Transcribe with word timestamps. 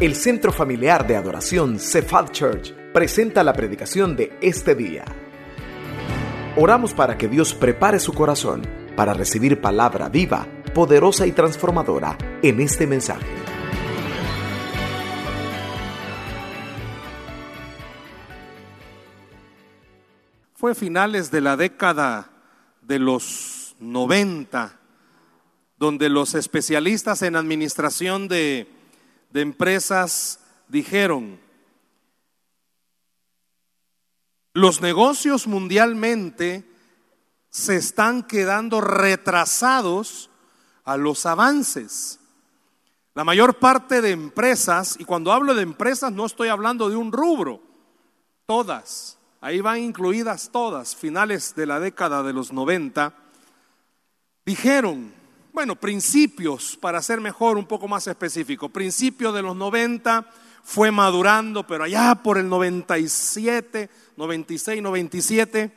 El 0.00 0.14
Centro 0.14 0.52
Familiar 0.52 1.08
de 1.08 1.16
Adoración 1.16 1.80
Cephal 1.80 2.30
Church 2.30 2.72
presenta 2.92 3.42
la 3.42 3.52
predicación 3.52 4.14
de 4.14 4.38
este 4.40 4.76
día. 4.76 5.04
Oramos 6.56 6.94
para 6.94 7.18
que 7.18 7.26
Dios 7.26 7.52
prepare 7.52 7.98
su 7.98 8.12
corazón 8.12 8.62
para 8.94 9.12
recibir 9.12 9.60
palabra 9.60 10.08
viva, 10.08 10.46
poderosa 10.72 11.26
y 11.26 11.32
transformadora 11.32 12.16
en 12.44 12.60
este 12.60 12.86
mensaje. 12.86 13.26
Fue 20.54 20.76
finales 20.76 21.32
de 21.32 21.40
la 21.40 21.56
década 21.56 22.30
de 22.82 23.00
los 23.00 23.74
90 23.80 24.78
donde 25.76 26.08
los 26.08 26.36
especialistas 26.36 27.22
en 27.22 27.34
administración 27.34 28.28
de 28.28 28.77
de 29.30 29.40
empresas 29.42 30.40
dijeron, 30.68 31.40
los 34.54 34.80
negocios 34.80 35.46
mundialmente 35.46 36.64
se 37.50 37.76
están 37.76 38.22
quedando 38.22 38.80
retrasados 38.80 40.30
a 40.84 40.96
los 40.96 41.26
avances. 41.26 42.18
La 43.14 43.24
mayor 43.24 43.58
parte 43.58 44.00
de 44.00 44.10
empresas, 44.10 44.96
y 44.98 45.04
cuando 45.04 45.32
hablo 45.32 45.54
de 45.54 45.62
empresas 45.62 46.12
no 46.12 46.26
estoy 46.26 46.48
hablando 46.48 46.88
de 46.88 46.96
un 46.96 47.12
rubro, 47.12 47.60
todas, 48.46 49.18
ahí 49.40 49.60
van 49.60 49.78
incluidas 49.78 50.50
todas, 50.50 50.94
finales 50.94 51.54
de 51.54 51.66
la 51.66 51.80
década 51.80 52.22
de 52.22 52.32
los 52.32 52.52
90, 52.52 53.12
dijeron, 54.46 55.17
bueno, 55.58 55.74
principios, 55.74 56.76
para 56.76 57.02
ser 57.02 57.20
mejor, 57.20 57.58
un 57.58 57.66
poco 57.66 57.88
más 57.88 58.06
específico, 58.06 58.68
principios 58.68 59.34
de 59.34 59.42
los 59.42 59.56
90 59.56 60.24
fue 60.62 60.92
madurando, 60.92 61.66
pero 61.66 61.82
allá 61.82 62.14
por 62.14 62.38
el 62.38 62.48
97, 62.48 63.90
96, 64.16 64.80
97, 64.80 65.72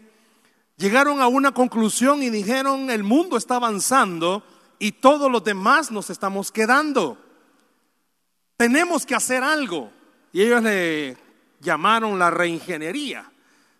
llegaron 0.77 1.19
a 1.19 1.25
una 1.25 1.51
conclusión 1.51 2.21
y 2.21 2.29
dijeron, 2.29 2.91
el 2.91 3.03
mundo 3.03 3.37
está 3.37 3.55
avanzando 3.55 4.43
y 4.77 4.91
todos 4.91 5.31
los 5.31 5.43
demás 5.43 5.89
nos 5.89 6.11
estamos 6.11 6.51
quedando. 6.51 7.17
Tenemos 8.57 9.03
que 9.03 9.15
hacer 9.15 9.41
algo. 9.41 9.89
Y 10.31 10.43
ellos 10.43 10.61
le 10.61 11.17
llamaron 11.59 12.19
la 12.19 12.29
reingeniería. 12.29 13.31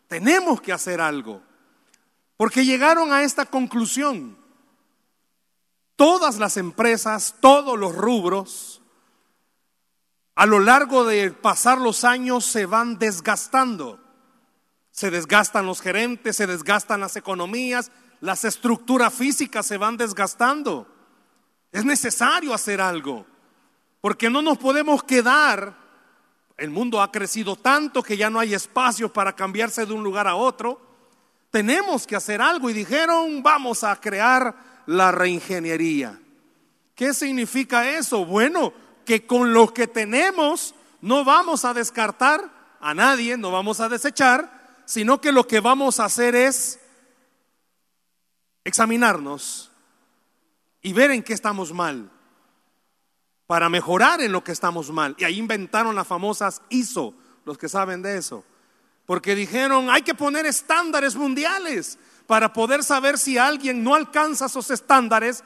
Tenemos 0.08 0.62
que 0.62 0.74
hacer 0.74 1.00
algo. 1.00 1.44
Porque 2.38 2.66
llegaron 2.66 3.14
a 3.14 3.22
esta 3.22 3.46
conclusión 3.46 4.41
todas 6.02 6.40
las 6.40 6.58
empresas, 6.58 7.36
todos 7.42 7.78
los 7.78 7.96
rubros, 7.96 8.82
a 10.34 10.48
lo 10.48 10.60
largo 10.60 11.06
de 11.06 11.30
pasar 11.30 11.78
los 11.78 12.04
años 12.04 12.44
se 12.44 12.66
van 12.66 12.98
desgastando. 12.98 14.00
Se 14.90 15.12
desgastan 15.12 15.68
los 15.68 15.80
gerentes, 15.80 16.38
se 16.38 16.48
desgastan 16.48 17.02
las 17.02 17.18
economías, 17.18 17.92
las 18.20 18.46
estructuras 18.46 19.14
físicas 19.14 19.68
se 19.68 19.78
van 19.78 19.96
desgastando. 19.96 20.88
Es 21.72 21.86
necesario 21.86 22.52
hacer 22.52 22.82
algo, 22.82 23.28
porque 24.02 24.28
no 24.28 24.42
nos 24.42 24.58
podemos 24.58 25.04
quedar. 25.04 25.78
El 26.58 26.72
mundo 26.72 27.00
ha 27.00 27.12
crecido 27.12 27.56
tanto 27.56 28.02
que 28.02 28.18
ya 28.18 28.32
no 28.32 28.40
hay 28.40 28.56
espacio 28.56 29.14
para 29.14 29.36
cambiarse 29.36 29.86
de 29.86 29.94
un 29.94 30.04
lugar 30.04 30.28
a 30.28 30.34
otro. 30.34 30.82
Tenemos 31.52 32.08
que 32.08 32.16
hacer 32.16 32.42
algo 32.42 32.72
y 32.72 32.74
dijeron, 32.74 33.44
vamos 33.44 33.84
a 33.84 33.96
crear 34.02 34.71
la 34.86 35.12
reingeniería. 35.12 36.20
¿Qué 36.96 37.14
significa 37.14 37.90
eso? 37.90 38.26
Bueno, 38.26 38.74
que 39.06 39.26
con 39.26 39.54
lo 39.54 39.74
que 39.74 39.88
tenemos 39.88 40.76
no 41.02 41.26
vamos 41.26 41.66
a 41.66 41.74
descartar 41.74 42.78
a 42.80 42.94
nadie, 42.94 43.38
no 43.38 43.52
vamos 43.52 43.80
a 43.80 43.90
desechar, 43.90 44.84
sino 44.86 45.22
que 45.22 45.32
lo 45.32 45.48
que 45.48 45.60
vamos 45.60 46.00
a 46.00 46.06
hacer 46.06 46.36
es 46.36 46.80
examinarnos 48.64 49.72
y 50.82 50.94
ver 50.94 51.12
en 51.12 51.24
qué 51.24 51.34
estamos 51.34 51.74
mal, 51.74 52.10
para 53.48 53.70
mejorar 53.70 54.22
en 54.22 54.32
lo 54.32 54.44
que 54.44 54.52
estamos 54.52 54.92
mal. 54.92 55.16
Y 55.18 55.24
ahí 55.24 55.38
inventaron 55.38 55.96
las 55.96 56.08
famosas 56.08 56.62
ISO, 56.70 57.14
los 57.46 57.58
que 57.58 57.70
saben 57.70 58.02
de 58.02 58.18
eso, 58.18 58.46
porque 59.06 59.36
dijeron, 59.36 59.90
hay 59.90 60.04
que 60.04 60.16
poner 60.16 60.46
estándares 60.46 61.16
mundiales 61.16 61.98
para 62.32 62.54
poder 62.54 62.82
saber 62.82 63.18
si 63.18 63.38
alguien 63.38 63.84
no 63.84 63.94
alcanza 63.94 64.46
esos 64.46 64.72
estándares, 64.72 65.44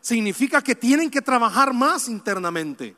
significa 0.00 0.62
que 0.62 0.76
tienen 0.76 1.10
que 1.10 1.20
trabajar 1.20 1.74
más 1.74 2.08
internamente. 2.08 2.94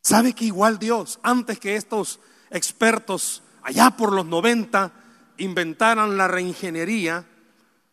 ¿Sabe 0.00 0.32
que 0.32 0.46
igual 0.46 0.80
Dios, 0.80 1.20
antes 1.22 1.60
que 1.60 1.76
estos 1.76 2.18
expertos 2.50 3.44
allá 3.62 3.92
por 3.92 4.12
los 4.12 4.26
90 4.26 4.90
inventaran 5.36 6.16
la 6.16 6.26
reingeniería, 6.26 7.26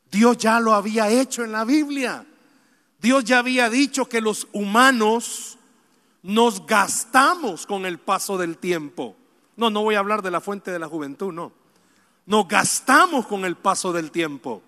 Dios 0.10 0.40
ya 0.40 0.60
lo 0.60 0.74
había 0.74 1.08
hecho 1.12 1.44
en 1.44 1.52
la 1.52 1.64
Biblia. 1.64 2.26
Dios 3.00 3.24
ya 3.24 3.38
había 3.38 3.70
dicho 3.70 4.10
que 4.10 4.20
los 4.20 4.48
humanos 4.52 5.60
nos 6.24 6.66
gastamos 6.66 7.68
con 7.68 7.86
el 7.86 8.00
paso 8.00 8.36
del 8.36 8.58
tiempo. 8.58 9.16
No, 9.58 9.70
no 9.70 9.84
voy 9.84 9.94
a 9.94 10.00
hablar 10.00 10.24
de 10.24 10.32
la 10.32 10.42
fuente 10.42 10.72
de 10.72 10.80
la 10.80 10.88
juventud, 10.88 11.32
no 11.32 11.59
nos 12.30 12.48
gastamos 12.48 13.26
con 13.26 13.44
el 13.44 13.58
paso 13.58 13.92
del 13.92 14.12
tiempo. 14.12 14.62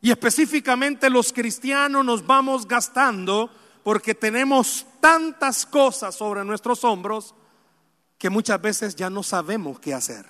Y 0.00 0.10
específicamente 0.10 1.08
los 1.08 1.32
cristianos 1.32 2.04
nos 2.04 2.26
vamos 2.26 2.66
gastando 2.66 3.48
porque 3.84 4.16
tenemos 4.16 4.84
tantas 5.00 5.64
cosas 5.64 6.16
sobre 6.16 6.44
nuestros 6.44 6.82
hombros 6.82 7.36
que 8.18 8.30
muchas 8.30 8.60
veces 8.60 8.96
ya 8.96 9.08
no 9.08 9.22
sabemos 9.22 9.78
qué 9.78 9.94
hacer. 9.94 10.26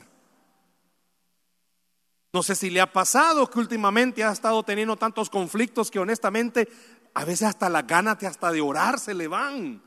No 2.35 2.43
sé 2.43 2.55
si 2.55 2.69
le 2.69 2.83
ha 2.83 2.93
pasado 2.93 3.49
que 3.49 3.59
últimamente 3.59 4.23
ha 4.23 4.31
estado 4.31 4.63
teniendo 4.63 4.97
tantos 4.97 5.31
conflictos 5.31 5.91
que 5.91 6.01
honestamente 6.01 6.69
a 7.15 7.25
veces 7.25 7.49
hasta 7.49 7.71
las 7.71 7.87
ganas 7.87 8.19
de 8.19 8.27
hasta 8.27 8.53
de 8.53 8.61
orar 8.61 9.01
se 9.01 9.15
le 9.15 9.27
van. 9.27 9.83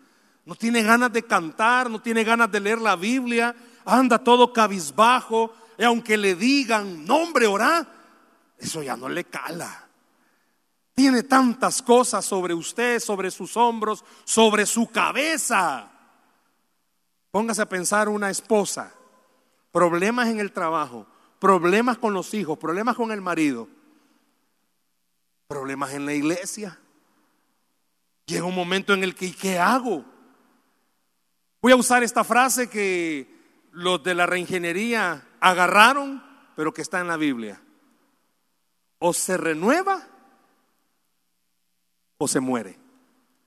No 0.45 0.55
tiene 0.55 0.81
ganas 0.81 1.13
de 1.13 1.21
cantar, 1.21 1.91
no 1.91 2.01
tiene 2.01 2.23
ganas 2.23 2.51
de 2.51 2.59
leer 2.59 2.81
la 2.81 2.95
Biblia, 2.95 3.55
anda 3.85 4.23
todo 4.23 4.51
cabizbajo, 4.51 5.53
y 5.77 5.83
aunque 5.83 6.17
le 6.17 6.35
digan, 6.35 7.05
nombre, 7.05 7.47
ora, 7.47 7.87
eso 8.57 8.81
ya 8.81 8.95
no 8.95 9.09
le 9.09 9.25
cala. 9.25 9.87
Tiene 10.93 11.23
tantas 11.23 11.81
cosas 11.81 12.23
sobre 12.23 12.53
usted, 12.53 12.99
sobre 12.99 13.29
sus 13.29 13.57
hombros, 13.57 14.03
sobre 14.23 14.65
su 14.65 14.87
cabeza. 14.87 15.91
Póngase 17.31 17.61
a 17.61 17.69
pensar 17.69 18.07
una 18.07 18.29
esposa, 18.29 18.93
problemas 19.71 20.29
en 20.29 20.39
el 20.39 20.53
trabajo, 20.53 21.05
problemas 21.39 21.97
con 21.97 22.13
los 22.13 22.33
hijos, 22.33 22.57
problemas 22.57 22.95
con 22.95 23.11
el 23.11 23.19
marido, 23.19 23.67
problemas 25.47 25.93
en 25.93 26.05
la 26.05 26.13
iglesia. 26.13 26.79
Llega 28.25 28.45
un 28.45 28.55
momento 28.55 28.93
en 28.93 29.03
el 29.03 29.13
que, 29.13 29.35
¿qué 29.35 29.59
hago? 29.59 30.05
Voy 31.61 31.73
a 31.73 31.75
usar 31.75 32.03
esta 32.03 32.23
frase 32.23 32.69
que 32.69 33.35
los 33.71 34.01
de 34.01 34.15
la 34.15 34.25
reingeniería 34.25 35.27
agarraron, 35.45 36.23
pero 36.55 36.73
que 36.73 36.81
está 36.81 36.99
en 36.99 37.07
la 37.07 37.17
Biblia. 37.17 37.61
O 38.97 39.13
se 39.13 39.37
renueva 39.37 40.07
o 42.17 42.27
se 42.27 42.39
muere. 42.39 42.79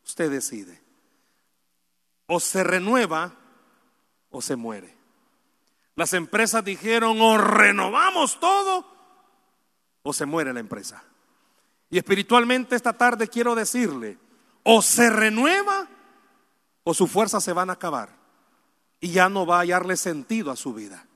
Usted 0.07 0.31
decide. 0.31 0.81
O 2.27 2.39
se 2.39 2.63
renueva 2.63 3.35
o 4.31 4.41
se 4.41 4.55
muere. 4.55 4.97
Las 5.97 6.13
empresas 6.13 6.65
dijeron 6.65 7.21
o 7.21 7.37
renovamos 7.37 8.39
todo 8.39 8.87
o 10.05 10.13
se 10.13 10.25
muere 10.25 10.53
la 10.53 10.61
empresa. 10.61 11.03
Y 11.91 11.99
espiritualmente 11.99 12.77
esta 12.77 12.93
tarde 12.93 13.27
quiero 13.27 13.57
decirle, 13.57 14.19
o 14.63 14.83
se 14.83 15.11
renueva 15.11 15.89
o 16.85 16.95
sus 16.95 17.11
fuerzas 17.11 17.43
se 17.43 17.53
van 17.53 17.71
a 17.71 17.73
acabar 17.73 18.11
y 19.01 19.11
ya 19.11 19.29
no 19.29 19.47
va 19.47 19.57
a 19.57 19.61
hallarle 19.61 19.97
sentido 19.97 20.53
a 20.53 20.57
su 20.57 20.73
vida. 20.73 21.08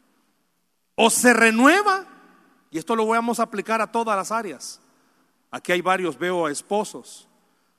O 0.94 1.10
se 1.10 1.32
renueva, 1.32 2.04
y 2.70 2.78
esto 2.78 2.96
lo 2.96 3.06
vamos 3.06 3.40
a 3.40 3.44
aplicar 3.44 3.80
a 3.80 3.90
todas 3.90 4.16
las 4.16 4.30
áreas. 4.30 4.80
Aquí 5.50 5.72
hay 5.72 5.80
varios, 5.80 6.18
veo 6.18 6.46
a 6.46 6.52
esposos. 6.52 7.28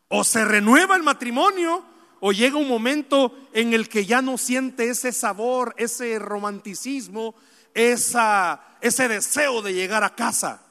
O 0.08 0.24
se 0.24 0.46
renueva 0.46 0.96
el 0.96 1.04
matrimonio, 1.04 1.84
o 2.20 2.32
llega 2.32 2.58
un 2.58 2.68
momento 2.68 3.36
en 3.52 3.74
el 3.74 3.90
que 3.90 4.06
ya 4.06 4.22
no 4.22 4.38
siente 4.38 4.90
ese 4.90 5.12
sabor, 5.12 5.74
ese 5.78 6.20
romanticismo, 6.20 7.36
esa, 7.74 8.62
ese 8.82 9.08
deseo 9.08 9.62
de 9.62 9.74
llegar 9.74 10.04
a 10.04 10.16
casa. 10.16 10.62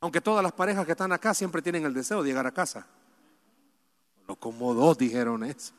Aunque 0.00 0.20
todas 0.20 0.42
las 0.42 0.52
parejas 0.52 0.86
que 0.86 0.92
están 0.92 1.12
acá 1.12 1.34
siempre 1.34 1.62
tienen 1.62 1.84
el 1.84 1.94
deseo 1.94 2.22
de 2.22 2.28
llegar 2.28 2.46
a 2.46 2.52
casa. 2.52 2.86
No 4.26 4.36
como 4.36 4.74
dos 4.74 4.98
dijeron 4.98 5.44
eso. 5.44 5.72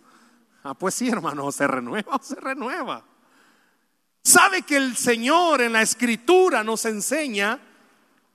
Ah, 0.64 0.74
pues 0.74 0.96
sí, 0.96 1.10
hermano, 1.10 1.52
se 1.52 1.68
renueva 1.68 2.20
se 2.22 2.36
renueva. 2.36 3.04
¿Sabe 4.24 4.62
que 4.62 4.78
el 4.78 4.96
Señor 4.96 5.62
en 5.62 5.74
la 5.74 5.82
escritura 5.82 6.64
nos 6.64 6.86
enseña 6.86 7.60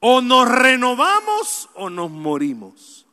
o 0.00 0.20
nos 0.20 0.48
renovamos 0.48 1.68
o 1.74 1.88
nos 1.90 2.10
morimos? 2.10 3.06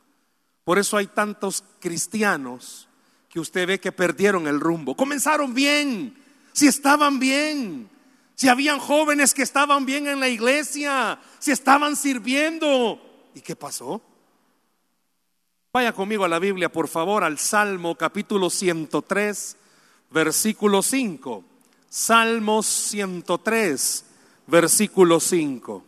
Por 0.64 0.78
eso 0.78 0.96
hay 0.96 1.06
tantos 1.06 1.62
cristianos 1.78 2.88
que 3.28 3.38
usted 3.38 3.66
ve 3.66 3.80
que 3.80 3.92
perdieron 3.92 4.46
el 4.46 4.58
rumbo. 4.58 4.96
Comenzaron 4.96 5.54
bien, 5.54 6.16
si 6.52 6.66
estaban 6.66 7.18
bien, 7.18 7.88
si 8.34 8.48
habían 8.48 8.78
jóvenes 8.80 9.34
que 9.34 9.42
estaban 9.42 9.86
bien 9.86 10.08
en 10.08 10.20
la 10.20 10.28
iglesia, 10.28 11.20
si 11.38 11.52
estaban 11.52 11.94
sirviendo. 11.94 13.00
¿Y 13.34 13.40
qué 13.40 13.54
pasó? 13.54 14.02
Vaya 15.72 15.92
conmigo 15.92 16.24
a 16.24 16.28
la 16.28 16.38
Biblia, 16.38 16.70
por 16.70 16.88
favor, 16.88 17.24
al 17.24 17.38
Salmo 17.38 17.96
capítulo 17.96 18.50
103, 18.50 19.56
versículo 20.10 20.82
5. 20.82 21.44
Salmos 21.96 22.66
103, 22.66 24.04
versículo 24.48 25.20
5. 25.20 25.84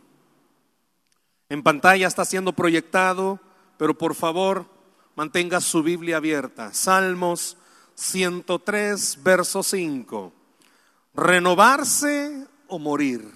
En 1.48 1.64
pantalla 1.64 2.06
está 2.06 2.24
siendo 2.24 2.52
proyectado, 2.52 3.40
pero 3.76 3.98
por 3.98 4.14
favor 4.14 4.66
mantenga 5.16 5.60
su 5.60 5.82
Biblia 5.82 6.18
abierta. 6.18 6.72
Salmos 6.72 7.56
103, 7.96 9.18
verso 9.24 9.64
5. 9.64 10.32
Renovarse 11.12 12.46
o 12.68 12.78
morir. 12.78 13.28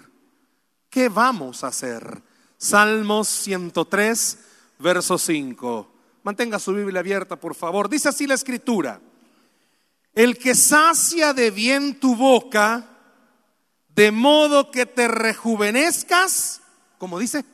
¿Qué 0.90 1.08
vamos 1.08 1.64
a 1.64 1.68
hacer? 1.68 2.22
Salmos 2.56 3.26
103, 3.26 4.38
verso 4.78 5.18
5. 5.18 5.92
Mantenga 6.22 6.60
su 6.60 6.72
Biblia 6.72 7.00
abierta, 7.00 7.34
por 7.34 7.56
favor. 7.56 7.88
Dice 7.88 8.10
así 8.10 8.28
la 8.28 8.34
escritura. 8.34 9.00
El 10.14 10.38
que 10.38 10.54
sacia 10.54 11.32
de 11.32 11.50
bien 11.50 12.00
tu 12.00 12.16
boca, 12.16 12.86
de 13.88 14.10
modo 14.10 14.70
que 14.70 14.86
te 14.86 15.08
rejuvenezcas, 15.08 16.62
como 16.98 17.18
dice, 17.18 17.44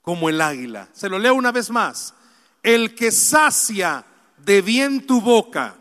como 0.00 0.28
el 0.28 0.40
águila. 0.40 0.88
Se 0.92 1.08
lo 1.08 1.18
leo 1.18 1.34
una 1.34 1.52
vez 1.52 1.70
más. 1.70 2.14
El 2.62 2.94
que 2.94 3.10
sacia 3.10 4.04
de 4.38 4.62
bien 4.62 5.06
tu 5.06 5.20
boca, 5.20 5.76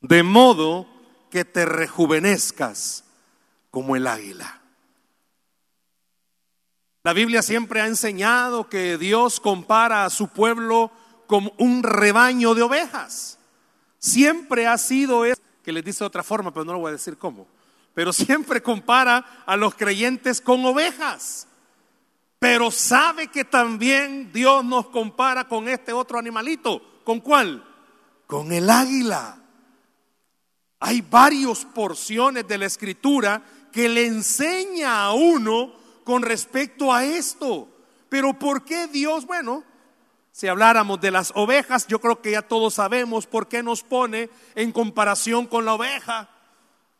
de 0.00 0.22
modo 0.22 0.86
que 1.30 1.44
te 1.44 1.64
rejuvenezcas 1.64 3.04
como 3.70 3.96
el 3.96 4.06
águila. 4.06 4.60
La 7.02 7.12
Biblia 7.12 7.42
siempre 7.42 7.82
ha 7.82 7.86
enseñado 7.86 8.68
que 8.68 8.96
Dios 8.96 9.40
compara 9.40 10.04
a 10.04 10.10
su 10.10 10.28
pueblo 10.28 10.90
como 11.26 11.52
un 11.58 11.82
rebaño 11.82 12.54
de 12.54 12.62
ovejas. 12.62 13.38
Siempre 14.04 14.66
ha 14.66 14.76
sido 14.76 15.24
eso, 15.24 15.40
que 15.62 15.72
les 15.72 15.82
dice 15.82 16.00
de 16.00 16.08
otra 16.08 16.22
forma, 16.22 16.52
pero 16.52 16.66
no 16.66 16.74
lo 16.74 16.80
voy 16.80 16.90
a 16.90 16.92
decir 16.92 17.16
cómo. 17.16 17.46
Pero 17.94 18.12
siempre 18.12 18.62
compara 18.62 19.42
a 19.46 19.56
los 19.56 19.74
creyentes 19.76 20.42
con 20.42 20.62
ovejas. 20.62 21.48
Pero 22.38 22.70
sabe 22.70 23.28
que 23.28 23.46
también 23.46 24.30
Dios 24.30 24.62
nos 24.62 24.88
compara 24.88 25.48
con 25.48 25.70
este 25.70 25.94
otro 25.94 26.18
animalito. 26.18 27.00
¿Con 27.02 27.20
cuál? 27.20 27.64
Con 28.26 28.52
el 28.52 28.68
águila. 28.68 29.38
Hay 30.80 31.00
varias 31.00 31.64
porciones 31.64 32.46
de 32.46 32.58
la 32.58 32.66
escritura 32.66 33.42
que 33.72 33.88
le 33.88 34.04
enseña 34.04 35.02
a 35.02 35.14
uno 35.14 35.72
con 36.04 36.20
respecto 36.20 36.92
a 36.92 37.06
esto. 37.06 37.68
Pero 38.10 38.38
¿por 38.38 38.66
qué 38.66 38.86
Dios? 38.86 39.24
Bueno, 39.24 39.64
si 40.34 40.48
habláramos 40.48 41.00
de 41.00 41.12
las 41.12 41.30
ovejas, 41.36 41.86
yo 41.86 42.00
creo 42.00 42.20
que 42.20 42.32
ya 42.32 42.42
todos 42.42 42.74
sabemos 42.74 43.24
por 43.24 43.46
qué 43.46 43.62
nos 43.62 43.84
pone 43.84 44.28
en 44.56 44.72
comparación 44.72 45.46
con 45.46 45.64
la 45.64 45.74
oveja. 45.74 46.28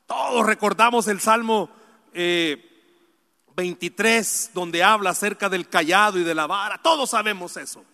Todos 0.06 0.46
recordamos 0.46 1.08
el 1.08 1.18
Salmo 1.18 1.68
23, 2.12 4.46
eh, 4.46 4.50
donde 4.54 4.84
habla 4.84 5.10
acerca 5.10 5.48
del 5.48 5.68
callado 5.68 6.20
y 6.20 6.22
de 6.22 6.32
la 6.32 6.46
vara. 6.46 6.80
Todos 6.80 7.10
sabemos 7.10 7.56
eso. 7.56 7.84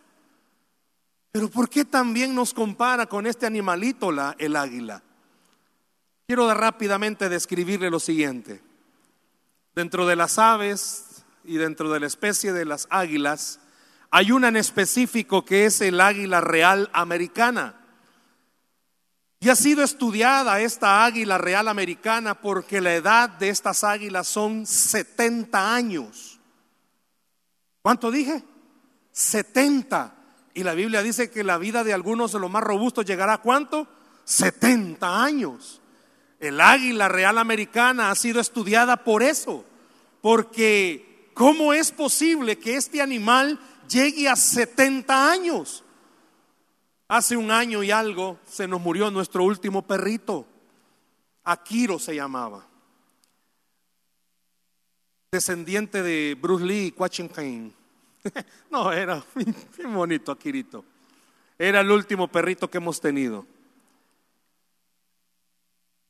Pero 1.33 1.49
¿por 1.49 1.71
qué 1.71 1.87
también 1.87 2.35
nos 2.35 2.53
compara 2.53 3.07
con 3.07 3.27
este 3.27 3.47
animalito, 3.47 4.13
la, 4.13 4.37
el 4.39 4.57
águila? 4.57 5.03
Quiero 6.27 6.53
rápidamente 6.53 7.31
describirle 7.31 7.89
lo 7.89 7.99
siguiente. 7.99 8.61
Dentro 9.75 10.07
de 10.07 10.17
las 10.17 10.39
aves 10.39 11.25
y 11.45 11.57
dentro 11.57 11.91
de 11.91 12.01
la 12.01 12.09
especie 12.09 12.53
de 12.53 12.67
las 12.67 12.87
águilas, 12.91 13.59
hay 14.11 14.33
una 14.33 14.49
en 14.49 14.57
específico 14.57 15.45
que 15.45 15.67
es 15.67 15.81
el 15.81 16.01
águila 16.01 16.41
real 16.41 16.91
americana. 16.93 17.77
Y 19.41 19.49
ha 19.49 19.57
sido 19.57 19.83
estudiada 19.83 20.61
esta 20.61 21.05
águila 21.05 21.39
real 21.39 21.69
americana 21.69 22.35
porque 22.35 22.81
la 22.81 22.95
edad 22.95 23.31
de 23.31 23.49
estas 23.49 23.85
águilas 23.85 24.27
son 24.27 24.67
70 24.67 25.75
años. 25.75 26.39
¿Cuánto 27.83 28.11
dije? 28.11 28.43
70. 29.13 30.15
Y 30.53 30.63
la 30.63 30.75
Biblia 30.75 31.03
dice 31.03 31.31
que 31.31 31.45
la 31.45 31.57
vida 31.57 31.85
de 31.85 31.95
algunos 31.95 32.33
de 32.33 32.41
los 32.41 32.51
más 32.51 32.63
robustos 32.63 33.07
llegará 33.07 33.35
a 33.35 33.39
cuánto? 33.39 33.89
70 34.25 35.25
años. 35.25 35.81
El 36.39 36.61
águila 36.61 37.09
real 37.09 37.39
americana 37.39 38.11
ha 38.11 38.15
sido 38.17 38.41
estudiada 38.41 39.05
por 39.05 39.23
eso, 39.23 39.65
porque 40.21 41.31
¿cómo 41.35 41.73
es 41.73 41.93
posible 41.93 42.59
que 42.59 42.77
este 42.77 43.01
animal 43.01 43.59
llegue 43.91 44.29
a 44.29 44.37
70 44.37 45.31
años? 45.31 45.85
Hace 47.09 47.37
un 47.37 47.51
año 47.51 47.83
y 47.83 47.91
algo 47.91 48.39
se 48.47 48.69
nos 48.69 48.81
murió 48.81 49.11
nuestro 49.11 49.43
último 49.43 49.83
perrito, 49.83 50.47
Akiro 51.43 51.99
se 51.99 52.15
llamaba, 52.15 52.65
descendiente 55.33 56.05
de 56.05 56.37
Bruce 56.41 56.65
Lee 56.65 56.87
y 56.87 56.93
Quachin 56.93 57.29
Kane. 57.29 57.73
No, 58.71 58.93
era 58.93 59.25
muy 59.35 59.93
bonito 59.93 60.31
Akirito. 60.31 60.85
Era 61.59 61.81
el 61.81 61.91
último 61.91 62.29
perrito 62.29 62.71
que 62.71 62.79
hemos 62.79 63.01
tenido. 63.01 63.45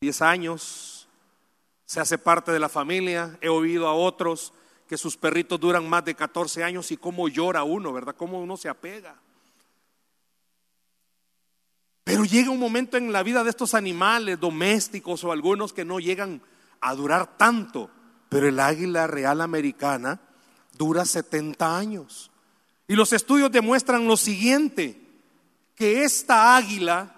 10 0.01 0.23
años, 0.23 1.09
se 1.87 2.01
hace 2.01 2.19
parte 2.19 2.53
de 2.53 2.59
la 2.59 2.69
familia. 2.69 3.39
He 3.41 3.49
oído 3.49 3.89
a 3.89 3.95
otros 3.95 4.53
que 4.91 4.99
sus 4.99 5.17
perritos 5.17 5.61
duran 5.61 5.89
más 5.89 6.05
de 6.05 6.17
14 6.17 6.65
años 6.65 6.91
y 6.91 6.97
cómo 6.97 7.29
llora 7.29 7.63
uno, 7.63 7.93
¿verdad? 7.93 8.17
Cómo 8.19 8.41
uno 8.41 8.57
se 8.57 8.69
apega. 8.69 9.15
Pero 12.03 12.25
llega 12.25 12.51
un 12.51 12.59
momento 12.59 12.97
en 12.97 13.13
la 13.13 13.23
vida 13.23 13.45
de 13.45 13.51
estos 13.51 13.75
animales 13.75 14.41
domésticos 14.41 15.23
o 15.23 15.31
algunos 15.31 15.73
que 15.73 15.85
no 15.85 16.01
llegan 16.01 16.43
a 16.81 16.97
durar 16.97 17.39
tanto. 17.39 17.89
Pero 18.29 18.49
el 18.49 18.59
águila 18.59 19.07
real 19.07 19.43
americana 19.43 20.19
dura 20.77 21.05
70 21.05 21.79
años. 21.79 22.33
Y 22.89 22.97
los 22.97 23.13
estudios 23.13 23.53
demuestran 23.53 24.09
lo 24.09 24.17
siguiente, 24.17 25.01
que 25.77 26.03
esta 26.03 26.57
águila 26.57 27.15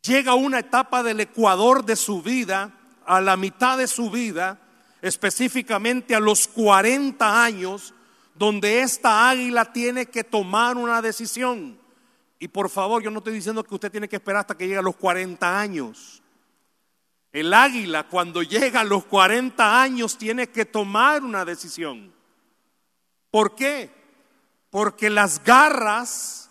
llega 0.00 0.32
a 0.32 0.36
una 0.36 0.60
etapa 0.60 1.02
del 1.02 1.20
ecuador 1.20 1.84
de 1.84 1.96
su 1.96 2.22
vida, 2.22 2.72
a 3.04 3.20
la 3.20 3.36
mitad 3.36 3.76
de 3.76 3.86
su 3.86 4.10
vida, 4.10 4.63
específicamente 5.04 6.14
a 6.14 6.20
los 6.20 6.48
40 6.48 7.44
años, 7.44 7.92
donde 8.34 8.80
esta 8.80 9.28
águila 9.28 9.70
tiene 9.70 10.06
que 10.06 10.24
tomar 10.24 10.78
una 10.78 11.02
decisión. 11.02 11.78
Y 12.38 12.48
por 12.48 12.70
favor, 12.70 13.02
yo 13.02 13.10
no 13.10 13.18
estoy 13.18 13.34
diciendo 13.34 13.62
que 13.62 13.74
usted 13.74 13.92
tiene 13.92 14.08
que 14.08 14.16
esperar 14.16 14.40
hasta 14.40 14.56
que 14.56 14.64
llegue 14.66 14.78
a 14.78 14.82
los 14.82 14.96
40 14.96 15.60
años. 15.60 16.22
El 17.32 17.52
águila 17.52 18.08
cuando 18.08 18.42
llega 18.42 18.80
a 18.80 18.84
los 18.84 19.04
40 19.04 19.82
años 19.82 20.16
tiene 20.16 20.48
que 20.48 20.64
tomar 20.64 21.22
una 21.22 21.44
decisión. 21.44 22.10
¿Por 23.30 23.54
qué? 23.54 23.90
Porque 24.70 25.10
las 25.10 25.44
garras 25.44 26.48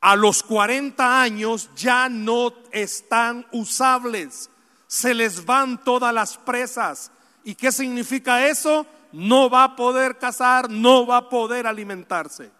a 0.00 0.14
los 0.14 0.44
40 0.44 1.20
años 1.20 1.70
ya 1.74 2.08
no 2.08 2.54
están 2.70 3.48
usables, 3.50 4.48
se 4.86 5.12
les 5.12 5.44
van 5.44 5.82
todas 5.82 6.14
las 6.14 6.38
presas. 6.38 7.10
¿Y 7.44 7.54
qué 7.54 7.72
significa 7.72 8.46
eso? 8.46 8.86
No 9.12 9.50
va 9.50 9.64
a 9.64 9.76
poder 9.76 10.18
cazar, 10.18 10.70
no 10.70 11.06
va 11.06 11.18
a 11.18 11.28
poder 11.28 11.66
alimentarse. 11.66 12.50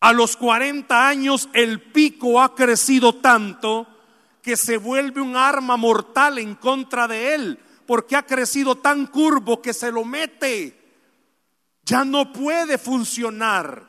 A 0.00 0.12
los 0.12 0.36
40 0.36 1.08
años 1.08 1.48
el 1.52 1.82
pico 1.82 2.40
ha 2.40 2.54
crecido 2.54 3.16
tanto 3.16 3.86
que 4.42 4.56
se 4.56 4.76
vuelve 4.76 5.20
un 5.20 5.36
arma 5.36 5.76
mortal 5.76 6.38
en 6.38 6.54
contra 6.54 7.08
de 7.08 7.34
él, 7.34 7.58
porque 7.86 8.16
ha 8.16 8.24
crecido 8.24 8.76
tan 8.76 9.06
curvo 9.06 9.60
que 9.60 9.72
se 9.72 9.90
lo 9.90 10.04
mete. 10.04 10.78
Ya 11.82 12.04
no 12.04 12.32
puede 12.32 12.78
funcionar. 12.78 13.88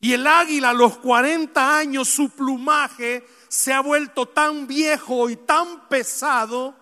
Y 0.00 0.14
el 0.14 0.26
águila 0.26 0.70
a 0.70 0.74
los 0.74 0.96
40 0.98 1.76
años, 1.76 2.08
su 2.08 2.30
plumaje 2.30 3.26
se 3.48 3.72
ha 3.72 3.80
vuelto 3.80 4.26
tan 4.26 4.66
viejo 4.66 5.28
y 5.28 5.36
tan 5.36 5.88
pesado 5.88 6.74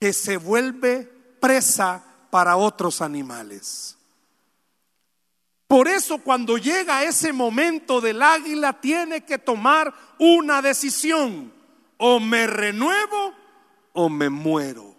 que 0.00 0.12
se 0.12 0.36
vuelve 0.36 1.04
presa 1.40 2.02
para 2.30 2.56
otros 2.56 3.00
animales. 3.00 3.96
Por 5.66 5.88
eso 5.88 6.18
cuando 6.18 6.58
llega 6.58 7.02
ese 7.02 7.32
momento 7.32 8.00
del 8.00 8.22
águila 8.22 8.80
tiene 8.80 9.24
que 9.24 9.38
tomar 9.38 9.92
una 10.18 10.62
decisión. 10.62 11.52
O 11.98 12.20
me 12.20 12.46
renuevo 12.46 13.34
o 13.94 14.08
me 14.08 14.28
muero. 14.28 14.94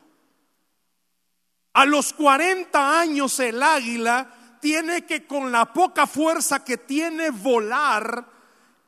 A 1.73 1.85
los 1.85 2.11
40 2.11 2.99
años 2.99 3.39
el 3.39 3.61
águila 3.61 4.57
tiene 4.59 5.05
que 5.05 5.27
con 5.27 5.51
la 5.51 5.71
poca 5.71 6.07
fuerza 6.07 6.63
que 6.63 6.77
tiene 6.77 7.29
volar 7.29 8.25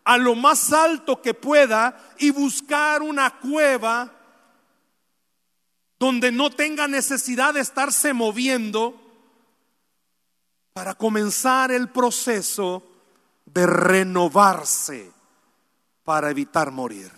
a 0.04 0.18
lo 0.18 0.34
más 0.36 0.74
alto 0.74 1.22
que 1.22 1.36
pueda 1.36 2.16
y 2.18 2.32
buscar 2.32 3.04
una 3.04 3.39
cueva 3.39 4.19
donde 6.00 6.32
no 6.32 6.50
tenga 6.50 6.88
necesidad 6.88 7.53
de 7.53 7.60
estarse 7.60 8.13
moviendo 8.13 8.96
para 10.72 10.96
comenzar 10.96 11.72
el 11.72 11.89
proceso 11.89 12.82
de 13.46 13.68
renovarse 13.68 15.12
para 16.06 16.29
evitar 16.29 16.72
morir. 16.72 17.12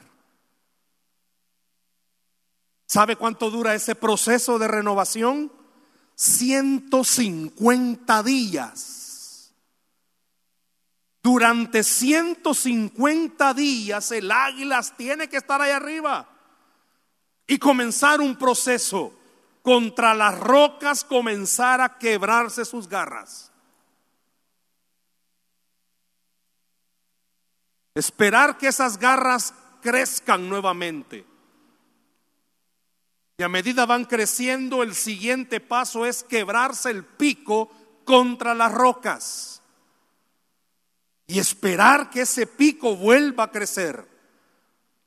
¿Sabe 2.88 3.16
cuánto 3.16 3.52
dura 3.52 3.76
ese 3.76 3.94
proceso 3.94 4.58
de 4.58 4.68
renovación? 4.68 5.52
150 6.16 8.24
días. 8.24 9.54
Durante 11.22 11.84
150 11.84 13.54
días 13.54 14.12
el 14.12 14.32
águila 14.32 14.82
tiene 14.98 15.30
que 15.30 15.38
estar 15.38 15.62
ahí 15.62 15.70
arriba 15.70 16.31
y 17.52 17.60
comenzar 17.60 18.22
un 18.22 18.38
proceso 18.38 19.14
contra 19.62 20.16
las 20.16 20.40
rocas, 20.40 21.04
comenzar 21.04 21.82
a 21.82 21.98
quebrarse 21.98 22.64
sus 22.64 22.88
garras. 22.88 23.52
Esperar 27.94 28.58
que 28.58 28.68
esas 28.68 28.98
garras 28.98 29.54
crezcan 29.82 30.48
nuevamente. 30.48 31.26
Y 33.38 33.44
a 33.44 33.50
medida 33.50 33.86
van 33.86 34.06
creciendo, 34.06 34.82
el 34.82 34.96
siguiente 34.96 35.60
paso 35.60 36.06
es 36.06 36.24
quebrarse 36.24 36.90
el 36.90 37.04
pico 37.04 37.70
contra 38.06 38.56
las 38.56 38.72
rocas. 38.74 39.62
Y 41.28 41.38
esperar 41.38 42.10
que 42.10 42.22
ese 42.22 42.48
pico 42.48 42.96
vuelva 42.96 43.44
a 43.44 43.52
crecer. 43.52 44.11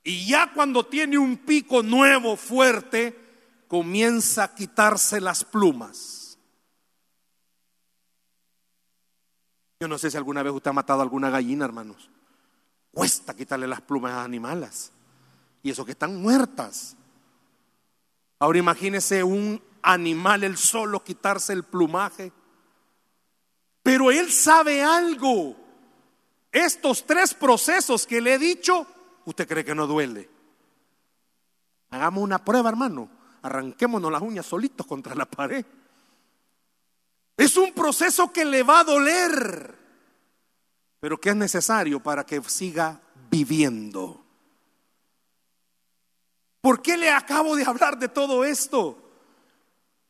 Y 0.07 0.27
ya 0.27 0.53
cuando 0.53 0.85
tiene 0.85 1.17
un 1.17 1.35
pico 1.35 1.81
nuevo, 1.81 2.37
fuerte, 2.37 3.17
comienza 3.67 4.43
a 4.43 4.53
quitarse 4.53 5.19
las 5.19 5.43
plumas. 5.43 6.37
Yo 9.79 9.87
no 9.87 9.97
sé 9.97 10.11
si 10.11 10.15
alguna 10.15 10.43
vez 10.43 10.53
usted 10.53 10.69
ha 10.69 10.73
matado 10.73 11.01
alguna 11.01 11.31
gallina, 11.31 11.65
hermanos. 11.65 12.11
Cuesta 12.91 13.35
quitarle 13.35 13.65
las 13.67 13.81
plumas 13.81 14.11
a 14.11 14.23
animales. 14.23 14.91
Y 15.63 15.71
eso 15.71 15.83
que 15.83 15.93
están 15.93 16.21
muertas. 16.21 16.95
Ahora 18.37 18.59
imagínese 18.59 19.23
un 19.23 19.59
animal, 19.81 20.43
el 20.43 20.57
solo 20.57 21.03
quitarse 21.03 21.51
el 21.51 21.63
plumaje. 21.63 22.31
Pero 23.81 24.11
él 24.11 24.31
sabe 24.31 24.83
algo. 24.83 25.55
Estos 26.51 27.07
tres 27.07 27.33
procesos 27.33 28.05
que 28.05 28.21
le 28.21 28.35
he 28.35 28.37
dicho, 28.37 28.85
¿usted 29.25 29.47
cree 29.47 29.65
que 29.65 29.75
no 29.75 29.87
duele? 29.87 30.29
Hagamos 31.89 32.23
una 32.23 32.43
prueba, 32.43 32.69
hermano. 32.69 33.09
Arranquémonos 33.41 34.11
las 34.11 34.21
uñas 34.21 34.45
solitos 34.45 34.87
contra 34.87 35.15
la 35.15 35.25
pared. 35.25 35.65
Es 37.37 37.57
un 37.57 37.73
proceso 37.73 38.31
que 38.31 38.45
le 38.45 38.63
va 38.63 38.79
a 38.79 38.83
doler 38.85 39.85
pero 41.05 41.21
que 41.21 41.29
es 41.29 41.35
necesario 41.35 42.01
para 42.01 42.25
que 42.25 42.41
siga 42.47 42.99
viviendo. 43.29 44.25
¿Por 46.61 46.81
qué 46.81 46.97
le 46.97 47.11
acabo 47.11 47.55
de 47.55 47.63
hablar 47.63 47.99
de 47.99 48.09
todo 48.09 48.43
esto? 48.43 48.97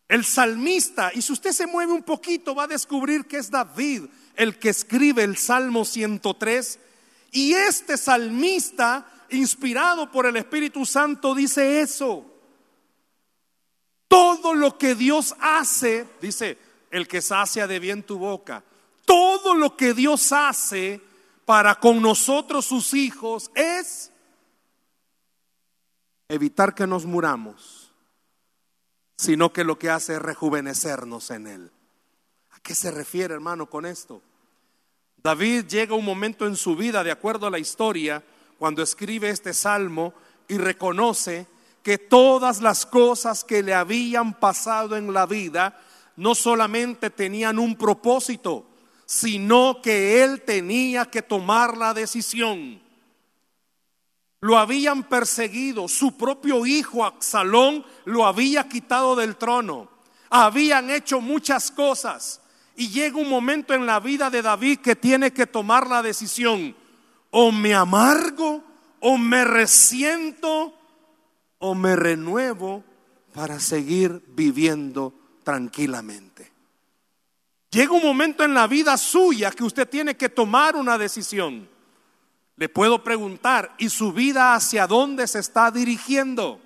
El 0.07 0.23
salmista, 0.23 1.11
y 1.13 1.21
si 1.21 1.33
usted 1.33 1.51
se 1.51 1.67
mueve 1.67 1.91
un 1.91 2.03
poquito, 2.03 2.55
va 2.55 2.63
a 2.63 2.67
descubrir 2.67 3.25
que 3.25 3.39
es 3.39 3.51
David 3.51 4.05
el 4.35 4.57
que 4.57 4.69
escribe 4.69 5.25
el 5.25 5.35
Salmo 5.35 5.83
103. 5.83 6.79
Y 7.35 7.53
este 7.53 7.97
salmista, 7.97 9.05
inspirado 9.29 10.09
por 10.09 10.25
el 10.25 10.37
Espíritu 10.37 10.85
Santo, 10.85 11.35
dice 11.35 11.81
eso. 11.81 12.25
Todo 14.07 14.53
lo 14.53 14.77
que 14.77 14.95
Dios 14.95 15.35
hace, 15.41 16.07
dice, 16.21 16.57
el 16.91 17.09
que 17.09 17.21
sacia 17.21 17.67
de 17.67 17.79
bien 17.79 18.03
tu 18.03 18.17
boca, 18.17 18.63
todo 19.03 19.53
lo 19.53 19.75
que 19.75 19.93
Dios 19.93 20.31
hace 20.31 21.01
para 21.43 21.75
con 21.75 22.01
nosotros 22.01 22.63
sus 22.67 22.93
hijos 22.93 23.51
es 23.53 24.13
evitar 26.29 26.73
que 26.73 26.87
nos 26.87 27.05
muramos, 27.05 27.91
sino 29.17 29.51
que 29.51 29.65
lo 29.65 29.77
que 29.77 29.89
hace 29.89 30.13
es 30.13 30.21
rejuvenecernos 30.21 31.31
en 31.31 31.47
Él. 31.47 31.71
¿A 32.51 32.61
qué 32.61 32.73
se 32.73 32.91
refiere, 32.91 33.33
hermano, 33.33 33.69
con 33.69 33.85
esto? 33.85 34.21
David 35.25 35.65
llega 35.65 35.95
un 35.95 36.05
momento 36.05 36.45
en 36.45 36.55
su 36.55 36.75
vida, 36.75 37.03
de 37.03 37.09
acuerdo 37.09 37.47
a 37.47 37.49
la 37.49 37.57
historia, 37.57 38.23
cuando 38.59 38.83
escribe 38.83 39.31
este 39.31 39.55
salmo 39.55 40.13
y 40.47 40.59
reconoce 40.59 41.47
que 41.81 41.97
todas 41.97 42.61
las 42.61 42.85
cosas 42.85 43.43
que 43.43 43.63
le 43.63 43.73
habían 43.73 44.35
pasado 44.35 44.95
en 44.95 45.11
la 45.11 45.25
vida 45.25 45.81
no 46.15 46.35
solamente 46.35 47.09
tenían 47.09 47.57
un 47.57 47.75
propósito, 47.75 48.67
sino 49.07 49.81
que 49.81 50.23
él 50.23 50.43
tenía 50.43 51.05
que 51.05 51.23
tomar 51.23 51.75
la 51.75 51.95
decisión. 51.95 52.79
Lo 54.41 54.59
habían 54.59 55.05
perseguido, 55.05 55.87
su 55.87 56.15
propio 56.15 56.67
hijo 56.67 57.03
Absalón 57.03 57.83
lo 58.03 58.27
había 58.27 58.69
quitado 58.69 59.15
del 59.15 59.37
trono. 59.37 59.89
Habían 60.29 60.91
hecho 60.91 61.19
muchas 61.19 61.71
cosas 61.71 62.41
y 62.75 62.89
llega 62.89 63.17
un 63.17 63.29
momento 63.29 63.73
en 63.73 63.85
la 63.85 63.99
vida 63.99 64.29
de 64.29 64.41
David 64.41 64.79
que 64.79 64.95
tiene 64.95 65.31
que 65.31 65.47
tomar 65.47 65.87
la 65.87 66.01
decisión. 66.01 66.75
O 67.31 67.51
me 67.51 67.73
amargo, 67.73 68.63
o 68.99 69.17
me 69.17 69.45
resiento, 69.45 70.73
o 71.59 71.75
me 71.75 71.95
renuevo 71.95 72.83
para 73.33 73.59
seguir 73.59 74.23
viviendo 74.27 75.13
tranquilamente. 75.43 76.51
Llega 77.71 77.91
un 77.91 78.03
momento 78.03 78.43
en 78.43 78.53
la 78.53 78.67
vida 78.67 78.97
suya 78.97 79.51
que 79.51 79.63
usted 79.63 79.87
tiene 79.87 80.15
que 80.15 80.29
tomar 80.29 80.75
una 80.75 80.97
decisión. 80.97 81.67
Le 82.55 82.69
puedo 82.69 83.03
preguntar, 83.03 83.75
¿y 83.77 83.89
su 83.89 84.13
vida 84.13 84.53
hacia 84.53 84.87
dónde 84.87 85.27
se 85.27 85.39
está 85.39 85.71
dirigiendo? 85.71 86.61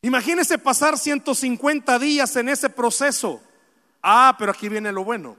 Imagínese 0.00 0.58
pasar 0.58 0.98
150 0.98 1.98
días 1.98 2.36
en 2.36 2.48
ese 2.48 2.70
proceso. 2.70 3.42
Ah, 4.06 4.36
pero 4.38 4.52
aquí 4.52 4.68
viene 4.68 4.92
lo 4.92 5.02
bueno. 5.02 5.34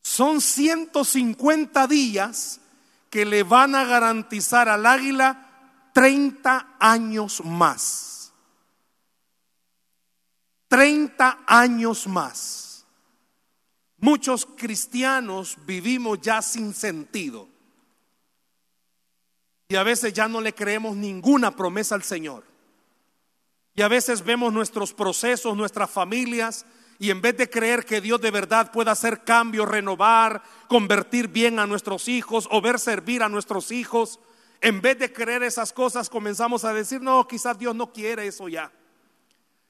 Son 0.00 0.40
150 0.40 1.86
días 1.86 2.58
que 3.10 3.26
le 3.26 3.42
van 3.42 3.74
a 3.74 3.84
garantizar 3.84 4.66
al 4.70 4.86
águila 4.86 5.90
30 5.92 6.76
años 6.80 7.44
más. 7.44 8.32
30 10.68 11.40
años 11.46 12.06
más. 12.06 12.86
Muchos 13.98 14.46
cristianos 14.46 15.58
vivimos 15.66 16.22
ya 16.22 16.40
sin 16.40 16.72
sentido. 16.72 17.46
Y 19.68 19.76
a 19.76 19.82
veces 19.82 20.14
ya 20.14 20.28
no 20.28 20.40
le 20.40 20.54
creemos 20.54 20.96
ninguna 20.96 21.54
promesa 21.54 21.94
al 21.94 22.04
Señor. 22.04 22.44
Y 23.74 23.82
a 23.82 23.88
veces 23.88 24.24
vemos 24.24 24.50
nuestros 24.50 24.94
procesos, 24.94 25.54
nuestras 25.54 25.90
familias, 25.90 26.64
y 26.98 27.10
en 27.10 27.20
vez 27.20 27.36
de 27.36 27.48
creer 27.48 27.84
que 27.84 28.00
Dios 28.00 28.20
de 28.20 28.30
verdad 28.30 28.72
pueda 28.72 28.92
hacer 28.92 29.22
cambios, 29.24 29.68
renovar, 29.68 30.42
convertir 30.68 31.28
bien 31.28 31.58
a 31.58 31.66
nuestros 31.66 32.08
hijos 32.08 32.48
o 32.50 32.60
ver 32.60 32.78
servir 32.78 33.22
a 33.22 33.28
nuestros 33.28 33.70
hijos, 33.70 34.18
en 34.60 34.80
vez 34.80 34.98
de 34.98 35.12
creer 35.12 35.42
esas 35.42 35.72
cosas 35.72 36.10
comenzamos 36.10 36.64
a 36.64 36.72
decir, 36.72 37.00
no, 37.00 37.28
quizás 37.28 37.58
Dios 37.58 37.74
no 37.74 37.92
quiere 37.92 38.26
eso 38.26 38.48
ya 38.48 38.72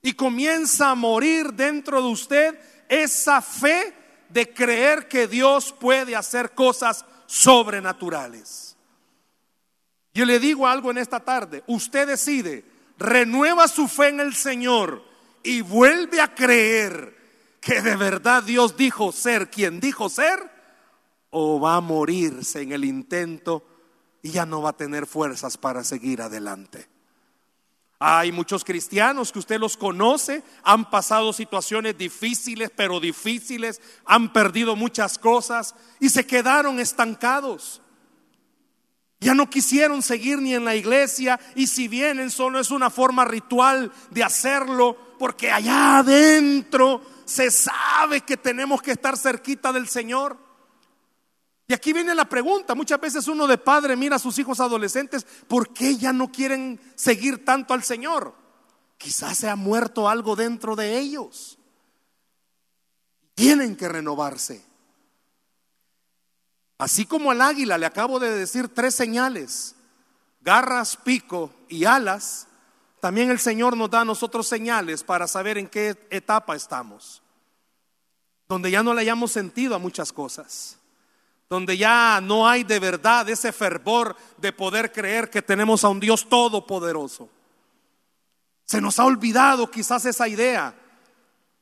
y 0.02 0.12
comienza 0.12 0.90
a 0.90 0.94
morir 0.94 1.52
dentro 1.52 2.00
de 2.00 2.08
usted 2.08 2.58
esa 2.88 3.42
fe 3.42 3.94
de 4.28 4.52
creer 4.52 5.08
que 5.08 5.26
Dios 5.26 5.72
puede 5.72 6.14
hacer 6.14 6.52
cosas 6.52 7.04
sobrenaturales. 7.26 8.76
Yo 10.14 10.24
le 10.24 10.38
digo 10.38 10.66
algo 10.66 10.90
en 10.90 10.98
esta 10.98 11.20
tarde, 11.20 11.62
usted 11.66 12.06
decide, 12.06 12.64
renueva 12.98 13.68
su 13.68 13.88
fe 13.88 14.08
en 14.08 14.20
el 14.20 14.34
Señor 14.34 15.04
y 15.42 15.60
vuelve 15.60 16.20
a 16.20 16.34
creer 16.34 17.16
que 17.60 17.82
de 17.82 17.96
verdad 17.96 18.42
Dios 18.42 18.76
dijo 18.76 19.12
ser 19.12 19.50
quien 19.50 19.80
dijo 19.80 20.08
ser, 20.08 20.38
o 21.30 21.60
va 21.60 21.76
a 21.76 21.80
morirse 21.80 22.62
en 22.62 22.72
el 22.72 22.84
intento 22.84 23.64
y 24.22 24.30
ya 24.30 24.46
no 24.46 24.62
va 24.62 24.70
a 24.70 24.76
tener 24.76 25.06
fuerzas 25.06 25.56
para 25.56 25.84
seguir 25.84 26.22
adelante. 26.22 26.88
Hay 28.00 28.30
muchos 28.30 28.64
cristianos 28.64 29.32
que 29.32 29.40
usted 29.40 29.58
los 29.58 29.76
conoce, 29.76 30.44
han 30.62 30.88
pasado 30.88 31.32
situaciones 31.32 31.98
difíciles, 31.98 32.70
pero 32.74 33.00
difíciles, 33.00 33.80
han 34.04 34.32
perdido 34.32 34.76
muchas 34.76 35.18
cosas 35.18 35.74
y 35.98 36.08
se 36.08 36.24
quedaron 36.24 36.78
estancados. 36.78 37.82
Ya 39.20 39.34
no 39.34 39.50
quisieron 39.50 40.00
seguir 40.02 40.40
ni 40.40 40.54
en 40.54 40.64
la 40.64 40.76
iglesia 40.76 41.40
y 41.56 41.66
si 41.66 41.88
vienen 41.88 42.30
solo 42.30 42.60
es 42.60 42.70
una 42.70 42.88
forma 42.88 43.24
ritual 43.24 43.90
de 44.10 44.22
hacerlo 44.22 44.96
porque 45.18 45.50
allá 45.50 45.98
adentro 45.98 47.02
se 47.28 47.50
sabe 47.50 48.22
que 48.22 48.38
tenemos 48.38 48.80
que 48.80 48.92
estar 48.92 49.16
cerquita 49.18 49.70
del 49.70 49.86
Señor. 49.86 50.38
Y 51.66 51.74
aquí 51.74 51.92
viene 51.92 52.14
la 52.14 52.26
pregunta, 52.26 52.74
muchas 52.74 52.98
veces 52.98 53.28
uno 53.28 53.46
de 53.46 53.58
padre 53.58 53.96
mira 53.96 54.16
a 54.16 54.18
sus 54.18 54.38
hijos 54.38 54.60
adolescentes, 54.60 55.26
¿por 55.46 55.74
qué 55.74 55.98
ya 55.98 56.14
no 56.14 56.32
quieren 56.32 56.80
seguir 56.94 57.44
tanto 57.44 57.74
al 57.74 57.82
Señor? 57.82 58.34
Quizás 58.96 59.36
se 59.36 59.48
ha 59.50 59.56
muerto 59.56 60.08
algo 60.08 60.36
dentro 60.36 60.74
de 60.74 60.98
ellos. 60.98 61.58
Tienen 63.34 63.76
que 63.76 63.88
renovarse. 63.88 64.64
Así 66.78 67.04
como 67.04 67.30
al 67.30 67.42
águila 67.42 67.76
le 67.76 67.84
acabo 67.84 68.18
de 68.18 68.34
decir 68.34 68.68
tres 68.68 68.94
señales, 68.94 69.74
garras, 70.40 70.96
pico 70.96 71.52
y 71.68 71.84
alas, 71.84 72.46
también 73.00 73.30
el 73.30 73.38
Señor 73.38 73.76
nos 73.76 73.90
da 73.90 74.00
a 74.00 74.04
nosotros 74.04 74.46
señales 74.46 75.04
para 75.04 75.26
saber 75.26 75.58
en 75.58 75.68
qué 75.68 75.96
etapa 76.10 76.56
estamos. 76.56 77.22
Donde 78.48 78.70
ya 78.70 78.82
no 78.82 78.94
le 78.94 79.02
hayamos 79.02 79.30
sentido 79.30 79.74
a 79.74 79.78
muchas 79.78 80.12
cosas. 80.12 80.78
Donde 81.48 81.76
ya 81.76 82.20
no 82.22 82.48
hay 82.48 82.64
de 82.64 82.78
verdad 82.78 83.28
ese 83.28 83.52
fervor 83.52 84.16
de 84.36 84.52
poder 84.52 84.92
creer 84.92 85.30
que 85.30 85.42
tenemos 85.42 85.84
a 85.84 85.88
un 85.88 86.00
Dios 86.00 86.28
todopoderoso. 86.28 87.28
Se 88.64 88.80
nos 88.80 88.98
ha 88.98 89.04
olvidado 89.04 89.70
quizás 89.70 90.04
esa 90.04 90.28
idea 90.28 90.74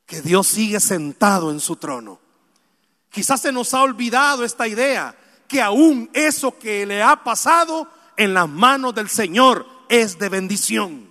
que 0.07 0.23
Dios 0.23 0.47
sigue 0.47 0.81
sentado 0.81 1.51
en 1.51 1.61
su 1.61 1.77
trono. 1.77 2.21
Quizás 3.11 3.41
se 3.43 3.53
nos 3.53 3.75
ha 3.75 3.83
olvidado 3.83 4.45
esta 4.45 4.67
idea 4.67 5.17
que 5.49 5.63
aún 5.63 6.11
eso 6.13 6.59
que 6.59 6.87
le 6.87 7.03
ha 7.03 7.23
pasado 7.23 7.89
en 8.17 8.35
las 8.35 8.49
manos 8.49 8.95
del 8.95 9.09
Señor 9.09 9.67
es 9.89 10.19
de 10.19 10.29
bendición. 10.29 11.06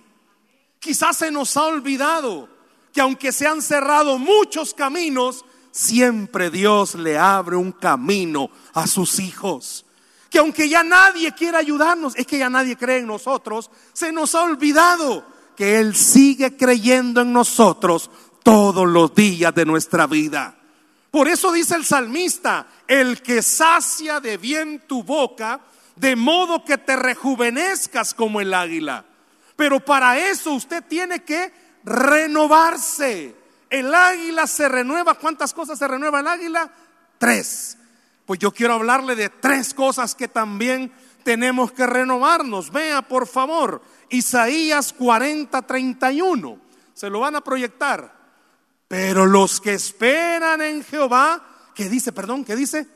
Quizás 0.86 1.16
se 1.16 1.32
nos 1.32 1.56
ha 1.56 1.64
olvidado 1.64 2.48
que 2.92 3.00
aunque 3.00 3.32
se 3.32 3.44
han 3.44 3.60
cerrado 3.60 4.20
muchos 4.20 4.72
caminos, 4.72 5.44
siempre 5.72 6.48
Dios 6.48 6.94
le 6.94 7.18
abre 7.18 7.56
un 7.56 7.72
camino 7.72 8.50
a 8.72 8.86
sus 8.86 9.18
hijos. 9.18 9.84
Que 10.30 10.38
aunque 10.38 10.68
ya 10.68 10.84
nadie 10.84 11.32
quiera 11.32 11.58
ayudarnos, 11.58 12.14
es 12.14 12.24
que 12.24 12.38
ya 12.38 12.48
nadie 12.48 12.76
cree 12.76 12.98
en 12.98 13.08
nosotros, 13.08 13.68
se 13.92 14.12
nos 14.12 14.36
ha 14.36 14.44
olvidado 14.44 15.26
que 15.56 15.80
Él 15.80 15.96
sigue 15.96 16.56
creyendo 16.56 17.20
en 17.22 17.32
nosotros 17.32 18.08
todos 18.44 18.86
los 18.86 19.12
días 19.12 19.52
de 19.56 19.66
nuestra 19.66 20.06
vida. 20.06 20.56
Por 21.10 21.26
eso 21.26 21.50
dice 21.50 21.74
el 21.74 21.84
salmista, 21.84 22.64
el 22.86 23.22
que 23.22 23.42
sacia 23.42 24.20
de 24.20 24.36
bien 24.36 24.84
tu 24.86 25.02
boca, 25.02 25.62
de 25.96 26.14
modo 26.14 26.64
que 26.64 26.78
te 26.78 26.94
rejuvenezcas 26.94 28.14
como 28.14 28.40
el 28.40 28.54
águila. 28.54 29.04
Pero 29.56 29.80
para 29.80 30.18
eso 30.18 30.52
usted 30.52 30.84
tiene 30.86 31.24
que 31.24 31.52
renovarse. 31.84 33.34
El 33.70 33.94
águila 33.94 34.46
se 34.46 34.68
renueva. 34.68 35.14
¿Cuántas 35.14 35.52
cosas 35.52 35.78
se 35.78 35.88
renueva 35.88 36.20
el 36.20 36.28
águila? 36.28 36.70
Tres. 37.18 37.78
Pues 38.26 38.38
yo 38.38 38.52
quiero 38.52 38.74
hablarle 38.74 39.16
de 39.16 39.28
tres 39.28 39.72
cosas 39.72 40.14
que 40.14 40.28
también 40.28 40.92
tenemos 41.22 41.72
que 41.72 41.86
renovarnos. 41.86 42.70
Vea, 42.70 43.02
por 43.02 43.26
favor, 43.26 43.82
Isaías 44.10 44.92
40, 44.92 45.62
31. 45.62 46.58
Se 46.94 47.10
lo 47.10 47.20
van 47.20 47.36
a 47.36 47.40
proyectar. 47.40 48.14
Pero 48.88 49.26
los 49.26 49.60
que 49.60 49.74
esperan 49.74 50.60
en 50.62 50.84
Jehová, 50.84 51.42
¿qué 51.74 51.88
dice? 51.88 52.12
Perdón, 52.12 52.44
¿qué 52.44 52.54
dice? 52.54 52.86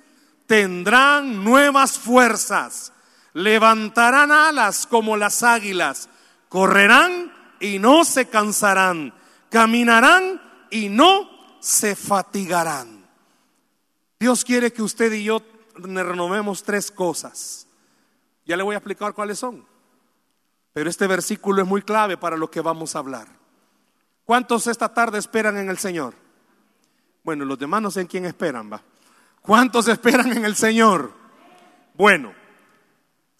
Tendrán 0.47 1.43
nuevas 1.45 1.99
fuerzas, 1.99 2.93
levantarán 3.33 4.31
alas 4.33 4.87
como 4.87 5.17
las 5.17 5.43
águilas, 5.43 6.09
correrán 6.51 7.33
y 7.61 7.79
no 7.79 8.05
se 8.05 8.29
cansarán, 8.29 9.15
caminarán 9.49 10.43
y 10.69 10.91
no 10.91 11.31
se 11.61 11.97
fatigarán. 11.97 13.09
Dios 14.19 14.45
quiere 14.45 14.73
que 14.73 14.83
usted 14.83 15.13
y 15.13 15.25
yo 15.25 15.41
renovemos 15.75 16.63
tres 16.63 16.91
cosas. 16.91 17.67
Ya 18.45 18.57
le 18.57 18.65
voy 18.65 18.75
a 18.75 18.79
explicar 18.79 19.15
cuáles 19.15 19.39
son. 19.39 19.65
Pero 20.73 20.91
este 20.91 21.07
versículo 21.07 21.63
es 21.63 21.69
muy 21.69 21.83
clave 21.83 22.17
para 22.17 22.37
lo 22.37 22.51
que 22.51 22.61
vamos 22.61 22.95
a 22.95 22.99
hablar. 22.99 23.29
¿Cuántos 24.25 24.67
esta 24.67 24.93
tarde 24.93 25.19
esperan 25.19 25.57
en 25.57 25.71
el 25.71 25.79
Señor? 25.79 26.15
Bueno, 27.23 27.45
los 27.45 27.59
demás 27.59 27.81
no 27.81 27.91
sé 27.91 28.03
en 28.03 28.07
quién 28.09 28.25
esperan, 28.25 28.73
va. 28.73 28.83
¿Cuántos 29.41 29.87
esperan 29.89 30.33
en 30.33 30.45
el 30.45 30.57
Señor? 30.57 31.13
Bueno, 31.95 32.33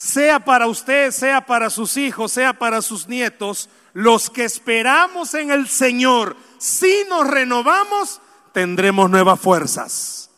sea 0.01 0.43
para 0.43 0.67
usted, 0.67 1.11
sea 1.11 1.45
para 1.45 1.69
sus 1.69 1.99
hijos, 1.99 2.33
sea 2.33 2.55
para 2.55 2.81
sus 2.81 3.07
nietos, 3.07 3.69
los 3.93 4.31
que 4.31 4.45
esperamos 4.45 5.35
en 5.35 5.51
el 5.51 5.69
Señor, 5.69 6.37
si 6.57 7.05
nos 7.11 7.27
renovamos, 7.27 8.23
tendremos 8.53 9.11
nuevas 9.11 9.39
fuerzas. 9.39 10.31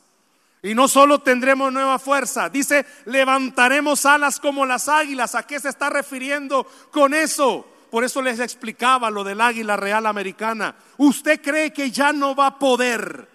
Y 0.64 0.74
no 0.74 0.88
solo 0.88 1.20
tendremos 1.20 1.72
nueva 1.72 2.00
fuerza, 2.00 2.48
dice, 2.48 2.84
levantaremos 3.04 4.04
alas 4.04 4.40
como 4.40 4.66
las 4.66 4.88
águilas. 4.88 5.36
¿A 5.36 5.44
qué 5.44 5.60
se 5.60 5.68
está 5.68 5.90
refiriendo 5.90 6.66
con 6.90 7.14
eso? 7.14 7.64
Por 7.88 8.02
eso 8.02 8.20
les 8.20 8.40
explicaba 8.40 9.10
lo 9.10 9.22
del 9.22 9.40
águila 9.40 9.76
real 9.76 10.06
americana. 10.06 10.74
Usted 10.96 11.40
cree 11.40 11.72
que 11.72 11.92
ya 11.92 12.12
no 12.12 12.34
va 12.34 12.48
a 12.48 12.58
poder. 12.58 13.28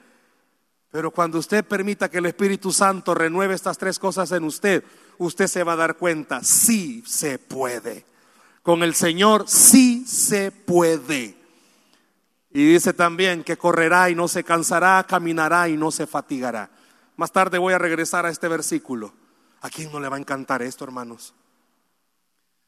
Pero 0.91 1.11
cuando 1.11 1.37
usted 1.37 1.63
permita 1.63 2.09
que 2.09 2.17
el 2.17 2.25
Espíritu 2.25 2.71
Santo 2.73 3.13
renueve 3.13 3.55
estas 3.55 3.77
tres 3.77 3.99
cosas 3.99 4.31
en 4.31 4.43
usted, 4.43 4.83
usted 5.17 5.47
se 5.47 5.63
va 5.63 5.73
a 5.73 5.77
dar 5.77 5.97
cuenta, 5.97 6.43
sí 6.43 7.03
se 7.05 7.39
puede. 7.39 8.05
Con 8.63 8.83
el 8.83 8.95
Señor 8.95 9.45
sí 9.47 10.05
se 10.05 10.51
puede. 10.51 11.35
Y 12.51 12.73
dice 12.73 12.93
también 12.93 13.43
que 13.43 13.57
correrá 13.57 14.09
y 14.09 14.15
no 14.15 14.27
se 14.27 14.43
cansará, 14.43 15.05
caminará 15.07 15.69
y 15.69 15.77
no 15.77 15.91
se 15.91 16.07
fatigará. 16.07 16.69
Más 17.15 17.31
tarde 17.31 17.57
voy 17.57 17.73
a 17.73 17.77
regresar 17.77 18.25
a 18.25 18.29
este 18.29 18.47
versículo. 18.47 19.13
¿A 19.61 19.69
quién 19.69 19.91
no 19.91 19.99
le 19.99 20.09
va 20.09 20.17
a 20.17 20.19
encantar 20.19 20.61
esto, 20.61 20.83
hermanos? 20.83 21.33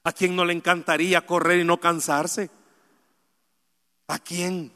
¿A 0.04 0.12
quién 0.12 0.36
no 0.36 0.46
le 0.46 0.54
encantaría 0.54 1.26
correr 1.26 1.60
y 1.60 1.64
no 1.64 1.80
cansarse? 1.80 2.50
¿A 4.08 4.20
quién? 4.20 4.72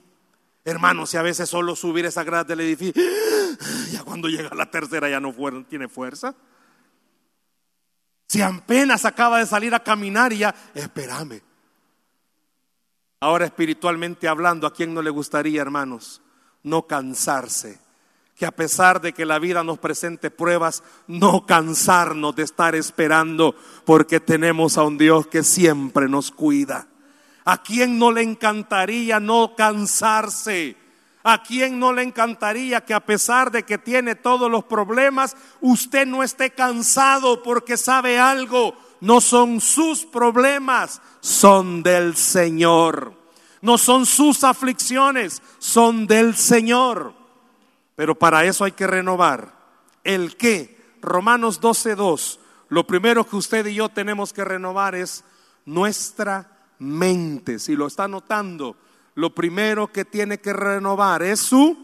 Hermanos, 0.66 1.10
si 1.10 1.18
a 1.18 1.22
veces 1.22 1.50
solo 1.50 1.76
subir 1.76 2.06
esa 2.06 2.24
grada 2.24 2.44
del 2.44 2.62
edificio, 2.62 3.02
ya 3.92 4.04
cuando 4.04 4.30
llega 4.30 4.56
la 4.56 4.70
tercera 4.70 5.10
ya 5.10 5.20
no 5.20 5.34
tiene 5.66 5.88
fuerza. 5.88 6.36
Si 8.34 8.42
apenas 8.42 9.06
acaba 9.06 9.38
de 9.38 9.46
salir 9.46 9.76
a 9.76 9.84
caminar 9.84 10.34
y 10.34 10.40
ya, 10.40 10.56
espérame. 10.74 11.40
Ahora 13.20 13.46
espiritualmente 13.46 14.28
hablando, 14.28 14.66
¿a 14.66 14.74
quién 14.74 14.92
no 14.92 15.04
le 15.04 15.12
gustaría, 15.12 15.62
hermanos, 15.62 16.20
no 16.64 16.88
cansarse? 16.88 17.78
que 18.36 18.48
a 18.48 18.52
pesar 18.52 19.02
de 19.02 19.14
que 19.14 19.28
la 19.28 19.38
vida 19.38 19.64
nos 19.64 19.78
presente 19.78 20.32
pruebas, 20.32 20.82
no 21.06 21.46
cansarnos 21.46 22.36
de 22.36 22.42
estar 22.42 22.74
esperando, 22.74 23.56
porque 23.86 24.20
tenemos 24.20 24.80
a 24.80 24.84
un 24.84 24.98
Dios 24.98 25.28
que 25.28 25.44
siempre 25.44 26.10
nos 26.10 26.32
cuida. 26.32 26.88
¿A 27.46 27.62
quién 27.62 28.00
no 28.00 28.12
le 28.12 28.24
encantaría 28.24 29.20
no 29.20 29.56
cansarse? 29.56 30.76
¿A 31.24 31.42
quién 31.42 31.80
no 31.80 31.94
le 31.94 32.04
encantaría 32.04 32.84
que 32.84 32.94
a 32.94 33.06
pesar 33.06 33.50
de 33.50 33.64
que 33.64 33.78
tiene 33.78 34.16
todos 34.16 34.52
los 34.52 34.66
problemas, 34.66 35.38
usted 35.62 36.06
no 36.06 36.22
esté 36.22 36.52
cansado 36.52 37.42
porque 37.42 37.78
sabe 37.78 38.20
algo? 38.20 38.76
No 39.00 39.22
son 39.22 39.62
sus 39.62 40.06
problemas, 40.06 41.02
son 41.22 41.82
del 41.82 42.18
Señor. 42.18 43.14
No 43.62 43.78
son 43.78 44.06
sus 44.06 44.44
aflicciones, 44.44 45.42
son 45.60 46.08
del 46.08 46.36
Señor. 46.36 47.14
Pero 47.96 48.16
para 48.16 48.44
eso 48.44 48.66
hay 48.66 48.74
que 48.74 48.88
renovar. 48.88 49.54
¿El 50.04 50.36
qué? 50.36 50.98
Romanos 51.02 51.62
12.2. 51.62 52.40
Lo 52.68 52.86
primero 52.86 53.26
que 53.26 53.38
usted 53.38 53.66
y 53.68 53.76
yo 53.76 53.88
tenemos 53.88 54.34
que 54.34 54.44
renovar 54.44 54.96
es 54.96 55.24
nuestra 55.66 56.50
mente. 56.80 57.60
Si 57.60 57.76
lo 57.76 57.88
está 57.88 58.10
notando, 58.10 58.76
lo 59.16 59.34
primero 59.34 59.92
que 59.92 60.06
tiene 60.06 60.40
que 60.40 60.54
renovar 60.54 61.24
es 61.24 61.40
su 61.40 61.78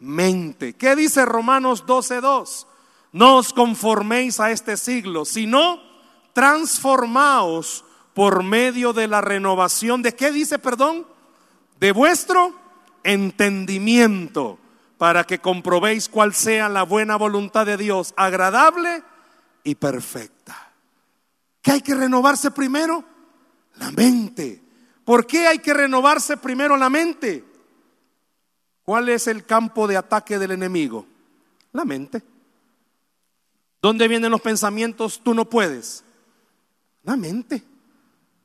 mente. 0.00 0.74
¿Qué 0.74 0.94
dice 0.96 1.24
Romanos 1.24 1.84
12.2? 1.86 2.66
No 3.12 3.36
os 3.36 3.52
conforméis 3.52 4.38
a 4.40 4.50
este 4.50 4.76
siglo, 4.76 5.24
sino 5.24 5.80
transformaos 6.32 7.84
por 8.14 8.42
medio 8.42 8.92
de 8.92 9.08
la 9.08 9.20
renovación 9.20 10.02
de 10.02 10.14
qué 10.14 10.30
dice, 10.30 10.58
perdón, 10.58 11.06
de 11.80 11.92
vuestro 11.92 12.52
entendimiento 13.04 14.58
para 14.98 15.24
que 15.24 15.38
comprobéis 15.38 16.08
cuál 16.08 16.34
sea 16.34 16.68
la 16.68 16.82
buena 16.82 17.16
voluntad 17.16 17.64
de 17.64 17.76
Dios, 17.76 18.12
agradable 18.16 19.02
y 19.64 19.76
perfecta. 19.76 20.72
¿Qué 21.62 21.72
hay 21.72 21.80
que 21.80 21.94
renovarse 21.94 22.50
primero? 22.50 23.04
La 23.76 23.90
mente. 23.92 24.67
¿Por 25.08 25.26
qué 25.26 25.46
hay 25.46 25.60
que 25.60 25.72
renovarse 25.72 26.36
primero 26.36 26.76
la 26.76 26.90
mente? 26.90 27.42
¿Cuál 28.82 29.08
es 29.08 29.26
el 29.26 29.46
campo 29.46 29.88
de 29.88 29.96
ataque 29.96 30.38
del 30.38 30.50
enemigo? 30.50 31.06
La 31.72 31.86
mente. 31.86 32.22
¿Dónde 33.80 34.06
vienen 34.06 34.30
los 34.30 34.42
pensamientos? 34.42 35.22
Tú 35.24 35.32
no 35.32 35.46
puedes. 35.46 36.04
La 37.04 37.16
mente. 37.16 37.62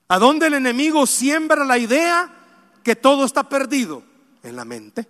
¿A 0.08 0.18
dónde 0.18 0.48
el 0.48 0.54
enemigo 0.54 1.06
siembra 1.06 1.66
la 1.66 1.78
idea 1.78 2.34
que 2.82 2.96
todo 2.96 3.26
está 3.26 3.44
perdido? 3.50 4.02
En 4.42 4.56
la 4.56 4.64
mente. 4.64 5.06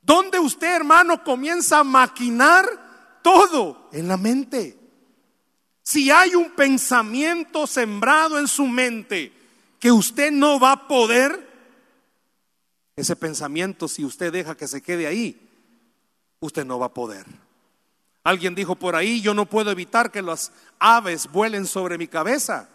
Donde 0.00 0.38
usted, 0.38 0.76
hermano, 0.76 1.24
comienza 1.24 1.80
a 1.80 1.84
maquinar 1.84 3.20
todo 3.20 3.88
en 3.90 4.06
la 4.06 4.16
mente. 4.16 4.78
Si 5.82 6.12
hay 6.12 6.36
un 6.36 6.52
pensamiento 6.52 7.66
sembrado 7.66 8.38
en 8.38 8.46
su 8.46 8.68
mente 8.68 9.41
que 9.82 9.90
usted 9.90 10.30
no 10.30 10.60
va 10.60 10.70
a 10.70 10.86
poder, 10.86 11.44
ese 12.94 13.16
pensamiento, 13.16 13.88
si 13.88 14.04
usted 14.04 14.32
deja 14.32 14.56
que 14.56 14.68
se 14.68 14.80
quede 14.80 15.08
ahí, 15.08 15.50
usted 16.38 16.64
no 16.64 16.78
va 16.78 16.86
a 16.86 16.94
poder. 16.94 17.26
Alguien 18.22 18.54
dijo 18.54 18.76
por 18.76 18.94
ahí, 18.94 19.20
yo 19.20 19.34
no 19.34 19.46
puedo 19.46 19.72
evitar 19.72 20.12
que 20.12 20.22
las 20.22 20.52
aves 20.78 21.28
vuelen 21.32 21.66
sobre 21.66 21.98
mi 21.98 22.06
cabeza, 22.06 22.68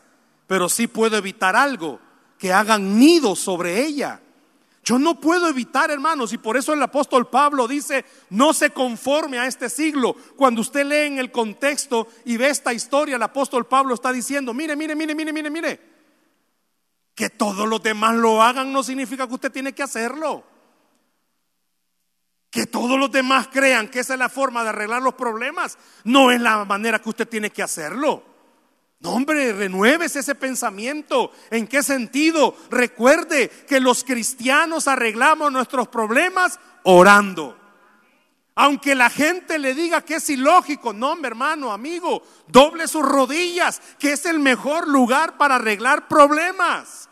pero 0.48 0.68
sí 0.68 0.88
puedo 0.88 1.16
evitar 1.16 1.56
algo, 1.56 2.02
que 2.38 2.52
hagan 2.52 3.00
nidos 3.00 3.40
sobre 3.40 3.86
ella. 3.86 4.20
Yo 4.84 5.00
no 5.00 5.18
puedo 5.22 5.48
evitar, 5.48 5.90
hermanos, 5.90 6.34
y 6.34 6.38
por 6.38 6.58
eso 6.58 6.74
el 6.74 6.84
apóstol 6.84 7.30
Pablo 7.30 7.70
dice, 7.70 8.04
no 8.32 8.54
se 8.54 8.72
conforme 8.72 9.40
a 9.40 9.48
este 9.48 9.70
siglo. 9.70 10.18
Cuando 10.36 10.60
usted 10.60 10.86
lee 10.86 11.08
en 11.08 11.20
el 11.20 11.32
contexto 11.32 12.10
y 12.26 12.36
ve 12.36 12.50
esta 12.50 12.74
historia, 12.74 13.16
el 13.16 13.24
apóstol 13.24 13.66
Pablo 13.66 13.94
está 13.94 14.12
diciendo, 14.12 14.54
mire, 14.54 14.76
mire, 14.76 14.94
mire, 14.94 15.16
mire, 15.16 15.32
mire, 15.32 15.50
mire, 15.50 15.97
que 17.18 17.32
todos 17.32 17.68
los 17.68 17.82
demás 17.82 18.16
lo 18.16 18.44
hagan 18.44 18.72
no 18.72 18.84
significa 18.84 19.28
que 19.28 19.34
usted 19.34 19.52
tiene 19.52 19.74
que 19.74 19.82
hacerlo. 19.82 20.44
Que 22.52 22.68
todos 22.68 23.00
los 23.00 23.12
demás 23.12 23.48
crean 23.52 23.88
que 23.88 24.02
esa 24.02 24.14
es 24.14 24.20
la 24.20 24.30
forma 24.30 24.62
de 24.62 24.70
arreglar 24.70 25.02
los 25.02 25.16
problemas, 25.16 25.80
no 26.04 26.30
es 26.30 26.40
la 26.40 26.64
manera 26.64 27.00
que 27.00 27.10
usted 27.10 27.28
tiene 27.28 27.50
que 27.50 27.64
hacerlo. 27.64 28.24
No, 29.00 29.14
hombre, 29.14 29.52
renueves 29.52 30.16
ese 30.16 30.36
pensamiento. 30.36 31.32
¿En 31.50 31.66
qué 31.66 31.82
sentido? 31.82 32.56
Recuerde 32.70 33.50
que 33.68 33.80
los 33.80 34.04
cristianos 34.04 34.88
arreglamos 34.88 35.52
nuestros 35.52 35.88
problemas 35.88 36.60
orando. 36.84 37.58
Aunque 38.54 38.94
la 38.94 39.10
gente 39.10 39.58
le 39.58 39.74
diga 39.74 40.02
que 40.02 40.16
es 40.18 40.30
ilógico, 40.30 40.94
no, 40.94 41.16
mi 41.16 41.26
hermano, 41.26 41.72
amigo, 41.72 42.22
doble 42.48 42.88
sus 42.88 43.04
rodillas, 43.04 43.82
que 43.98 44.12
es 44.12 44.28
el 44.28 44.38
mejor 44.38 44.88
lugar 44.88 45.38
para 45.40 45.56
arreglar 45.56 46.08
problemas. 46.08 47.07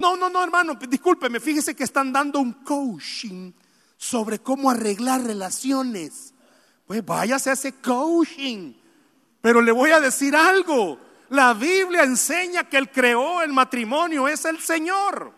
No, 0.00 0.16
no, 0.16 0.30
no, 0.30 0.42
hermano, 0.42 0.74
discúlpeme, 0.88 1.40
fíjese 1.40 1.76
que 1.76 1.84
están 1.84 2.10
dando 2.10 2.40
un 2.40 2.54
coaching 2.64 3.52
sobre 3.98 4.38
cómo 4.38 4.70
arreglar 4.70 5.22
relaciones. 5.22 6.32
Pues 6.86 7.04
váyase 7.04 7.50
a 7.50 7.52
ese 7.52 7.74
coaching. 7.74 8.72
Pero 9.42 9.60
le 9.60 9.70
voy 9.72 9.90
a 9.90 10.00
decir 10.00 10.34
algo. 10.34 10.98
La 11.28 11.52
Biblia 11.52 12.02
enseña 12.02 12.64
que 12.64 12.78
el 12.78 12.90
creó 12.90 13.42
el 13.42 13.52
matrimonio 13.52 14.26
es 14.26 14.46
el 14.46 14.58
Señor. 14.60 15.34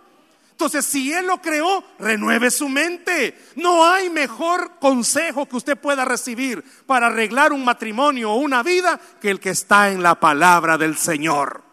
Entonces, 0.52 0.84
si 0.86 1.12
Él 1.12 1.26
lo 1.26 1.42
creó, 1.42 1.82
renueve 1.98 2.48
su 2.52 2.68
mente. 2.68 3.36
No 3.56 3.84
hay 3.84 4.10
mejor 4.10 4.78
consejo 4.78 5.46
que 5.46 5.56
usted 5.56 5.76
pueda 5.76 6.04
recibir 6.04 6.62
para 6.86 7.08
arreglar 7.08 7.52
un 7.52 7.64
matrimonio 7.64 8.30
o 8.30 8.36
una 8.36 8.62
vida 8.62 9.00
que 9.20 9.30
el 9.30 9.40
que 9.40 9.50
está 9.50 9.90
en 9.90 10.04
la 10.04 10.20
palabra 10.20 10.78
del 10.78 10.96
Señor. 10.96 11.64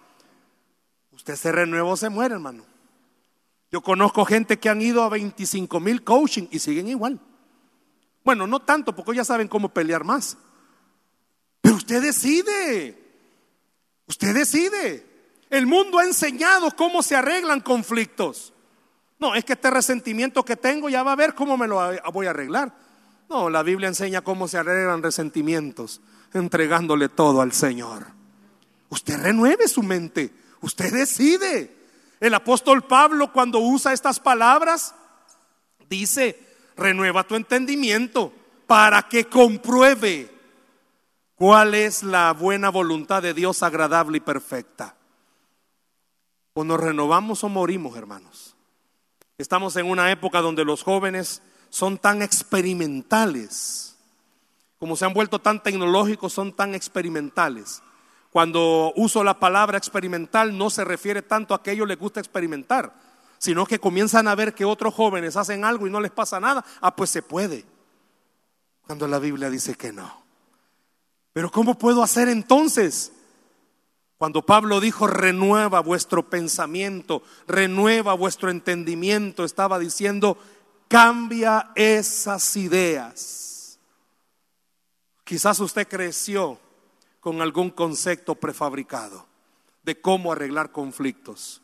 Usted 1.12 1.36
se 1.36 1.52
renueva 1.52 1.89
o 1.89 1.95
se 1.95 2.10
muere, 2.10 2.34
hermano. 2.34 2.68
Yo 3.71 3.82
conozco 3.82 4.25
gente 4.25 4.58
que 4.58 4.69
han 4.69 4.82
ido 4.82 5.03
a 5.03 5.10
25 5.10 5.79
mil 5.79 6.03
coaching 6.03 6.47
y 6.51 6.60
siguen 6.60 6.88
igual. 6.88 7.19
Bueno, 8.23 8.47
no 8.47 8.60
tanto, 8.60 8.95
porque 8.95 9.15
ya 9.15 9.23
saben 9.23 9.47
cómo 9.47 9.69
pelear 9.69 10.03
más. 10.03 10.38
Pero 11.62 11.75
usted 11.75 12.01
decide. 12.01 12.97
Usted 14.08 14.34
decide. 14.34 15.05
El 15.49 15.67
mundo 15.67 15.99
ha 15.99 16.03
enseñado 16.03 16.71
cómo 16.75 17.03
se 17.03 17.15
arreglan 17.15 17.62
conflictos. 17.62 18.53
No, 19.19 19.36
es 19.36 19.43
que 19.43 19.53
este 19.53 19.69
resentimiento 19.69 20.43
que 20.45 20.55
tengo 20.55 20.89
ya 20.89 21.03
va 21.03 21.12
a 21.12 21.17
ver 21.17 21.36
cómo 21.36 21.58
me 21.58 21.67
lo 21.67 21.79
voy 22.13 22.27
a 22.27 22.29
arreglar. 22.29 22.73
No, 23.29 23.49
la 23.49 23.62
Biblia 23.63 23.88
enseña 23.88 24.21
cómo 24.21 24.47
se 24.47 24.58
arreglan 24.58 25.03
resentimientos, 25.03 26.01
entregándole 26.34 27.10
todo 27.10 27.41
al 27.41 27.51
Señor. 27.51 28.08
Usted 28.89 29.21
renueve 29.21 29.67
su 29.67 29.84
mente, 29.84 30.34
usted 30.62 30.91
decide. 30.91 31.78
El 32.19 32.34
apóstol 32.34 32.84
Pablo 32.84 33.32
cuando 33.32 33.60
usa 33.60 33.93
estas 33.93 34.19
palabras 34.19 34.93
dice, 35.89 36.39
renueva 36.75 37.23
tu 37.23 37.36
entendimiento 37.36 38.34
para 38.67 39.03
que 39.03 39.25
compruebe 39.25 40.39
¿Cuál 41.39 41.73
es 41.73 42.03
la 42.03 42.34
buena 42.34 42.69
voluntad 42.69 43.21
de 43.21 43.34
Dios 43.34 43.63
agradable 43.63 44.17
y 44.17 44.19
perfecta? 44.19 44.97
O 46.53 46.65
nos 46.65 46.77
renovamos 46.77 47.45
o 47.45 47.49
morimos, 47.49 47.95
hermanos. 47.95 48.58
Estamos 49.38 49.77
en 49.77 49.89
una 49.89 50.12
época 50.12 50.41
donde 50.41 50.65
los 50.65 50.84
jóvenes 50.84 51.41
son 51.69 51.97
tan 51.97 52.21
experimentales, 52.21 53.95
como 54.79 54.97
se 54.97 55.05
han 55.05 55.13
vuelto 55.13 55.39
tan 55.39 55.63
tecnológicos, 55.63 56.34
son 56.34 56.51
tan 56.51 56.75
experimentales. 56.75 57.82
Cuando 58.39 58.93
uso 58.95 59.21
la 59.21 59.38
palabra 59.38 59.78
experimental 59.78 60.58
no 60.58 60.69
se 60.69 60.86
refiere 60.86 61.21
tanto 61.21 61.54
a 61.54 61.62
que 61.62 61.71
ellos 61.71 61.86
les 61.86 61.99
gusta 61.99 62.21
experimentar, 62.21 62.93
sino 63.38 63.65
que 63.65 63.80
comienzan 63.80 64.30
a 64.30 64.36
ver 64.36 64.56
que 64.56 64.63
otros 64.63 64.93
jóvenes 64.93 65.36
hacen 65.36 65.65
algo 65.65 65.86
y 65.86 65.89
no 65.89 65.99
les 65.99 66.12
pasa 66.12 66.39
nada. 66.39 66.63
Ah, 66.80 66.95
pues 66.95 67.10
se 67.10 67.21
puede. 67.21 67.65
Cuando 68.88 69.10
la 69.10 69.19
Biblia 69.19 69.49
dice 69.49 69.75
que 69.75 69.91
no. 69.91 70.23
Pero 71.34 71.52
¿cómo 71.52 71.78
puedo 71.78 72.02
hacer 72.02 72.30
entonces? 72.30 73.12
Cuando 74.17 74.45
Pablo 74.45 74.80
dijo, 74.80 75.06
renueva 75.06 75.82
vuestro 75.82 76.30
pensamiento, 76.30 77.21
renueva 77.45 78.13
vuestro 78.13 78.49
entendimiento, 78.52 79.43
estaba 79.43 79.78
diciendo, 79.78 80.38
cambia 80.88 81.71
esas 81.75 82.56
ideas. 82.56 83.78
Quizás 85.25 85.60
usted 85.60 85.89
creció 85.89 86.58
con 87.19 87.41
algún 87.41 87.69
concepto 87.69 88.36
prefabricado 88.36 89.25
de 89.84 89.99
cómo 89.99 90.32
arreglar 90.32 90.71
conflictos. 90.71 91.62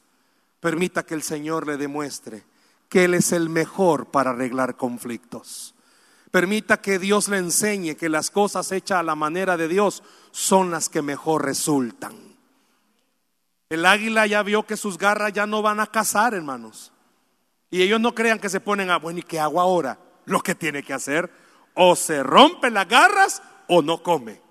Permita 0.60 1.06
que 1.06 1.14
el 1.14 1.24
Señor 1.24 1.68
le 1.68 1.78
demuestre 1.78 2.44
que 2.90 3.06
Él 3.06 3.14
es 3.14 3.32
el 3.32 3.50
mejor 3.50 4.08
para 4.08 4.32
arreglar 4.32 4.78
conflictos. 4.78 5.76
Permita 6.32 6.82
que 6.82 7.00
Dios 7.00 7.28
le 7.30 7.38
enseñe 7.38 7.96
que 7.96 8.10
las 8.10 8.30
cosas 8.30 8.72
hechas 8.72 9.00
a 9.00 9.04
la 9.04 9.16
manera 9.16 9.58
de 9.58 9.68
Dios 9.68 10.04
son 10.32 10.72
las 10.72 10.90
que 10.90 11.02
mejor 11.02 11.46
resultan. 11.46 12.36
El 13.70 13.86
águila 13.86 14.28
ya 14.28 14.44
vio 14.44 14.66
que 14.66 14.78
sus 14.78 14.98
garras 14.98 15.34
ya 15.34 15.48
no 15.48 15.62
van 15.62 15.80
a 15.80 15.88
cazar, 15.88 16.34
hermanos. 16.34 16.92
Y 17.72 17.82
ellos 17.82 18.00
no 18.00 18.14
crean 18.14 18.40
que 18.40 18.50
se 18.50 18.60
ponen 18.60 18.90
a, 18.90 18.98
bueno, 18.98 19.20
¿y 19.20 19.24
qué 19.24 19.40
hago 19.40 19.60
ahora? 19.60 20.00
Lo 20.26 20.42
que 20.42 20.56
tiene 20.56 20.84
que 20.84 20.94
hacer, 20.94 21.32
o 21.74 21.96
se 21.96 22.22
rompe 22.22 22.70
las 22.70 22.88
garras 22.88 23.42
o 23.68 23.82
no 23.82 24.04
come. 24.04 24.45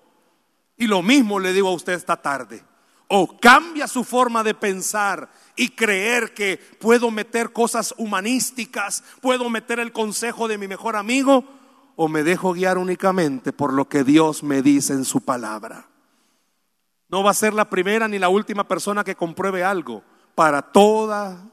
Y 0.77 0.87
lo 0.87 1.03
mismo 1.03 1.39
le 1.39 1.53
digo 1.53 1.69
a 1.69 1.75
usted 1.75 1.93
esta 1.93 2.17
tarde. 2.17 2.63
O 3.09 3.39
cambia 3.39 3.87
su 3.87 4.03
forma 4.03 4.43
de 4.43 4.55
pensar 4.55 5.31
y 5.57 5.71
creer 5.71 6.35
que 6.35 6.59
puedo 6.81 7.11
meter 7.11 7.53
cosas 7.53 7.95
humanísticas, 7.97 9.05
puedo 9.21 9.49
meter 9.51 9.79
el 9.79 9.93
consejo 9.93 10.49
de 10.49 10.59
mi 10.59 10.67
mejor 10.67 10.97
amigo, 10.97 11.45
o 11.97 12.09
me 12.09 12.25
dejo 12.25 12.55
guiar 12.55 12.79
únicamente 12.79 13.53
por 13.53 13.73
lo 13.73 13.89
que 13.89 14.05
Dios 14.05 14.43
me 14.43 14.63
dice 14.63 14.95
en 14.95 15.05
su 15.05 15.21
palabra. 15.21 15.87
No 17.09 17.23
va 17.23 17.31
a 17.31 17.35
ser 17.35 17.55
la 17.55 17.71
primera 17.71 18.09
ni 18.09 18.19
la 18.19 18.29
última 18.29 18.67
persona 18.67 19.05
que 19.05 19.15
compruebe 19.15 19.63
algo. 19.63 20.03
Para 20.35 20.63
toda 20.63 21.45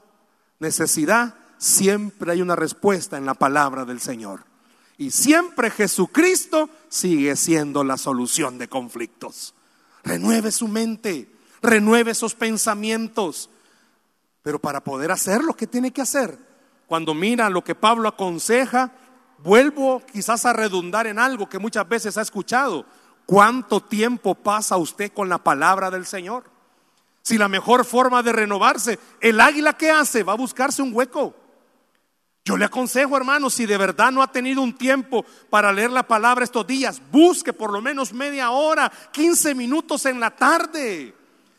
necesidad 0.60 1.36
siempre 1.58 2.32
hay 2.32 2.42
una 2.42 2.56
respuesta 2.56 3.18
en 3.18 3.26
la 3.26 3.36
palabra 3.36 3.86
del 3.86 4.00
Señor. 4.00 4.51
Y 5.02 5.10
siempre 5.10 5.72
Jesucristo 5.72 6.70
sigue 6.88 7.36
siendo 7.36 7.84
la 7.84 7.98
solución 7.98 8.60
de 8.60 8.68
conflictos. 8.68 9.56
Renueve 10.04 10.52
su 10.52 10.68
mente, 10.68 11.28
renueve 11.60 12.12
esos 12.12 12.36
pensamientos. 12.36 13.50
Pero 14.44 14.60
para 14.60 14.84
poder 14.84 15.12
hacerlo, 15.12 15.56
¿qué 15.56 15.66
tiene 15.66 15.90
que 15.90 16.04
hacer? 16.04 16.38
Cuando 16.86 17.16
mira 17.16 17.50
lo 17.50 17.64
que 17.64 17.74
Pablo 17.74 18.10
aconseja, 18.10 18.92
Vuelvo 19.44 20.04
quizás 20.06 20.46
a 20.46 20.54
redundar 20.54 21.08
en 21.08 21.18
algo 21.18 21.50
que 21.50 21.58
muchas 21.58 21.90
veces 21.90 22.16
ha 22.16 22.22
escuchado. 22.22 22.86
¿Cuánto 23.26 23.82
tiempo 23.82 24.36
pasa 24.36 24.78
usted 24.78 25.12
con 25.12 25.30
la 25.30 25.40
palabra 25.40 25.90
del 25.90 26.06
Señor? 26.06 26.44
Si 27.24 27.40
la 27.40 27.48
mejor 27.48 27.86
forma 27.86 28.22
de 28.22 28.34
renovarse, 28.34 29.00
el 29.20 29.40
águila 29.40 29.74
que 29.74 29.90
hace 29.90 30.22
va 30.22 30.34
a 30.34 30.38
buscarse 30.38 30.84
un 30.84 30.94
hueco. 30.94 31.34
Yo 32.44 32.58
le 32.58 32.66
aconsejo, 32.66 33.16
hermano, 33.16 33.50
si 33.50 33.66
de 33.66 33.78
verdad 33.78 34.12
no 34.12 34.24
ha 34.24 34.32
tenido 34.32 34.62
un 34.62 34.76
tiempo 34.76 35.24
para 35.50 35.72
leer 35.72 35.92
la 35.92 36.04
palabra 36.04 36.44
estos 36.44 36.66
días, 36.66 37.02
busque 37.12 37.54
por 37.54 37.72
lo 37.72 37.82
menos 37.82 38.14
media 38.14 38.50
hora, 38.52 38.92
15 39.12 39.54
minutos 39.54 40.06
en 40.08 40.20
la 40.20 40.32
tarde. 40.32 41.14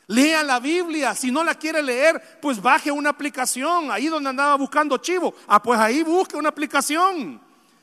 Lea 0.09 0.43
la 0.43 0.59
Biblia. 0.61 1.15
Si 1.15 1.31
no 1.31 1.45
la 1.45 1.55
quiere 1.55 1.83
leer, 1.83 2.39
pues 2.43 2.61
baje 2.61 2.91
una 2.91 3.11
aplicación. 3.11 3.91
Ahí 3.91 4.09
donde 4.09 4.31
andaba 4.31 4.57
buscando 4.57 4.99
chivo. 4.99 5.35
Ah, 5.47 5.63
pues 5.63 5.79
ahí 5.79 6.03
busque 6.03 6.37
una 6.37 6.49
aplicación. 6.49 7.41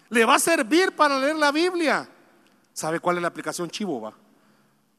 Le 0.09 0.25
va 0.25 0.35
a 0.35 0.39
servir 0.39 0.91
para 0.91 1.17
leer 1.17 1.37
la 1.37 1.51
Biblia. 1.51 2.07
¿Sabe 2.73 2.99
cuál 2.99 3.17
es 3.17 3.21
la 3.21 3.27
aplicación 3.27 3.69
Chivo? 3.69 4.13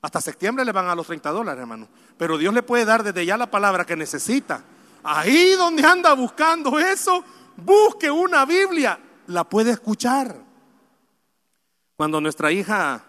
Hasta 0.03 0.21
septiembre 0.21 0.65
le 0.65 0.73
van 0.73 0.89
a 0.89 0.95
los 0.95 1.07
30 1.07 1.31
dólares, 1.31 1.61
hermano. 1.61 1.89
Pero 2.17 2.39
Dios 2.39 2.55
le 2.55 2.63
puede 2.63 2.85
dar 2.85 3.03
desde 3.03 3.25
ya 3.25 3.37
la 3.37 3.51
palabra 3.51 3.85
que 3.85 3.97
necesita. 3.97 4.63
Ahí 5.03 5.53
donde 5.53 5.83
anda 5.83 6.13
buscando 6.13 6.79
eso, 6.79 7.25
busque 7.64 8.11
una 8.11 8.44
Biblia. 8.44 8.99
la 9.27 9.44
puede 9.44 9.70
escuchar. 9.70 10.37
Cuando 11.96 12.20
nuestra 12.20 12.51
hija 12.51 13.05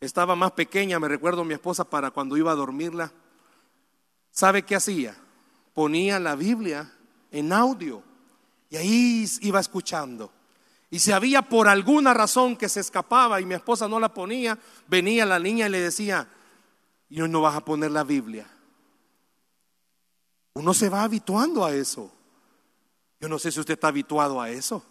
estaba 0.00 0.34
más 0.34 0.52
pequeña, 0.52 0.98
me 0.98 1.08
recuerdo 1.08 1.44
mi 1.44 1.52
esposa 1.52 1.84
para 1.84 2.10
cuando 2.10 2.36
iba 2.36 2.52
a 2.52 2.54
dormirla, 2.54 3.12
¿sabe 4.30 4.62
qué 4.62 4.76
hacía? 4.76 5.14
Ponía 5.74 6.18
la 6.18 6.36
Biblia 6.36 6.90
en 7.30 7.52
audio 7.52 8.02
y 8.70 8.76
ahí 8.76 9.26
iba 9.42 9.60
escuchando. 9.60 10.32
Y 10.88 10.98
si 10.98 11.12
había 11.12 11.42
por 11.42 11.68
alguna 11.68 12.14
razón 12.14 12.56
que 12.56 12.68
se 12.68 12.80
escapaba 12.80 13.40
y 13.40 13.44
mi 13.44 13.54
esposa 13.54 13.88
no 13.88 14.00
la 14.00 14.12
ponía, 14.12 14.58
venía 14.88 15.26
la 15.26 15.38
niña 15.38 15.66
y 15.66 15.70
le 15.70 15.80
decía, 15.80 16.28
y 17.08 17.18
no 17.18 17.40
vas 17.40 17.56
a 17.56 17.64
poner 17.64 17.90
la 17.90 18.04
Biblia. 18.04 18.46
Uno 20.54 20.74
se 20.74 20.88
va 20.88 21.02
habituando 21.02 21.64
a 21.64 21.74
eso. 21.74 22.12
Yo 23.20 23.28
no 23.28 23.38
sé 23.38 23.52
si 23.52 23.60
usted 23.60 23.74
está 23.74 23.88
habituado 23.88 24.40
a 24.40 24.50
eso. 24.50 24.82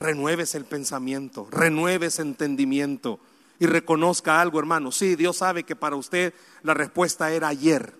Renueves 0.00 0.54
el 0.54 0.64
pensamiento, 0.64 1.46
renueves 1.50 2.18
entendimiento 2.18 3.20
y 3.58 3.66
reconozca 3.66 4.40
algo, 4.40 4.58
hermano. 4.58 4.90
Sí, 4.90 5.14
Dios 5.14 5.36
sabe 5.36 5.62
que 5.62 5.76
para 5.76 5.94
usted 5.94 6.34
la 6.62 6.74
respuesta 6.74 7.30
era 7.30 7.48
ayer. 7.48 7.94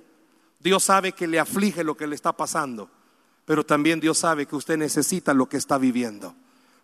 Dios 0.59 0.85
sabe 0.85 1.13
que 1.13 1.27
le 1.27 1.39
aflige 1.39 1.85
lo 1.85 1.97
que 1.97 2.07
le 2.07 2.15
está 2.15 2.33
pasando, 2.33 2.89
pero 3.45 3.65
también 3.65 4.01
Dios 4.01 4.19
sabe 4.19 4.47
que 4.47 4.57
usted 4.57 4.79
necesita 4.79 5.35
lo 5.35 5.49
que 5.49 5.59
está 5.59 5.77
viviendo. 5.77 6.35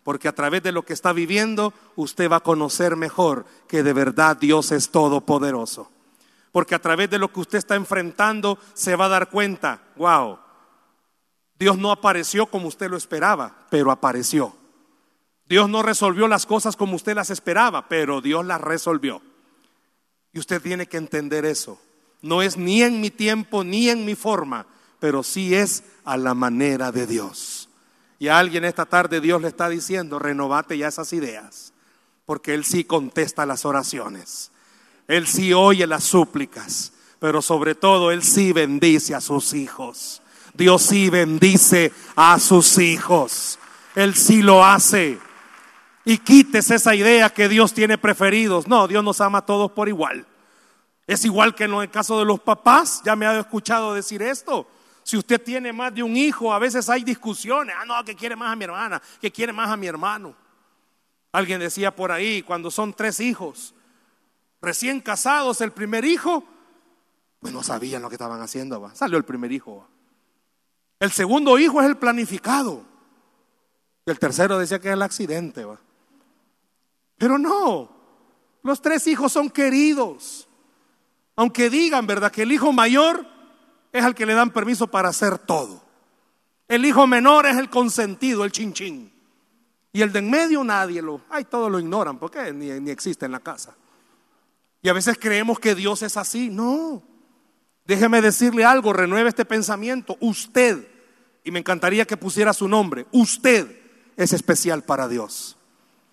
Porque 0.03 0.27
a 0.27 0.35
través 0.35 0.63
de 0.63 0.71
lo 0.71 0.83
que 0.83 0.93
está 0.93 1.13
viviendo, 1.13 1.73
usted 1.95 2.31
va 2.31 2.37
a 2.37 2.43
conocer 2.43 2.95
mejor 2.95 3.45
que 3.67 3.83
de 3.83 3.93
verdad 3.93 4.37
Dios 4.37 4.71
es 4.71 4.89
todopoderoso. 4.89 5.89
Porque 6.51 6.75
a 6.75 6.81
través 6.81 7.09
de 7.09 7.19
lo 7.19 7.31
que 7.33 7.41
usted 7.41 7.57
está 7.57 7.75
enfrentando, 7.75 8.59
se 8.73 8.95
va 8.95 9.05
a 9.05 9.09
dar 9.09 9.29
cuenta, 9.29 9.81
wow, 9.97 10.39
Dios 11.59 11.77
no 11.77 11.91
apareció 11.91 12.45
como 12.45 12.69
usted 12.69 12.89
lo 12.89 12.95
esperaba, 12.95 13.67
pero 13.69 13.91
apareció. 13.91 14.55
Dios 15.45 15.69
no 15.69 15.81
resolvió 15.83 16.27
las 16.27 16.45
cosas 16.45 16.77
como 16.77 16.95
usted 16.95 17.15
las 17.15 17.29
esperaba, 17.29 17.89
pero 17.89 18.21
Dios 18.21 18.45
las 18.45 18.61
resolvió. 18.61 19.21
Y 20.31 20.39
usted 20.39 20.61
tiene 20.61 20.87
que 20.87 20.97
entender 20.97 21.43
eso. 21.43 21.81
No 22.21 22.41
es 22.41 22.55
ni 22.55 22.81
en 22.81 23.01
mi 23.01 23.09
tiempo 23.09 23.63
ni 23.63 23.89
en 23.89 24.05
mi 24.05 24.15
forma, 24.15 24.67
pero 24.99 25.21
sí 25.21 25.53
es 25.53 25.83
a 26.05 26.17
la 26.17 26.33
manera 26.33 26.91
de 26.91 27.05
Dios. 27.07 27.69
Y 28.19 28.27
a 28.27 28.37
alguien 28.37 28.63
esta 28.63 28.85
tarde 28.85 29.21
Dios 29.21 29.41
le 29.41 29.47
está 29.47 29.67
diciendo, 29.69 30.19
renovate 30.19 30.77
ya 30.77 30.87
esas 30.87 31.11
ideas, 31.13 31.73
porque 32.25 32.53
Él 32.53 32.63
sí 32.63 32.83
contesta 32.83 33.45
las 33.45 33.65
oraciones. 33.65 34.51
Él 35.07 35.25
sí 35.27 35.53
oye 35.53 35.87
las 35.87 36.03
súplicas, 36.03 36.93
pero 37.19 37.41
sobre 37.41 37.75
todo 37.75 38.11
Él 38.11 38.23
sí 38.23 38.53
bendice 38.53 39.15
a 39.15 39.21
sus 39.21 39.53
hijos. 39.53 40.21
Dios 40.59 40.81
sí 40.81 41.09
bendice 41.09 41.93
a 42.17 42.37
sus 42.37 42.77
hijos. 42.77 43.57
Él 43.95 44.13
sí 44.13 44.41
lo 44.41 44.63
hace. 44.63 45.17
Y 46.03 46.17
quites 46.17 46.69
esa 46.69 46.93
idea 46.93 47.29
que 47.29 47.47
Dios 47.47 47.73
tiene 47.73 47.97
preferidos. 47.97 48.67
No, 48.67 48.85
Dios 48.87 49.01
nos 49.01 49.21
ama 49.21 49.39
a 49.39 49.45
todos 49.45 49.71
por 49.71 49.87
igual. 49.87 50.27
Es 51.07 51.23
igual 51.23 51.55
que 51.55 51.63
en 51.63 51.73
el 51.73 51.89
caso 51.89 52.19
de 52.19 52.25
los 52.25 52.41
papás. 52.41 53.01
Ya 53.05 53.15
me 53.15 53.25
ha 53.25 53.39
escuchado 53.39 53.93
decir 53.93 54.21
esto. 54.21 54.67
Si 55.03 55.15
usted 55.17 55.41
tiene 55.41 55.71
más 55.71 55.95
de 55.95 56.03
un 56.03 56.17
hijo, 56.17 56.53
a 56.53 56.59
veces 56.59 56.89
hay 56.89 57.05
discusiones. 57.05 57.73
Ah, 57.79 57.85
no, 57.85 58.03
que 58.03 58.13
quiere 58.13 58.35
más 58.35 58.51
a 58.51 58.55
mi 58.57 58.65
hermana, 58.65 59.01
que 59.21 59.31
quiere 59.31 59.53
más 59.53 59.69
a 59.69 59.77
mi 59.77 59.87
hermano. 59.87 60.35
Alguien 61.31 61.61
decía 61.61 61.95
por 61.95 62.11
ahí, 62.11 62.41
cuando 62.43 62.69
son 62.69 62.93
tres 62.93 63.21
hijos, 63.21 63.73
recién 64.61 64.99
casados, 64.99 65.61
el 65.61 65.71
primer 65.71 66.03
hijo, 66.03 66.43
pues 67.39 67.53
no 67.53 67.63
sabían 67.63 68.01
lo 68.01 68.09
que 68.09 68.15
estaban 68.15 68.41
haciendo. 68.41 68.91
Salió 68.93 69.17
el 69.17 69.23
primer 69.23 69.53
hijo. 69.53 69.87
El 70.99 71.11
segundo 71.11 71.57
hijo 71.57 71.81
es 71.81 71.87
el 71.87 71.97
planificado. 71.97 72.83
El 74.05 74.19
tercero 74.19 74.57
decía 74.59 74.79
que 74.79 74.89
es 74.89 74.93
el 74.93 75.01
accidente. 75.01 75.63
¿va? 75.63 75.79
Pero 77.17 77.37
no, 77.37 77.89
los 78.63 78.81
tres 78.81 79.07
hijos 79.07 79.31
son 79.31 79.49
queridos. 79.49 80.47
Aunque 81.35 81.69
digan, 81.69 82.05
¿verdad? 82.05 82.31
Que 82.31 82.43
el 82.43 82.51
hijo 82.51 82.73
mayor 82.73 83.25
es 83.93 84.03
al 84.03 84.15
que 84.15 84.25
le 84.25 84.33
dan 84.33 84.51
permiso 84.51 84.87
para 84.87 85.09
hacer 85.09 85.37
todo. 85.37 85.81
El 86.67 86.85
hijo 86.85 87.07
menor 87.07 87.45
es 87.45 87.57
el 87.57 87.69
consentido, 87.69 88.43
el 88.43 88.51
chinchín. 88.51 89.11
Y 89.91 90.01
el 90.01 90.11
de 90.11 90.19
en 90.19 90.29
medio 90.29 90.63
nadie 90.63 91.01
lo, 91.01 91.21
ay, 91.29 91.45
todos 91.45 91.71
lo 91.71 91.79
ignoran 91.79 92.19
porque 92.19 92.53
ni, 92.53 92.69
ni 92.79 92.91
existe 92.91 93.25
en 93.25 93.31
la 93.31 93.39
casa. 93.39 93.75
Y 94.81 94.89
a 94.89 94.93
veces 94.93 95.17
creemos 95.19 95.59
que 95.59 95.75
Dios 95.75 96.03
es 96.03 96.15
así. 96.17 96.49
No. 96.49 97.01
Déjeme 97.85 98.21
decirle 98.21 98.63
algo, 98.65 98.93
renueve 98.93 99.29
este 99.29 99.45
pensamiento. 99.45 100.15
Usted, 100.19 100.87
y 101.49 101.51
me 101.51 101.59
encantaría 101.59 102.05
que 102.05 102.15
pusiera 102.15 102.53
su 102.53 102.67
nombre, 102.67 103.07
usted 103.11 103.75
es 104.15 104.33
especial 104.33 104.83
para 104.83 105.07
Dios. 105.07 105.57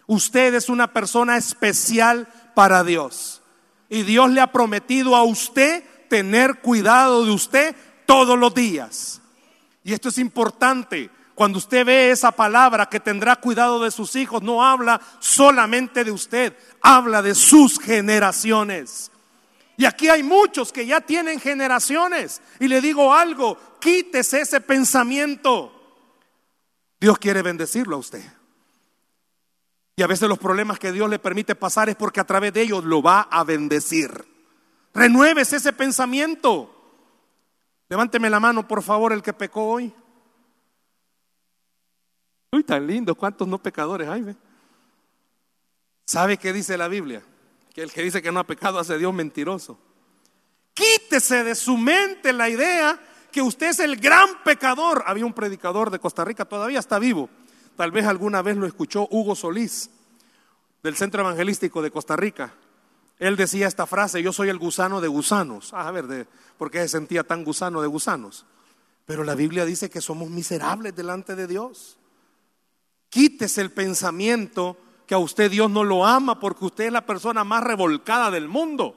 Usted 0.07 0.55
es 0.55 0.71
una 0.71 0.95
persona 0.95 1.37
especial 1.37 2.27
para 2.55 2.83
Dios. 2.83 3.43
Y 3.91 4.03
Dios 4.03 4.31
le 4.31 4.41
ha 4.41 4.51
prometido 4.51 5.15
a 5.15 5.25
usted 5.25 5.85
tener 6.09 6.61
cuidado 6.61 7.27
de 7.27 7.33
usted 7.33 7.77
todos 8.07 8.39
los 8.39 8.55
días. 8.55 9.21
Y 9.85 9.93
esto 9.93 10.09
es 10.09 10.17
importante. 10.17 11.11
Cuando 11.35 11.59
usted 11.59 11.85
ve 11.85 12.11
esa 12.11 12.33
palabra 12.33 12.87
que 12.87 12.99
tendrá 12.99 13.37
cuidado 13.37 13.83
de 13.83 13.91
sus 13.91 14.17
hijos, 14.17 14.43
no 14.43 14.65
habla 14.65 15.03
solamente 15.19 16.03
de 16.03 16.13
usted, 16.13 16.57
habla 16.81 17.21
de 17.21 17.35
sus 17.35 17.79
generaciones. 17.79 19.11
Y 19.77 19.85
aquí 19.85 20.09
hay 20.09 20.23
muchos 20.23 20.73
que 20.73 20.87
ya 20.87 21.01
tienen 21.01 21.39
generaciones. 21.39 22.41
Y 22.59 22.69
le 22.69 22.81
digo 22.81 23.13
algo, 23.13 23.59
quítese 23.81 24.41
ese 24.41 24.61
pensamiento. 24.61 25.73
Dios 26.99 27.19
quiere 27.19 27.43
bendecirlo 27.43 27.97
a 27.97 27.99
usted. 28.01 28.25
Y 29.97 30.03
a 30.03 30.07
veces 30.07 30.29
los 30.29 30.39
problemas 30.39 30.79
que 30.79 30.93
Dios 30.93 31.09
le 31.09 31.19
permite 31.19 31.55
pasar 31.55 31.89
es 31.89 31.97
porque 31.97 32.21
a 32.21 32.27
través 32.27 32.53
de 32.53 32.63
ellos 32.63 32.85
lo 32.85 33.03
va 33.03 33.23
a 33.23 33.45
bendecir. 33.45 34.25
Renueves 34.95 35.53
ese 35.53 35.73
pensamiento. 35.73 36.73
Levánteme 37.89 38.31
la 38.31 38.41
mano, 38.41 38.67
por 38.67 38.83
favor, 38.83 39.13
el 39.13 39.23
que 39.23 39.33
pecó 39.33 39.69
hoy. 39.69 39.95
Uy, 42.53 42.65
tan 42.65 42.87
lindo, 42.87 43.15
¿cuántos 43.15 43.47
no 43.47 43.59
pecadores 43.59 44.09
hay? 44.09 44.37
¿Sabe 46.07 46.37
qué 46.37 46.53
dice 46.53 46.79
la 46.79 46.89
Biblia? 46.89 47.23
Que 47.77 47.83
el 47.83 47.93
que 47.93 48.03
dice 48.03 48.23
que 48.23 48.33
no 48.33 48.41
ha 48.41 48.45
pecado 48.45 48.79
hace 48.79 48.97
Dios 48.97 49.13
mentiroso. 49.13 49.79
Quítese 50.73 51.45
de 51.45 51.55
su 51.55 51.77
mente 51.77 52.33
la 52.33 52.49
idea 52.49 52.99
que 53.31 53.43
usted 53.43 53.67
es 53.67 53.81
el 53.81 53.97
gran 53.97 54.43
pecador. 54.43 55.05
Había 55.07 55.27
un 55.27 55.35
predicador 55.35 55.91
de 55.91 55.99
Costa 55.99 56.25
Rica, 56.25 56.47
todavía 56.47 56.79
está 56.79 56.99
vivo. 56.99 57.29
Tal 57.77 57.91
vez 57.91 58.07
alguna 58.07 58.41
vez 58.41 58.57
lo 58.57 58.65
escuchó 58.65 59.07
Hugo 59.11 59.35
Solís, 59.35 59.91
del 60.83 60.97
Centro 60.97 61.21
Evangelístico 61.21 61.83
de 61.83 61.91
Costa 61.91 62.17
Rica. 62.17 62.55
Él 63.19 63.37
decía 63.37 63.69
esta 63.69 63.85
frase, 63.85 64.23
yo 64.23 64.33
soy 64.33 64.49
el 64.49 64.57
gusano 64.57 65.03
de 65.03 65.09
gusanos. 65.09 65.75
Ah, 65.75 65.87
a 65.87 65.91
ver, 65.91 66.27
¿por 66.57 66.71
qué 66.71 66.79
se 66.79 66.89
sentía 66.89 67.25
tan 67.25 67.45
gusano 67.45 67.83
de 67.83 67.89
gusanos? 67.89 68.47
Pero 69.05 69.23
la 69.23 69.35
Biblia 69.35 69.67
dice 69.67 69.91
que 69.91 70.01
somos 70.01 70.31
miserables 70.31 70.97
delante 70.97 71.37
de 71.37 71.47
Dios. 71.47 71.99
Quítese 73.11 73.61
el 73.61 73.71
pensamiento 73.71 74.79
que 75.07 75.15
a 75.15 75.19
usted 75.19 75.51
Dios 75.51 75.71
no 75.71 75.85
lo 75.85 76.05
ama 76.05 76.41
porque 76.41 76.65
usted 76.65 76.87
es 76.87 76.93
la 76.93 77.07
persona 77.07 77.45
más 77.45 77.63
revolcada 77.63 78.31
del 78.31 78.49
mundo. 78.49 78.97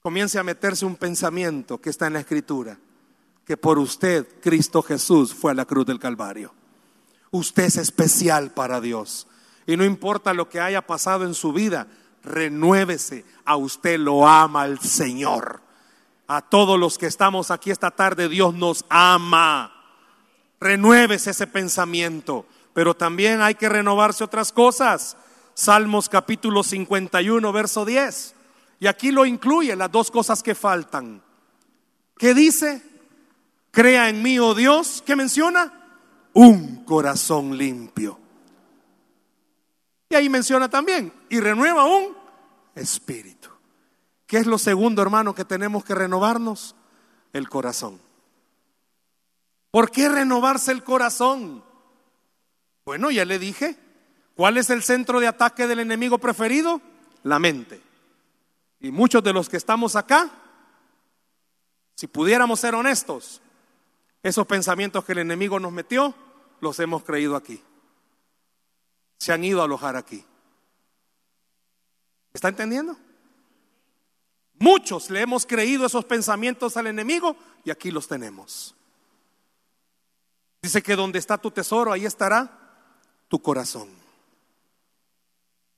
Comience 0.00 0.38
a 0.38 0.42
meterse 0.42 0.84
un 0.84 0.96
pensamiento 0.96 1.80
que 1.80 1.90
está 1.90 2.08
en 2.08 2.14
la 2.14 2.20
Escritura, 2.20 2.76
que 3.46 3.56
por 3.56 3.78
usted 3.78 4.26
Cristo 4.40 4.82
Jesús 4.82 5.32
fue 5.32 5.52
a 5.52 5.54
la 5.54 5.64
cruz 5.64 5.86
del 5.86 6.00
Calvario. 6.00 6.52
Usted 7.30 7.64
es 7.64 7.76
especial 7.76 8.50
para 8.50 8.80
Dios. 8.80 9.28
Y 9.64 9.76
no 9.76 9.84
importa 9.84 10.34
lo 10.34 10.48
que 10.48 10.60
haya 10.60 10.82
pasado 10.82 11.24
en 11.24 11.34
su 11.34 11.52
vida, 11.52 11.86
renuévese. 12.24 13.24
A 13.44 13.56
usted 13.56 13.98
lo 13.98 14.26
ama 14.26 14.64
el 14.64 14.80
Señor. 14.80 15.60
A 16.26 16.42
todos 16.42 16.78
los 16.78 16.98
que 16.98 17.06
estamos 17.06 17.50
aquí 17.52 17.70
esta 17.70 17.92
tarde, 17.92 18.28
Dios 18.28 18.54
nos 18.54 18.84
ama. 18.88 19.72
Renuévese 20.60 21.30
ese 21.30 21.46
pensamiento. 21.46 22.46
Pero 22.74 22.94
también 22.94 23.40
hay 23.40 23.54
que 23.54 23.68
renovarse 23.68 24.24
otras 24.24 24.52
cosas. 24.52 25.16
Salmos 25.54 26.08
capítulo 26.08 26.62
51, 26.62 27.52
verso 27.52 27.84
10. 27.84 28.34
Y 28.80 28.86
aquí 28.86 29.10
lo 29.10 29.26
incluye 29.26 29.76
las 29.76 29.92
dos 29.92 30.10
cosas 30.10 30.42
que 30.42 30.54
faltan. 30.54 31.22
¿Qué 32.16 32.34
dice? 32.34 32.82
Crea 33.70 34.08
en 34.08 34.22
mí, 34.22 34.38
oh 34.38 34.54
Dios. 34.54 35.02
¿Qué 35.04 35.16
menciona? 35.16 35.72
Un 36.34 36.84
corazón 36.84 37.56
limpio 37.56 38.22
y 40.12 40.14
ahí 40.14 40.28
menciona 40.28 40.68
también, 40.68 41.10
y 41.30 41.40
renueva 41.40 41.86
un 41.86 42.14
espíritu. 42.74 43.48
¿Qué 44.26 44.36
es 44.36 44.46
lo 44.46 44.58
segundo, 44.58 45.00
hermano, 45.00 45.34
que 45.34 45.46
tenemos 45.46 45.86
que 45.86 45.94
renovarnos? 45.94 46.74
El 47.32 47.48
corazón. 47.48 47.98
¿Por 49.70 49.90
qué 49.90 50.10
renovarse 50.10 50.70
el 50.70 50.84
corazón? 50.84 51.64
Bueno, 52.84 53.10
ya 53.10 53.24
le 53.24 53.38
dije, 53.38 53.76
¿cuál 54.34 54.56
es 54.58 54.70
el 54.70 54.82
centro 54.82 55.20
de 55.20 55.28
ataque 55.28 55.66
del 55.66 55.80
enemigo 55.80 56.18
preferido? 56.18 56.80
La 57.22 57.38
mente. 57.38 57.80
Y 58.80 58.90
muchos 58.90 59.22
de 59.22 59.32
los 59.32 59.48
que 59.48 59.56
estamos 59.56 59.94
acá, 59.94 60.30
si 61.94 62.08
pudiéramos 62.08 62.58
ser 62.58 62.74
honestos, 62.74 63.40
esos 64.22 64.46
pensamientos 64.46 65.04
que 65.04 65.12
el 65.12 65.18
enemigo 65.18 65.60
nos 65.60 65.72
metió 65.72 66.14
los 66.60 66.78
hemos 66.80 67.04
creído 67.04 67.36
aquí. 67.36 67.62
Se 69.18 69.32
han 69.32 69.44
ido 69.44 69.60
a 69.60 69.64
alojar 69.64 69.96
aquí. 69.96 70.24
¿Está 72.32 72.48
entendiendo? 72.48 72.96
Muchos 74.58 75.10
le 75.10 75.20
hemos 75.20 75.44
creído 75.44 75.86
esos 75.86 76.04
pensamientos 76.04 76.76
al 76.76 76.86
enemigo 76.86 77.36
y 77.64 77.70
aquí 77.70 77.90
los 77.90 78.08
tenemos. 78.08 78.74
Dice 80.62 80.82
que 80.82 80.94
donde 80.94 81.18
está 81.18 81.38
tu 81.38 81.50
tesoro, 81.50 81.92
ahí 81.92 82.06
estará 82.06 82.61
tu 83.32 83.40
corazón. 83.40 83.88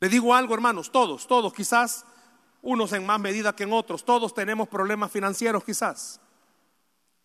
Le 0.01 0.09
digo 0.09 0.35
algo, 0.35 0.55
hermanos, 0.55 0.91
todos, 0.91 1.29
todos, 1.29 1.55
quizás 1.55 2.05
unos 2.63 2.93
en 2.93 3.07
más 3.07 3.21
medida 3.21 3.55
que 3.55 3.63
en 3.63 3.73
otros, 3.73 4.05
todos 4.05 4.35
tenemos 4.35 4.67
problemas 4.67 5.13
financieros 5.13 5.63
quizás. 5.63 6.19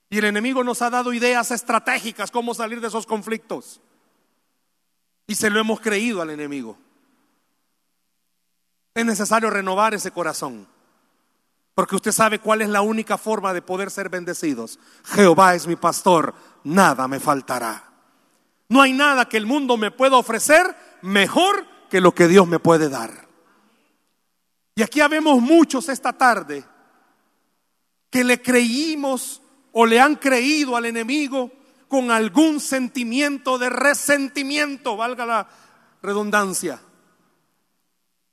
Y 0.07 0.19
el 0.19 0.25
enemigo 0.25 0.63
nos 0.63 0.83
ha 0.83 0.91
dado 0.91 1.13
ideas 1.13 1.49
estratégicas 1.49 2.29
cómo 2.29 2.53
salir 2.53 2.79
de 2.79 2.89
esos 2.89 3.07
conflictos. 3.07 3.81
Y 5.25 5.33
se 5.33 5.49
lo 5.49 5.59
hemos 5.59 5.79
creído 5.79 6.21
al 6.21 6.29
enemigo. 6.29 6.77
Es 8.93 9.05
necesario 9.07 9.49
renovar 9.49 9.95
ese 9.95 10.11
corazón. 10.11 10.67
Porque 11.73 11.95
usted 11.95 12.11
sabe 12.11 12.37
cuál 12.37 12.61
es 12.61 12.69
la 12.69 12.81
única 12.81 13.17
forma 13.17 13.51
de 13.51 13.63
poder 13.63 13.89
ser 13.89 14.09
bendecidos. 14.09 14.77
Jehová 15.05 15.55
es 15.55 15.65
mi 15.65 15.75
pastor, 15.75 16.35
nada 16.63 17.07
me 17.07 17.19
faltará. 17.19 17.88
No 18.69 18.81
hay 18.81 18.93
nada 18.93 19.25
que 19.27 19.37
el 19.37 19.45
mundo 19.45 19.77
me 19.77 19.91
pueda 19.91 20.15
ofrecer 20.17 20.75
mejor 21.01 21.65
que 21.89 22.01
lo 22.01 22.13
que 22.13 22.27
Dios 22.27 22.47
me 22.47 22.59
puede 22.59 22.87
dar. 22.87 23.27
Y 24.75 24.83
aquí 24.83 25.01
habemos 25.01 25.41
muchos 25.41 25.89
esta 25.89 26.13
tarde 26.13 26.63
que 28.09 28.23
le 28.23 28.41
creímos 28.41 29.41
o 29.71 29.85
le 29.85 29.99
han 29.99 30.15
creído 30.15 30.77
al 30.77 30.85
enemigo 30.85 31.51
con 31.87 32.11
algún 32.11 32.59
sentimiento 32.59 33.57
de 33.57 33.69
resentimiento, 33.69 34.95
valga 34.95 35.25
la 35.25 35.49
redundancia. 36.01 36.79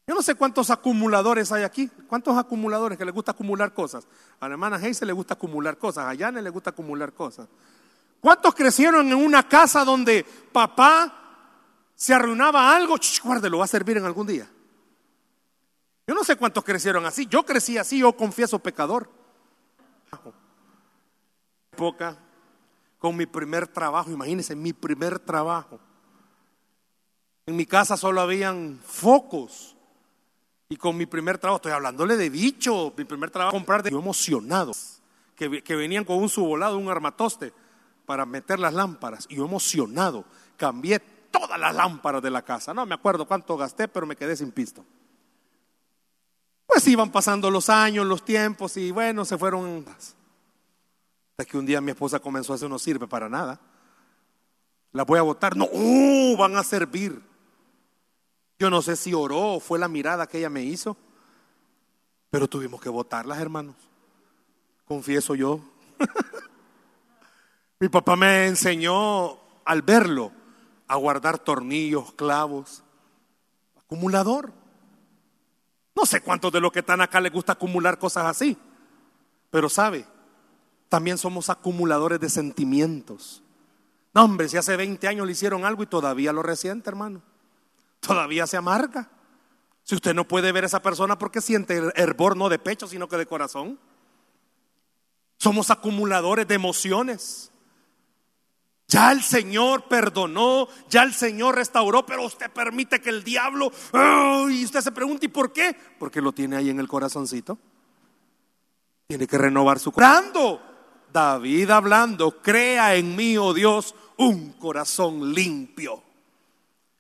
Yo 0.06 0.14
no 0.14 0.22
sé 0.22 0.36
cuántos 0.36 0.70
acumuladores 0.70 1.50
hay 1.50 1.64
aquí. 1.64 1.88
¿Cuántos 2.06 2.38
acumuladores 2.38 2.96
que 2.96 3.04
les 3.04 3.12
gusta 3.12 3.32
acumular 3.32 3.74
cosas? 3.74 4.06
A 4.38 4.46
la 4.46 4.54
hermana 4.54 4.78
Heise 4.78 5.04
le 5.04 5.12
gusta 5.12 5.34
acumular 5.34 5.78
cosas, 5.78 6.06
a 6.06 6.14
Yane 6.14 6.42
le 6.42 6.50
gusta 6.50 6.70
acumular 6.70 7.12
cosas. 7.12 7.48
¿Cuántos 8.26 8.56
crecieron 8.56 9.06
en 9.06 9.14
una 9.14 9.48
casa 9.48 9.84
donde 9.84 10.24
papá 10.50 11.16
se 11.94 12.12
arruinaba 12.12 12.74
algo? 12.74 12.96
guárdelo, 13.22 13.58
va 13.58 13.66
a 13.66 13.68
servir 13.68 13.98
en 13.98 14.04
algún 14.04 14.26
día. 14.26 14.50
Yo 16.08 16.12
no 16.12 16.24
sé 16.24 16.34
cuántos 16.34 16.64
crecieron 16.64 17.06
así. 17.06 17.26
Yo 17.26 17.44
crecí 17.44 17.78
así, 17.78 18.00
yo 18.00 18.16
confieso 18.16 18.58
pecador. 18.58 19.08
Poca, 21.76 22.18
con 22.98 23.16
mi 23.16 23.26
primer 23.26 23.68
trabajo, 23.68 24.10
imagínense, 24.10 24.56
mi 24.56 24.72
primer 24.72 25.20
trabajo. 25.20 25.78
En 27.46 27.54
mi 27.54 27.64
casa 27.64 27.96
solo 27.96 28.20
habían 28.20 28.80
focos 28.84 29.76
y 30.68 30.76
con 30.76 30.96
mi 30.96 31.06
primer 31.06 31.38
trabajo, 31.38 31.58
estoy 31.58 31.70
hablándole 31.70 32.16
de 32.16 32.28
bicho, 32.28 32.92
mi 32.96 33.04
primer 33.04 33.30
trabajo, 33.30 33.56
comprar 33.56 33.84
de 33.84 33.92
yo 33.92 34.00
emocionado, 34.00 34.72
que, 35.36 35.62
que 35.62 35.76
venían 35.76 36.04
con 36.04 36.16
un 36.16 36.28
subolado, 36.28 36.76
un 36.76 36.88
armatoste 36.88 37.52
para 38.06 38.24
meter 38.24 38.58
las 38.58 38.72
lámparas. 38.72 39.26
Y 39.28 39.36
yo 39.36 39.44
emocionado, 39.44 40.24
cambié 40.56 41.00
todas 41.30 41.58
las 41.58 41.74
lámparas 41.74 42.22
de 42.22 42.30
la 42.30 42.42
casa. 42.42 42.72
No 42.72 42.86
me 42.86 42.94
acuerdo 42.94 43.26
cuánto 43.26 43.56
gasté, 43.56 43.88
pero 43.88 44.06
me 44.06 44.16
quedé 44.16 44.36
sin 44.36 44.52
pisto. 44.52 44.84
Pues 46.66 46.86
iban 46.88 47.10
pasando 47.10 47.50
los 47.50 47.68
años, 47.68 48.06
los 48.06 48.24
tiempos 48.24 48.76
y 48.76 48.90
bueno, 48.90 49.24
se 49.24 49.36
fueron. 49.36 49.84
Hasta 49.86 51.44
que 51.44 51.58
un 51.58 51.66
día 51.66 51.80
mi 51.80 51.90
esposa 51.90 52.18
comenzó 52.18 52.52
a 52.52 52.56
decir, 52.56 52.68
no 52.68 52.78
sirve 52.78 53.06
para 53.06 53.28
nada. 53.28 53.60
La 54.92 55.04
voy 55.04 55.18
a 55.18 55.22
votar. 55.22 55.56
No, 55.56 55.68
uh, 55.70 56.36
van 56.36 56.56
a 56.56 56.62
servir. 56.62 57.20
Yo 58.58 58.70
no 58.70 58.80
sé 58.80 58.96
si 58.96 59.12
oró 59.12 59.60
fue 59.60 59.78
la 59.78 59.88
mirada 59.88 60.26
que 60.26 60.38
ella 60.38 60.48
me 60.48 60.62
hizo, 60.62 60.96
pero 62.30 62.48
tuvimos 62.48 62.80
que 62.80 62.88
votarlas, 62.88 63.38
hermanos. 63.38 63.76
Confieso 64.86 65.34
yo. 65.34 65.60
Mi 67.80 67.88
papá 67.88 68.16
me 68.16 68.46
enseñó 68.46 69.38
al 69.64 69.82
verlo 69.82 70.32
a 70.88 70.96
guardar 70.96 71.38
tornillos, 71.38 72.12
clavos, 72.12 72.82
acumulador. 73.76 74.52
No 75.94 76.06
sé 76.06 76.20
cuántos 76.20 76.52
de 76.52 76.60
los 76.60 76.72
que 76.72 76.80
están 76.80 77.00
acá 77.00 77.20
les 77.20 77.32
gusta 77.32 77.52
acumular 77.52 77.98
cosas 77.98 78.26
así, 78.26 78.56
pero 79.50 79.68
sabe, 79.68 80.06
también 80.88 81.18
somos 81.18 81.50
acumuladores 81.50 82.20
de 82.20 82.30
sentimientos. 82.30 83.42
No, 84.14 84.24
hombre, 84.24 84.48
si 84.48 84.56
hace 84.56 84.76
20 84.76 85.08
años 85.08 85.26
le 85.26 85.32
hicieron 85.32 85.64
algo 85.64 85.82
y 85.82 85.86
todavía 85.86 86.32
lo 86.32 86.42
resiente, 86.42 86.88
hermano 86.88 87.22
todavía 88.06 88.46
se 88.46 88.56
amarga. 88.56 89.08
Si 89.82 89.94
usted 89.94 90.14
no 90.14 90.26
puede 90.26 90.52
ver 90.52 90.64
a 90.64 90.66
esa 90.66 90.82
persona 90.82 91.18
porque 91.18 91.40
siente 91.40 91.80
hervor 91.94 92.36
no 92.36 92.48
de 92.48 92.58
pecho, 92.58 92.86
sino 92.86 93.08
que 93.08 93.16
de 93.16 93.26
corazón. 93.26 93.78
Somos 95.38 95.70
acumuladores 95.70 96.48
de 96.48 96.54
emociones. 96.54 97.52
Ya 98.88 99.10
el 99.10 99.22
Señor 99.22 99.84
perdonó, 99.88 100.68
ya 100.88 101.02
el 101.02 101.12
Señor 101.12 101.56
restauró, 101.56 102.06
pero 102.06 102.24
usted 102.24 102.50
permite 102.50 103.00
que 103.00 103.10
el 103.10 103.24
diablo, 103.24 103.72
y 104.50 104.64
usted 104.64 104.80
se 104.80 104.92
pregunta, 104.92 105.26
¿y 105.26 105.28
por 105.28 105.52
qué? 105.52 105.76
Porque 105.98 106.20
lo 106.20 106.32
tiene 106.32 106.56
ahí 106.56 106.70
en 106.70 106.78
el 106.78 106.86
corazoncito. 106.86 107.58
Tiene 109.08 109.26
que 109.26 109.38
renovar 109.38 109.78
su 109.78 109.92
corazón. 109.92 110.60
David 111.12 111.70
hablando, 111.70 112.42
crea 112.42 112.94
en 112.94 113.16
mí, 113.16 113.36
oh 113.38 113.54
Dios, 113.54 113.94
un 114.18 114.52
corazón 114.52 115.32
limpio 115.32 116.02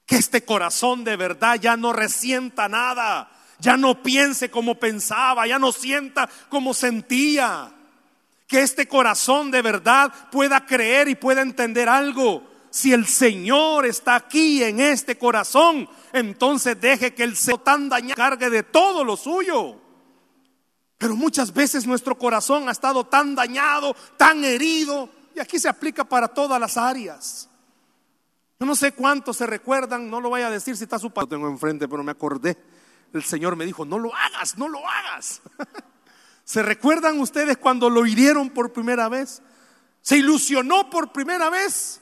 que 0.06 0.16
este 0.16 0.44
corazón 0.44 1.04
de 1.04 1.16
verdad 1.16 1.58
ya 1.60 1.76
no 1.76 1.92
resienta 1.92 2.68
nada, 2.68 3.28
ya 3.58 3.76
no 3.76 4.02
piense 4.02 4.50
como 4.50 4.76
pensaba, 4.76 5.46
ya 5.46 5.58
no 5.58 5.72
sienta 5.72 6.30
como 6.48 6.72
sentía. 6.72 7.72
Que 8.46 8.62
este 8.62 8.86
corazón 8.86 9.50
de 9.50 9.62
verdad 9.62 10.12
pueda 10.30 10.64
creer 10.66 11.08
y 11.08 11.14
pueda 11.14 11.42
entender 11.42 11.88
algo. 11.88 12.44
Si 12.70 12.92
el 12.92 13.06
Señor 13.06 13.86
está 13.86 14.16
aquí 14.16 14.62
en 14.62 14.80
este 14.80 15.16
corazón, 15.18 15.88
entonces 16.12 16.80
deje 16.80 17.14
que 17.14 17.24
el 17.24 17.36
Señor 17.36 17.62
tan 17.62 17.88
dañado 17.88 18.16
cargue 18.16 18.50
de 18.50 18.62
todo 18.62 19.04
lo 19.04 19.16
suyo. 19.16 19.80
Pero 20.98 21.16
muchas 21.16 21.52
veces 21.52 21.86
nuestro 21.86 22.16
corazón 22.16 22.68
ha 22.68 22.72
estado 22.72 23.04
tan 23.04 23.34
dañado, 23.34 23.94
tan 24.16 24.44
herido, 24.44 25.10
y 25.34 25.40
aquí 25.40 25.58
se 25.58 25.68
aplica 25.68 26.04
para 26.04 26.28
todas 26.28 26.60
las 26.60 26.76
áreas. 26.76 27.48
Yo 28.58 28.66
no 28.66 28.74
sé 28.74 28.92
cuántos 28.92 29.36
se 29.36 29.46
recuerdan, 29.46 30.08
no 30.08 30.20
lo 30.20 30.30
vaya 30.30 30.46
a 30.46 30.50
decir 30.50 30.76
si 30.76 30.84
está 30.84 30.98
su 30.98 31.10
padre. 31.10 31.26
Lo 31.26 31.36
tengo 31.36 31.48
enfrente, 31.48 31.88
pero 31.88 32.02
me 32.02 32.12
acordé. 32.12 32.56
El 33.12 33.22
Señor 33.22 33.54
me 33.56 33.66
dijo, 33.66 33.84
no 33.84 33.98
lo 33.98 34.14
hagas, 34.14 34.56
no 34.56 34.68
lo 34.68 34.86
hagas. 34.86 35.42
¿Se 36.46 36.62
recuerdan 36.62 37.18
ustedes 37.18 37.56
cuando 37.56 37.90
lo 37.90 38.06
hirieron 38.06 38.50
por 38.50 38.72
primera 38.72 39.08
vez? 39.08 39.42
¿Se 40.00 40.16
ilusionó 40.16 40.88
por 40.88 41.12
primera 41.12 41.50
vez? 41.50 42.00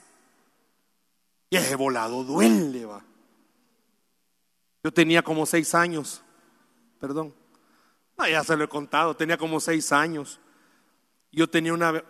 Y 1.48 1.57
ese 1.57 1.74
volado 1.76 2.24
duele, 2.24 2.85
va. 2.85 3.02
Yo 4.83 4.92
tenía 4.92 5.22
como 5.22 5.46
seis 5.46 5.74
años, 5.74 6.22
perdón. 7.00 7.35
No, 8.18 8.28
ya 8.28 8.44
se 8.44 8.54
lo 8.54 8.64
he 8.64 8.68
contado, 8.68 9.16
tenía 9.16 9.38
como 9.38 9.61
seis 9.61 9.90
años. 9.92 10.38
Yo 11.33 11.48
tenía 11.48 11.72
una, 11.72 12.04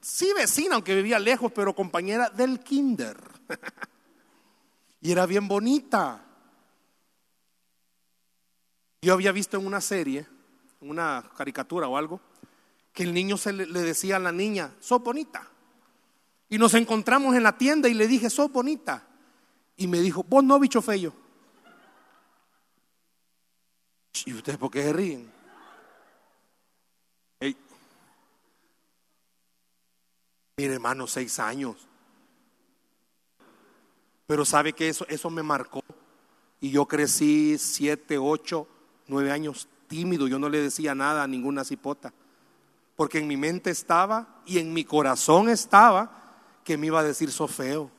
sí 0.00 0.32
vecina, 0.34 0.76
aunque 0.76 0.94
vivía 0.94 1.18
lejos, 1.18 1.52
pero 1.52 1.74
compañera 1.74 2.30
del 2.30 2.60
kinder. 2.60 3.18
y 5.02 5.12
era 5.12 5.26
bien 5.26 5.46
bonita. 5.46 6.24
Yo 9.02 9.12
había 9.12 9.30
visto 9.30 9.58
en 9.58 9.66
una 9.66 9.82
serie, 9.82 10.26
una 10.80 11.24
caricatura 11.36 11.88
o 11.88 11.96
algo, 11.96 12.20
que 12.92 13.02
el 13.02 13.14
niño 13.14 13.36
se 13.36 13.52
le, 13.52 13.66
decía 13.66 14.16
a 14.16 14.20
la 14.20 14.32
niña, 14.32 14.74
sos 14.80 15.02
bonita. 15.02 15.48
Y 16.48 16.58
nos 16.58 16.74
encontramos 16.74 17.34
en 17.34 17.42
la 17.42 17.56
tienda 17.56 17.88
y 17.88 17.94
le 17.94 18.08
dije, 18.08 18.30
sos 18.30 18.50
bonita. 18.50 19.06
Y 19.76 19.86
me 19.86 20.00
dijo, 20.00 20.24
vos 20.24 20.42
no, 20.42 20.58
bicho 20.58 20.82
feo. 20.82 21.12
¿Y 24.24 24.34
ustedes 24.34 24.58
por 24.58 24.70
qué 24.70 24.82
se 24.82 24.92
ríen? 24.92 25.38
Mire, 30.56 30.74
hermano, 30.74 31.06
seis 31.06 31.38
años. 31.38 31.76
Pero 34.26 34.44
sabe 34.44 34.72
que 34.72 34.88
eso, 34.88 35.06
eso 35.08 35.30
me 35.30 35.44
marcó. 35.44 35.84
Y 36.60 36.72
yo 36.72 36.86
crecí 36.86 37.56
siete, 37.58 38.18
ocho, 38.18 38.66
nueve 39.06 39.30
años 39.30 39.68
tímido. 39.88 40.28
Yo 40.28 40.38
no 40.38 40.48
le 40.48 40.60
decía 40.60 40.94
nada 40.94 41.24
a 41.24 41.26
ninguna 41.26 41.64
cipota. 41.64 42.12
Porque 42.94 43.18
en 43.18 43.26
mi 43.26 43.36
mente 43.36 43.70
estaba 43.70 44.42
y 44.46 44.58
en 44.58 44.72
mi 44.72 44.84
corazón 44.84 45.48
estaba 45.48 46.18
que 46.64 46.76
me 46.76 46.88
iba 46.88 47.00
a 47.00 47.04
decir 47.04 47.32
so 47.32 47.48
feo. 47.48 47.90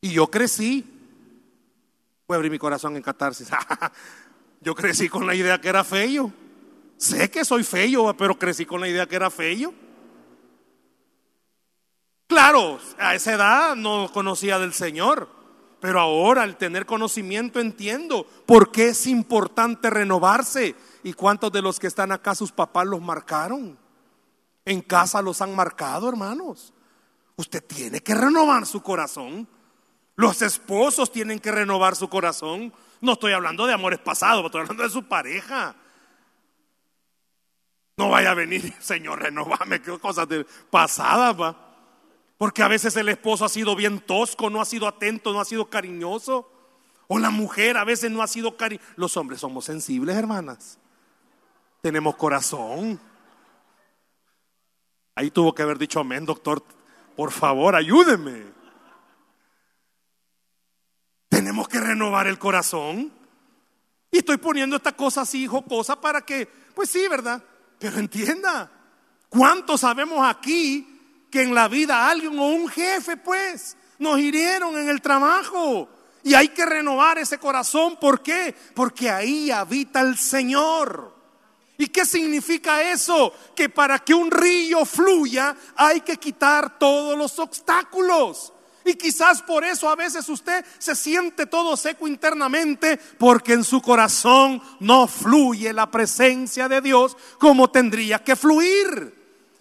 Y 0.00 0.10
yo 0.10 0.30
crecí. 0.30 0.84
Voy 2.26 2.34
a 2.34 2.36
abrir 2.36 2.50
mi 2.50 2.58
corazón 2.58 2.96
en 2.96 3.02
catarsis. 3.02 3.48
yo 4.60 4.74
crecí 4.74 5.08
con 5.08 5.26
la 5.26 5.34
idea 5.34 5.60
que 5.60 5.68
era 5.68 5.84
feo. 5.84 6.32
Sé 6.96 7.30
que 7.30 7.44
soy 7.44 7.62
feo, 7.62 8.14
pero 8.16 8.38
crecí 8.38 8.66
con 8.66 8.80
la 8.80 8.88
idea 8.88 9.06
que 9.06 9.16
era 9.16 9.30
feo. 9.30 9.72
Claro, 12.26 12.78
a 12.98 13.14
esa 13.14 13.32
edad 13.32 13.76
no 13.76 14.10
conocía 14.12 14.58
del 14.58 14.74
Señor, 14.74 15.28
pero 15.80 16.00
ahora 16.00 16.42
al 16.42 16.56
tener 16.56 16.86
conocimiento 16.86 17.60
entiendo 17.60 18.26
por 18.46 18.72
qué 18.72 18.88
es 18.88 19.06
importante 19.06 19.90
renovarse. 19.90 20.74
¿Y 21.04 21.12
cuántos 21.12 21.52
de 21.52 21.62
los 21.62 21.78
que 21.78 21.86
están 21.86 22.10
acá 22.10 22.34
sus 22.34 22.50
papás 22.50 22.86
los 22.86 23.00
marcaron? 23.00 23.78
En 24.64 24.82
casa 24.82 25.22
los 25.22 25.40
han 25.40 25.54
marcado, 25.54 26.08
hermanos. 26.08 26.72
Usted 27.36 27.64
tiene 27.64 28.00
que 28.00 28.14
renovar 28.14 28.66
su 28.66 28.82
corazón. 28.82 29.48
Los 30.16 30.42
esposos 30.42 31.12
tienen 31.12 31.38
que 31.38 31.52
renovar 31.52 31.94
su 31.94 32.08
corazón. 32.08 32.72
No 33.00 33.12
estoy 33.12 33.32
hablando 33.32 33.66
de 33.66 33.74
amores 33.74 34.00
pasados, 34.00 34.44
estoy 34.44 34.62
hablando 34.62 34.82
de 34.82 34.90
su 34.90 35.04
pareja. 35.04 35.76
No 37.96 38.10
vaya 38.10 38.32
a 38.32 38.34
venir, 38.34 38.74
Señor, 38.80 39.20
renovame, 39.20 39.80
qué 39.80 39.96
cosas 39.98 40.28
de 40.28 40.44
pasadas, 40.70 41.40
va. 41.40 41.67
Porque 42.38 42.62
a 42.62 42.68
veces 42.68 42.96
el 42.96 43.08
esposo 43.08 43.44
ha 43.44 43.48
sido 43.48 43.74
bien 43.74 43.98
tosco, 43.98 44.48
no 44.48 44.60
ha 44.60 44.64
sido 44.64 44.86
atento, 44.86 45.32
no 45.32 45.40
ha 45.40 45.44
sido 45.44 45.68
cariñoso. 45.68 46.48
O 47.08 47.18
la 47.18 47.30
mujer 47.30 47.76
a 47.76 47.84
veces 47.84 48.12
no 48.12 48.22
ha 48.22 48.28
sido 48.28 48.56
cariñosa. 48.56 48.86
Los 48.96 49.16
hombres 49.16 49.40
somos 49.40 49.64
sensibles, 49.64 50.16
hermanas. 50.16 50.78
Tenemos 51.82 52.14
corazón. 52.14 53.00
Ahí 55.16 55.32
tuvo 55.32 55.52
que 55.52 55.62
haber 55.62 55.78
dicho 55.78 55.98
amén, 55.98 56.24
doctor. 56.24 56.62
Por 57.16 57.32
favor, 57.32 57.74
ayúdeme. 57.74 58.44
Tenemos 61.28 61.66
que 61.66 61.80
renovar 61.80 62.28
el 62.28 62.38
corazón. 62.38 63.12
Y 64.12 64.18
estoy 64.18 64.36
poniendo 64.36 64.76
esta 64.76 64.92
cosa 64.92 65.22
así 65.22 65.48
jocosa 65.48 66.00
para 66.00 66.20
que, 66.20 66.46
pues 66.72 66.88
sí, 66.88 67.08
¿verdad? 67.08 67.42
Pero 67.80 67.98
entienda, 67.98 68.70
¿cuántos 69.28 69.80
sabemos 69.80 70.20
aquí 70.24 70.97
que 71.30 71.42
en 71.42 71.54
la 71.54 71.68
vida 71.68 72.08
alguien 72.08 72.38
o 72.38 72.46
un 72.48 72.68
jefe, 72.68 73.16
pues, 73.16 73.76
nos 73.98 74.18
hirieron 74.18 74.76
en 74.76 74.88
el 74.88 75.00
trabajo? 75.02 75.88
Y 76.22 76.34
hay 76.34 76.48
que 76.48 76.66
renovar 76.66 77.18
ese 77.18 77.38
corazón. 77.38 77.96
¿Por 77.96 78.22
qué? 78.22 78.54
Porque 78.74 79.10
ahí 79.10 79.50
habita 79.50 80.00
el 80.00 80.16
Señor. 80.16 81.16
¿Y 81.78 81.88
qué 81.88 82.04
significa 82.04 82.82
eso? 82.82 83.32
Que 83.54 83.68
para 83.68 84.00
que 84.00 84.12
un 84.12 84.30
río 84.30 84.84
fluya 84.84 85.56
hay 85.76 86.00
que 86.00 86.16
quitar 86.16 86.78
todos 86.78 87.16
los 87.16 87.38
obstáculos. 87.38 88.52
Y 88.84 88.94
quizás 88.94 89.42
por 89.42 89.64
eso 89.64 89.88
a 89.88 89.96
veces 89.96 90.28
usted 90.28 90.64
se 90.78 90.96
siente 90.96 91.46
todo 91.46 91.76
seco 91.76 92.08
internamente 92.08 92.96
porque 93.18 93.52
en 93.52 93.62
su 93.62 93.80
corazón 93.82 94.62
no 94.80 95.06
fluye 95.06 95.72
la 95.72 95.90
presencia 95.90 96.68
de 96.68 96.80
Dios 96.80 97.16
como 97.38 97.70
tendría 97.70 98.24
que 98.24 98.34
fluir. 98.34 99.17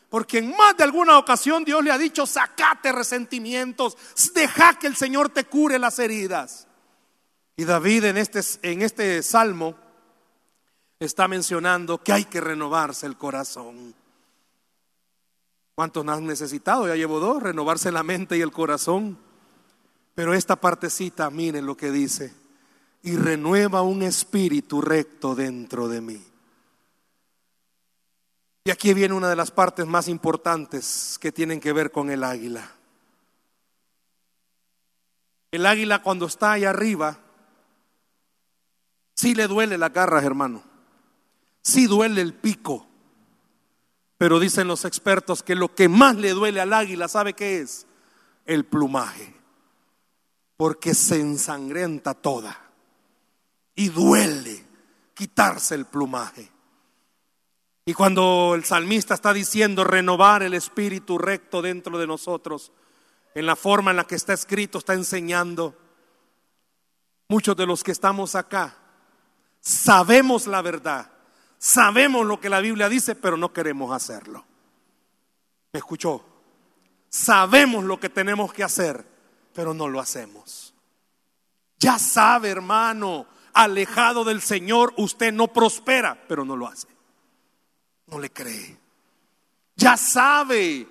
Porque 0.10 0.38
en 0.38 0.52
más 0.56 0.78
de 0.78 0.84
alguna 0.84 1.18
ocasión 1.18 1.64
Dios 1.66 1.84
le 1.84 1.92
ha 1.92 1.98
dicho, 1.98 2.26
sacate 2.26 2.92
resentimientos, 2.92 3.98
deja 4.34 4.80
que 4.80 4.88
el 4.88 4.96
Señor 4.96 5.30
te 5.30 5.46
cure 5.46 5.80
las 5.80 6.00
heridas. 6.00 6.68
Y 7.58 7.66
David 7.66 8.06
en 8.06 8.18
este, 8.18 8.42
en 8.62 8.82
este 8.82 9.22
salmo 9.24 9.76
está 11.00 11.28
mencionando 11.28 12.02
que 12.02 12.14
hay 12.14 12.26
que 12.26 12.40
renovarse 12.40 13.06
el 13.06 13.18
corazón. 13.18 13.94
¿Cuántos 15.76 16.08
han 16.08 16.26
necesitado? 16.26 16.88
Ya 16.88 16.96
llevo 16.96 17.20
dos, 17.20 17.44
renovarse 17.44 17.92
la 17.92 18.04
mente 18.04 18.38
y 18.38 18.42
el 18.42 18.52
corazón. 18.52 19.18
Pero 20.16 20.34
esta 20.34 20.56
partecita, 20.56 21.30
miren 21.30 21.66
lo 21.68 21.78
que 21.78 21.92
dice, 21.92 22.34
y 23.04 23.16
renueva 23.16 23.84
un 23.84 24.02
espíritu 24.02 24.82
recto 24.82 25.36
dentro 25.36 25.88
de 25.88 26.02
mí. 26.02 26.24
Y 28.68 28.70
aquí 28.70 28.94
viene 28.94 29.14
una 29.14 29.30
de 29.30 29.38
las 29.38 29.50
partes 29.50 29.88
más 29.88 30.10
importantes 30.10 31.18
que 31.22 31.32
tienen 31.32 31.62
que 31.62 31.72
ver 31.72 31.90
con 31.90 32.12
el 32.12 32.22
águila. 32.22 32.70
El 35.52 35.66
águila 35.66 36.04
cuando 36.04 36.26
está 36.26 36.52
ahí 36.52 36.66
arriba, 36.66 37.18
sí 39.14 39.36
le 39.36 39.48
duele 39.48 39.78
la 39.78 39.88
garras, 39.88 40.26
hermano. 40.26 40.64
Sí 41.62 41.88
duele 41.88 42.20
el 42.20 42.34
pico. 42.34 42.86
Pero 44.18 44.38
dicen 44.38 44.68
los 44.68 44.84
expertos 44.84 45.44
que 45.44 45.56
lo 45.56 45.74
que 45.74 45.88
más 45.88 46.18
le 46.18 46.32
duele 46.32 46.60
al 46.60 46.74
águila, 46.74 47.08
¿sabe 47.08 47.36
qué 47.36 47.62
es? 47.62 47.88
El 48.46 48.66
plumaje. 48.66 49.34
Porque 50.58 50.94
se 50.94 51.22
ensangrenta 51.22 52.16
toda. 52.16 52.70
Y 53.76 53.88
duele 53.88 54.62
quitarse 55.14 55.74
el 55.74 55.86
plumaje. 55.86 56.57
Y 57.88 57.96
cuando 57.96 58.54
el 58.54 58.66
salmista 58.66 59.16
está 59.16 59.34
diciendo 59.34 59.84
renovar 59.84 60.44
el 60.44 60.54
espíritu 60.54 61.18
recto 61.18 61.64
dentro 61.64 61.98
de 61.98 62.06
nosotros, 62.06 62.72
en 63.34 63.48
la 63.48 63.56
forma 63.56 63.90
en 63.90 63.98
la 63.98 64.06
que 64.06 64.16
está 64.16 64.34
escrito, 64.34 64.78
está 64.78 64.94
enseñando, 64.94 65.76
muchos 67.30 67.56
de 67.56 67.66
los 67.66 67.84
que 67.84 67.92
estamos 67.92 68.36
acá 68.36 68.78
sabemos 69.60 70.46
la 70.46 70.62
verdad, 70.62 71.12
Sabemos 71.58 72.26
lo 72.26 72.40
que 72.40 72.50
la 72.50 72.62
Biblia 72.62 72.88
dice, 72.88 73.16
pero 73.16 73.36
no 73.36 73.52
queremos 73.52 73.92
hacerlo. 73.92 74.46
¿Me 75.74 75.80
escuchó? 75.80 76.24
Sabemos 77.10 77.84
lo 77.84 78.00
que 78.00 78.10
tenemos 78.10 78.54
que 78.54 78.64
hacer, 78.64 79.04
pero 79.54 79.74
no 79.74 79.88
lo 79.88 80.00
hacemos. 80.00 80.74
Ya 81.80 81.98
sabe, 81.98 82.50
hermano, 82.50 83.26
alejado 83.54 84.24
del 84.24 84.42
Señor, 84.42 84.94
usted 84.98 85.34
no 85.34 85.48
prospera, 85.48 86.26
pero 86.28 86.46
no 86.46 86.56
lo 86.56 86.68
hace. 86.68 86.88
No 88.08 88.20
le 88.20 88.32
cree. 88.32 88.78
Ya 89.76 89.96
sabe, 89.98 90.88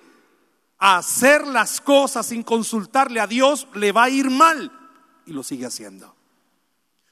hacer 0.77 1.47
las 1.47 1.81
cosas 1.81 2.27
sin 2.27 2.43
consultarle 2.43 3.19
a 3.19 3.27
Dios 3.27 3.67
le 3.73 3.91
va 3.91 4.03
a 4.03 4.09
ir 4.09 4.29
mal 4.29 4.71
y 5.25 5.33
lo 5.33 5.43
sigue 5.43 5.65
haciendo. 5.65 6.15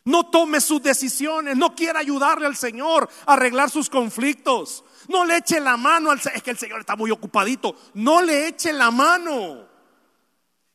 No 0.05 0.27
tome 0.27 0.61
sus 0.61 0.83
decisiones, 0.83 1.57
no 1.57 1.73
quiera 1.75 1.99
ayudarle 1.99 2.45
al 2.45 2.55
Señor 2.55 3.09
a 3.25 3.33
arreglar 3.33 3.71
sus 3.71 3.89
conflictos. 3.89 4.83
No 5.09 5.25
le 5.25 5.37
eche 5.37 5.59
la 5.59 5.77
mano 5.77 6.11
al 6.11 6.21
Señor, 6.21 6.37
es 6.37 6.43
que 6.43 6.51
el 6.51 6.57
Señor 6.59 6.79
está 6.79 6.95
muy 6.95 7.09
ocupadito. 7.09 7.75
No 7.95 8.21
le 8.21 8.47
eche 8.47 8.71
la 8.71 8.91
mano. 8.91 9.67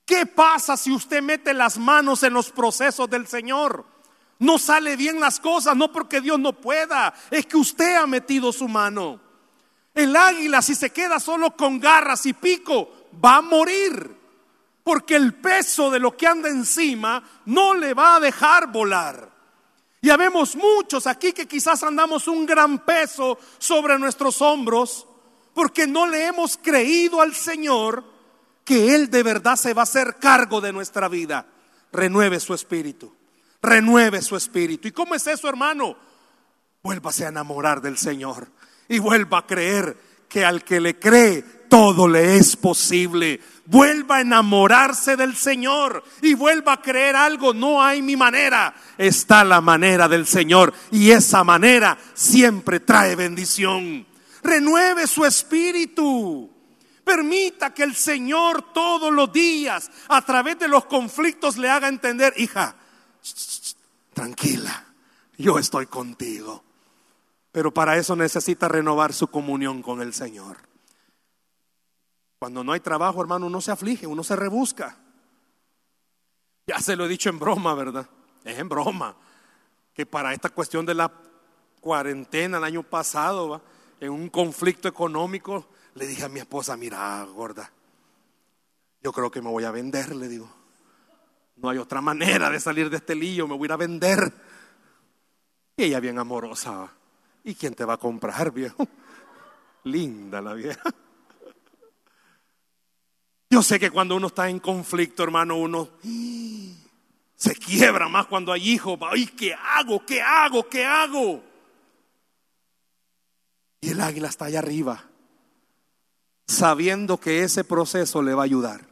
¿Qué 0.04 0.26
pasa 0.26 0.76
si 0.76 0.90
usted 0.90 1.22
mete 1.22 1.54
las 1.54 1.78
manos 1.78 2.24
en 2.24 2.32
los 2.32 2.50
procesos 2.50 3.08
del 3.08 3.28
Señor? 3.28 3.86
No 4.40 4.58
sale 4.58 4.96
bien 4.96 5.20
las 5.20 5.38
cosas, 5.38 5.76
no 5.76 5.92
porque 5.92 6.20
Dios 6.20 6.38
no 6.38 6.52
pueda, 6.52 7.14
es 7.30 7.46
que 7.46 7.56
usted 7.56 7.96
ha 7.96 8.06
metido 8.06 8.52
su 8.52 8.68
mano. 8.68 9.20
El 9.94 10.16
águila 10.16 10.62
si 10.62 10.74
se 10.74 10.90
queda 10.90 11.20
solo 11.20 11.56
con 11.56 11.78
garras 11.78 12.26
y 12.26 12.32
pico, 12.32 12.90
va 13.22 13.36
a 13.36 13.42
morir 13.42 14.16
porque 14.82 15.14
el 15.14 15.34
peso 15.34 15.90
de 15.90 15.98
lo 15.98 16.16
que 16.16 16.26
anda 16.26 16.48
encima 16.48 17.22
no 17.46 17.74
le 17.74 17.94
va 17.94 18.16
a 18.16 18.20
dejar 18.20 18.72
volar. 18.72 19.30
Y 20.00 20.08
habemos 20.08 20.56
muchos 20.56 21.06
aquí 21.06 21.32
que 21.32 21.46
quizás 21.46 21.82
andamos 21.82 22.26
un 22.26 22.46
gran 22.46 22.78
peso 22.78 23.38
sobre 23.58 23.98
nuestros 23.98 24.40
hombros 24.40 25.06
porque 25.52 25.86
no 25.86 26.06
le 26.06 26.26
hemos 26.26 26.56
creído 26.56 27.20
al 27.20 27.34
Señor 27.34 28.04
que 28.64 28.94
Él 28.94 29.10
de 29.10 29.22
verdad 29.22 29.56
se 29.56 29.74
va 29.74 29.82
a 29.82 29.84
hacer 29.84 30.16
cargo 30.18 30.60
de 30.60 30.72
nuestra 30.72 31.08
vida. 31.08 31.46
Renueve 31.92 32.40
su 32.40 32.54
espíritu, 32.54 33.14
renueve 33.62 34.22
su 34.22 34.36
espíritu. 34.36 34.88
¿Y 34.88 34.92
cómo 34.92 35.14
es 35.14 35.26
eso, 35.26 35.48
hermano? 35.48 35.96
Vuélvase 36.82 37.26
a 37.26 37.28
enamorar 37.28 37.80
del 37.80 37.98
Señor 37.98 38.48
y 38.88 38.98
vuelva 38.98 39.38
a 39.38 39.46
creer 39.46 39.96
que 40.28 40.44
al 40.44 40.64
que 40.64 40.80
le 40.80 40.98
cree 40.98 41.42
todo 41.68 42.08
le 42.08 42.36
es 42.36 42.56
posible. 42.56 43.40
Vuelva 43.66 44.16
a 44.16 44.20
enamorarse 44.22 45.16
del 45.16 45.36
Señor 45.36 46.02
y 46.22 46.34
vuelva 46.34 46.74
a 46.74 46.82
creer 46.82 47.16
algo. 47.16 47.54
No 47.54 47.82
hay 47.82 48.02
mi 48.02 48.16
manera, 48.16 48.74
está 48.98 49.44
la 49.44 49.60
manera 49.60 50.08
del 50.08 50.26
Señor 50.26 50.72
y 50.90 51.10
esa 51.10 51.44
manera 51.44 51.96
siempre 52.14 52.80
trae 52.80 53.14
bendición. 53.14 54.06
Renueve 54.42 55.06
su 55.06 55.24
espíritu. 55.24 56.50
Permita 57.04 57.74
que 57.74 57.82
el 57.82 57.94
Señor 57.94 58.72
todos 58.72 59.12
los 59.12 59.32
días, 59.32 59.90
a 60.08 60.22
través 60.22 60.58
de 60.58 60.68
los 60.68 60.84
conflictos, 60.84 61.56
le 61.56 61.68
haga 61.68 61.88
entender, 61.88 62.32
hija, 62.36 62.76
tranquila, 64.20 64.84
yo 65.38 65.58
estoy 65.58 65.86
contigo. 65.86 66.62
Pero 67.52 67.72
para 67.72 67.96
eso 67.96 68.14
necesita 68.14 68.68
renovar 68.68 69.14
su 69.14 69.28
comunión 69.28 69.82
con 69.82 70.02
el 70.02 70.12
Señor. 70.12 70.58
Cuando 72.38 72.62
no 72.62 72.72
hay 72.72 72.80
trabajo, 72.80 73.20
hermano, 73.20 73.46
uno 73.46 73.62
se 73.62 73.72
aflige, 73.72 74.06
uno 74.06 74.22
se 74.22 74.36
rebusca. 74.36 74.98
Ya 76.66 76.78
se 76.80 76.96
lo 76.96 77.06
he 77.06 77.08
dicho 77.08 77.30
en 77.30 77.38
broma, 77.38 77.74
¿verdad? 77.74 78.08
Es 78.44 78.58
en 78.58 78.68
broma. 78.68 79.16
Que 79.94 80.04
para 80.04 80.34
esta 80.34 80.50
cuestión 80.50 80.84
de 80.84 80.94
la 80.94 81.10
cuarentena 81.80 82.58
el 82.58 82.64
año 82.64 82.82
pasado, 82.82 83.62
en 84.00 84.10
un 84.10 84.28
conflicto 84.28 84.86
económico, 84.86 85.66
le 85.94 86.06
dije 86.06 86.24
a 86.24 86.28
mi 86.28 86.40
esposa, 86.40 86.76
mira, 86.76 87.24
gorda, 87.24 87.72
yo 89.02 89.12
creo 89.12 89.30
que 89.30 89.40
me 89.40 89.48
voy 89.48 89.64
a 89.64 89.70
vender, 89.70 90.14
le 90.14 90.28
digo. 90.28 90.59
No 91.62 91.68
hay 91.68 91.78
otra 91.78 92.00
manera 92.00 92.48
de 92.50 92.58
salir 92.58 92.88
de 92.88 92.96
este 92.96 93.14
lío, 93.14 93.46
me 93.46 93.54
voy 93.54 93.66
a 93.66 93.68
ir 93.68 93.72
a 93.72 93.76
vender. 93.76 94.32
Y 95.76 95.84
ella 95.84 96.00
bien 96.00 96.18
amorosa. 96.18 96.90
¿Y 97.44 97.54
quién 97.54 97.74
te 97.74 97.84
va 97.84 97.94
a 97.94 97.98
comprar, 97.98 98.50
viejo? 98.50 98.88
Linda 99.84 100.40
la 100.40 100.54
vieja. 100.54 100.82
Yo 103.50 103.62
sé 103.62 103.80
que 103.80 103.90
cuando 103.90 104.16
uno 104.16 104.28
está 104.28 104.48
en 104.48 104.60
conflicto, 104.60 105.22
hermano, 105.22 105.56
uno 105.56 105.88
se 107.34 107.56
quiebra 107.56 108.08
más 108.08 108.26
cuando 108.26 108.52
hay 108.52 108.70
hijos. 108.70 108.98
Ay, 109.02 109.26
¿qué 109.26 109.54
hago? 109.54 110.04
¿Qué 110.06 110.22
hago? 110.22 110.68
¿Qué 110.68 110.84
hago? 110.84 111.42
Y 113.80 113.90
el 113.90 114.00
águila 114.00 114.28
está 114.28 114.44
allá 114.44 114.58
arriba, 114.58 115.04
sabiendo 116.46 117.18
que 117.18 117.42
ese 117.42 117.64
proceso 117.64 118.22
le 118.22 118.34
va 118.34 118.42
a 118.42 118.44
ayudar. 118.44 118.89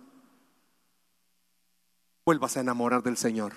Vuelvas 2.29 2.59
a 2.59 2.61
enamorar 2.61 3.03
del 3.03 3.16
Señor. 3.16 3.55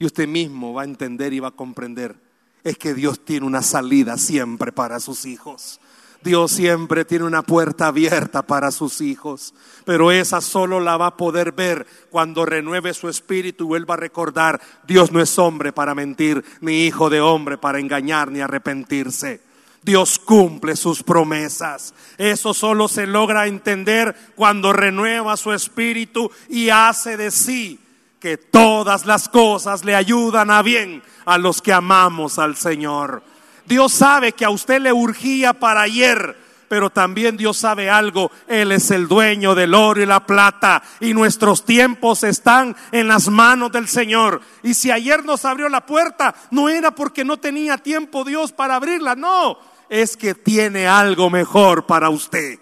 Y 0.00 0.06
usted 0.06 0.26
mismo 0.26 0.74
va 0.74 0.82
a 0.82 0.84
entender 0.84 1.32
y 1.32 1.38
va 1.38 1.46
a 1.46 1.52
comprender. 1.52 2.16
Es 2.64 2.76
que 2.76 2.92
Dios 2.92 3.24
tiene 3.24 3.46
una 3.46 3.62
salida 3.62 4.18
siempre 4.18 4.72
para 4.72 4.98
sus 4.98 5.24
hijos. 5.24 5.80
Dios 6.20 6.50
siempre 6.50 7.04
tiene 7.04 7.24
una 7.24 7.42
puerta 7.42 7.86
abierta 7.86 8.42
para 8.42 8.72
sus 8.72 9.00
hijos, 9.00 9.54
pero 9.84 10.10
esa 10.10 10.40
solo 10.40 10.80
la 10.80 10.96
va 10.96 11.06
a 11.06 11.16
poder 11.16 11.52
ver 11.52 11.86
cuando 12.10 12.44
renueve 12.44 12.92
su 12.94 13.08
espíritu 13.08 13.62
y 13.62 13.68
vuelva 13.68 13.94
a 13.94 13.98
recordar, 13.98 14.60
Dios 14.84 15.12
no 15.12 15.20
es 15.20 15.38
hombre 15.38 15.72
para 15.72 15.94
mentir, 15.94 16.44
ni 16.60 16.84
hijo 16.84 17.08
de 17.10 17.20
hombre 17.20 17.58
para 17.58 17.78
engañar 17.78 18.32
ni 18.32 18.40
arrepentirse. 18.40 19.40
Dios 19.82 20.18
cumple 20.18 20.76
sus 20.76 21.02
promesas. 21.02 21.94
Eso 22.18 22.52
solo 22.52 22.88
se 22.88 23.06
logra 23.06 23.46
entender 23.46 24.14
cuando 24.34 24.72
renueva 24.72 25.36
su 25.36 25.52
espíritu 25.52 26.30
y 26.48 26.70
hace 26.70 27.16
de 27.16 27.30
sí 27.30 27.78
que 28.20 28.36
todas 28.36 29.06
las 29.06 29.28
cosas 29.28 29.84
le 29.84 29.94
ayudan 29.94 30.50
a 30.50 30.62
bien 30.62 31.02
a 31.24 31.38
los 31.38 31.62
que 31.62 31.72
amamos 31.72 32.38
al 32.38 32.56
Señor. 32.56 33.22
Dios 33.66 33.92
sabe 33.92 34.32
que 34.32 34.44
a 34.44 34.50
usted 34.50 34.80
le 34.80 34.92
urgía 34.92 35.52
para 35.52 35.82
ayer, 35.82 36.36
pero 36.68 36.90
también 36.90 37.36
Dios 37.36 37.56
sabe 37.58 37.88
algo, 37.88 38.30
Él 38.46 38.72
es 38.72 38.90
el 38.90 39.08
dueño 39.08 39.54
del 39.54 39.74
oro 39.74 40.02
y 40.02 40.06
la 40.06 40.26
plata 40.26 40.82
y 41.00 41.14
nuestros 41.14 41.64
tiempos 41.64 42.24
están 42.24 42.76
en 42.92 43.08
las 43.08 43.28
manos 43.28 43.70
del 43.72 43.88
Señor. 43.88 44.40
Y 44.62 44.74
si 44.74 44.90
ayer 44.90 45.24
nos 45.24 45.44
abrió 45.44 45.68
la 45.68 45.86
puerta, 45.86 46.34
no 46.50 46.68
era 46.68 46.90
porque 46.90 47.24
no 47.24 47.36
tenía 47.36 47.78
tiempo 47.78 48.24
Dios 48.24 48.52
para 48.52 48.76
abrirla, 48.76 49.14
no, 49.14 49.58
es 49.88 50.16
que 50.16 50.34
tiene 50.34 50.86
algo 50.86 51.30
mejor 51.30 51.86
para 51.86 52.10
usted. 52.10 52.58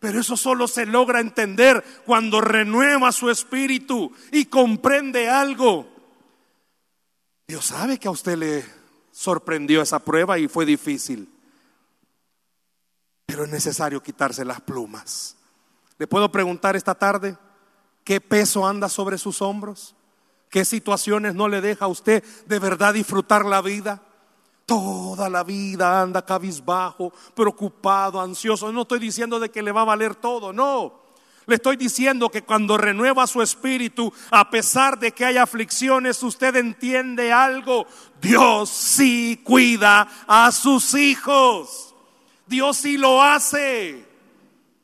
Pero 0.00 0.20
eso 0.20 0.36
solo 0.36 0.68
se 0.68 0.86
logra 0.86 1.20
entender 1.20 1.82
cuando 2.04 2.40
renueva 2.40 3.12
su 3.12 3.30
espíritu 3.30 4.12
y 4.30 4.46
comprende 4.46 5.28
algo. 5.28 5.88
Dios 7.48 7.66
sabe 7.66 7.98
que 7.98 8.08
a 8.08 8.12
usted 8.12 8.36
le 8.36 8.64
sorprendió 9.12 9.80
esa 9.82 9.98
prueba 9.98 10.38
y 10.38 10.48
fue 10.48 10.66
difícil. 10.66 11.32
Pero 13.24 13.44
es 13.44 13.50
necesario 13.50 14.02
quitarse 14.02 14.44
las 14.44 14.60
plumas. 14.60 15.36
¿Le 15.98 16.06
puedo 16.06 16.30
preguntar 16.30 16.76
esta 16.76 16.94
tarde 16.94 17.36
qué 18.04 18.20
peso 18.20 18.66
anda 18.66 18.88
sobre 18.88 19.18
sus 19.18 19.40
hombros? 19.42 19.94
¿Qué 20.50 20.64
situaciones 20.64 21.34
no 21.34 21.48
le 21.48 21.60
deja 21.60 21.86
a 21.86 21.88
usted 21.88 22.22
de 22.46 22.58
verdad 22.58 22.94
disfrutar 22.94 23.44
la 23.44 23.62
vida? 23.62 24.02
Toda 24.66 25.30
la 25.30 25.44
vida 25.44 26.02
anda 26.02 26.24
cabizbajo, 26.24 27.12
preocupado, 27.34 28.20
ansioso. 28.20 28.72
No 28.72 28.82
estoy 28.82 28.98
diciendo 28.98 29.38
de 29.38 29.48
que 29.48 29.62
le 29.62 29.70
va 29.70 29.82
a 29.82 29.84
valer 29.84 30.16
todo, 30.16 30.52
no. 30.52 31.06
Le 31.46 31.54
estoy 31.54 31.76
diciendo 31.76 32.28
que 32.28 32.42
cuando 32.42 32.76
renueva 32.76 33.28
su 33.28 33.40
espíritu, 33.40 34.12
a 34.32 34.50
pesar 34.50 34.98
de 34.98 35.12
que 35.12 35.24
hay 35.24 35.36
aflicciones, 35.36 36.20
usted 36.24 36.56
entiende 36.56 37.32
algo. 37.32 37.86
Dios 38.20 38.68
sí 38.68 39.40
cuida 39.44 40.08
a 40.26 40.50
sus 40.50 40.94
hijos. 40.94 41.94
Dios 42.48 42.76
sí 42.78 42.96
lo 42.96 43.22
hace. 43.22 44.04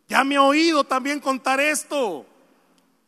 Ya 0.09 0.23
me 0.23 0.37
ha 0.37 0.43
oído 0.43 0.85
también 0.85 1.19
contar 1.19 1.59
esto. 1.59 2.25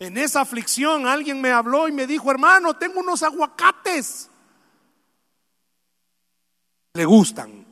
En 0.01 0.19
esa 0.19 0.41
aflicción 0.41 1.07
alguien 1.07 1.41
me 1.41 1.53
habló 1.53 1.87
y 1.87 1.93
me 1.93 2.09
dijo, 2.09 2.33
hermano, 2.33 2.75
tengo 2.75 2.99
unos 2.99 3.23
aguacates. 3.23 4.29
Le 6.95 7.05
gustan. 7.05 7.67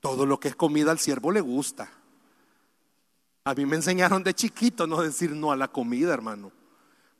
Todo 0.00 0.24
lo 0.24 0.38
que 0.38 0.48
es 0.48 0.56
comida 0.56 0.92
al 0.92 0.98
siervo 0.98 1.32
le 1.32 1.40
gusta. 1.40 1.90
A 3.44 3.54
mí 3.54 3.66
me 3.66 3.76
enseñaron 3.76 4.22
de 4.22 4.34
chiquito 4.34 4.86
no 4.86 5.02
decir 5.02 5.32
no 5.32 5.50
a 5.50 5.56
la 5.56 5.68
comida, 5.68 6.14
hermano. 6.14 6.52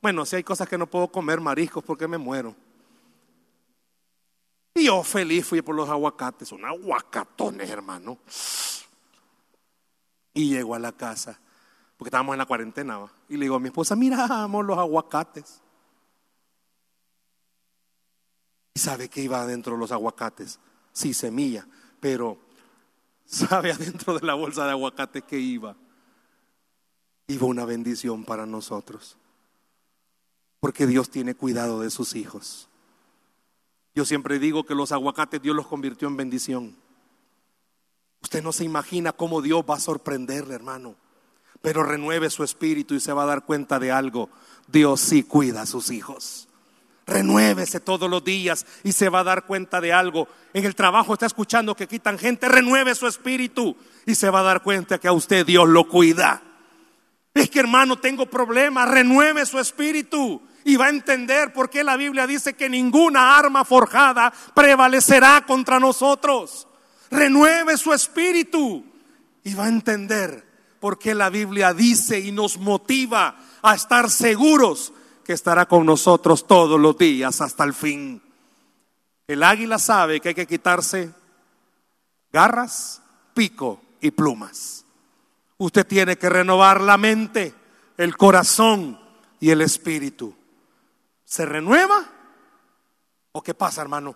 Bueno, 0.01 0.25
si 0.25 0.37
hay 0.37 0.43
cosas 0.43 0.69
que 0.69 0.77
no 0.77 0.87
puedo 0.87 1.09
comer, 1.09 1.41
mariscos, 1.41 1.83
porque 1.83 2.07
me 2.07 2.17
muero. 2.17 2.55
Y 4.75 4.85
yo 4.85 5.03
feliz 5.03 5.45
fui 5.45 5.61
por 5.61 5.75
los 5.75 5.89
aguacates, 5.89 6.47
son 6.47 6.63
aguacatones, 6.63 7.69
hermano. 7.69 8.17
Y 10.33 10.51
llego 10.51 10.73
a 10.73 10.79
la 10.79 10.93
casa, 10.93 11.37
porque 11.97 12.09
estábamos 12.09 12.33
en 12.33 12.39
la 12.39 12.45
cuarentena, 12.45 13.11
y 13.27 13.35
le 13.35 13.45
digo 13.45 13.55
a 13.55 13.59
mi 13.59 13.67
esposa, 13.67 13.95
miramos 13.97 14.65
los 14.65 14.77
aguacates. 14.77 15.61
¿Y 18.73 18.79
sabe 18.79 19.09
qué 19.09 19.21
iba 19.21 19.41
adentro 19.41 19.73
de 19.73 19.79
los 19.79 19.91
aguacates? 19.91 20.59
Sí, 20.91 21.13
semilla, 21.13 21.67
pero 21.99 22.37
¿sabe 23.25 23.71
adentro 23.73 24.17
de 24.17 24.25
la 24.25 24.33
bolsa 24.33 24.65
de 24.65 24.71
aguacates 24.71 25.23
que 25.23 25.39
iba? 25.39 25.75
iba 27.29 27.45
una 27.45 27.63
bendición 27.63 28.25
para 28.25 28.45
nosotros. 28.45 29.15
Porque 30.59 30.87
Dios 30.87 31.09
tiene 31.09 31.35
cuidado 31.35 31.79
de 31.79 31.89
sus 31.89 32.15
hijos. 32.15 32.67
Yo 33.95 34.03
siempre 34.03 34.39
digo 34.39 34.65
que 34.65 34.75
los 34.75 34.91
aguacates 34.91 35.41
Dios 35.41 35.55
los 35.55 35.67
convirtió 35.67 36.07
en 36.07 36.17
bendición. 36.17 36.75
Usted 38.21 38.43
no 38.43 38.51
se 38.51 38.65
imagina 38.65 39.13
cómo 39.13 39.41
Dios 39.41 39.63
va 39.69 39.75
a 39.75 39.79
sorprenderle, 39.79 40.55
hermano. 40.55 40.95
Pero 41.61 41.83
renueve 41.83 42.29
su 42.29 42.43
espíritu 42.43 42.95
y 42.95 42.99
se 42.99 43.13
va 43.13 43.23
a 43.23 43.27
dar 43.27 43.45
cuenta 43.45 43.79
de 43.79 43.91
algo. 43.91 44.29
Dios 44.67 44.99
sí 44.99 45.23
cuida 45.23 45.61
a 45.61 45.65
sus 45.65 45.91
hijos. 45.91 46.48
Renuévese 47.09 47.79
todos 47.79 48.09
los 48.09 48.23
días 48.23 48.65
y 48.83 48.91
se 48.91 49.09
va 49.09 49.21
a 49.21 49.23
dar 49.23 49.45
cuenta 49.45 49.81
de 49.81 49.91
algo. 49.91 50.27
En 50.53 50.65
el 50.65 50.75
trabajo 50.75 51.13
está 51.13 51.25
escuchando 51.25 51.75
que 51.75 51.87
quitan 51.87 52.19
gente. 52.19 52.47
Renueve 52.47 52.95
su 52.95 53.07
espíritu 53.07 53.75
y 54.05 54.15
se 54.15 54.29
va 54.29 54.41
a 54.41 54.43
dar 54.43 54.61
cuenta 54.61 54.99
que 54.99 55.07
a 55.07 55.13
usted 55.13 55.45
Dios 55.45 55.67
lo 55.67 55.87
cuida. 55.87 56.41
Es 57.33 57.49
que 57.49 57.59
hermano, 57.59 57.97
tengo 57.97 58.25
problemas, 58.27 58.89
renueve 58.89 59.45
su 59.45 59.59
espíritu 59.59 60.41
y 60.63 60.75
va 60.75 60.87
a 60.87 60.89
entender 60.89 61.53
por 61.53 61.69
qué 61.69 61.83
la 61.83 61.95
Biblia 61.95 62.27
dice 62.27 62.53
que 62.53 62.69
ninguna 62.69 63.37
arma 63.37 63.65
forjada 63.65 64.33
prevalecerá 64.53 65.45
contra 65.45 65.79
nosotros. 65.79 66.67
Renueve 67.09 67.77
su 67.77 67.93
espíritu 67.93 68.85
y 69.43 69.53
va 69.53 69.65
a 69.65 69.69
entender 69.69 70.45
por 70.79 70.99
qué 70.99 71.15
la 71.15 71.29
Biblia 71.29 71.73
dice 71.73 72.19
y 72.19 72.31
nos 72.31 72.57
motiva 72.57 73.37
a 73.61 73.75
estar 73.75 74.09
seguros 74.09 74.93
que 75.29 75.33
estará 75.33 75.67
con 75.67 75.85
nosotros 75.85 76.47
todos 76.47 76.79
los 76.79 76.97
días 76.97 77.39
hasta 77.39 77.63
el 77.63 77.75
fin. 77.75 78.19
El 79.27 79.43
águila 79.43 79.77
sabe 79.77 80.19
que 80.19 80.29
hay 80.29 80.33
que 80.33 80.47
quitarse 80.47 81.13
garras, 82.33 83.03
pico 83.35 83.79
y 84.01 84.09
plumas. 84.09 84.85
Usted 85.59 85.85
tiene 85.85 86.17
que 86.17 86.29
renovar 86.29 86.81
la 86.81 86.97
mente, 86.97 87.53
el 87.97 88.17
corazón 88.17 88.99
y 89.39 89.51
el 89.51 89.61
espíritu. 89.61 90.33
¿Se 91.25 91.45
renueva? 91.45 92.09
¿O 93.31 93.43
qué 93.43 93.53
pasa, 93.53 93.83
hermano? 93.83 94.15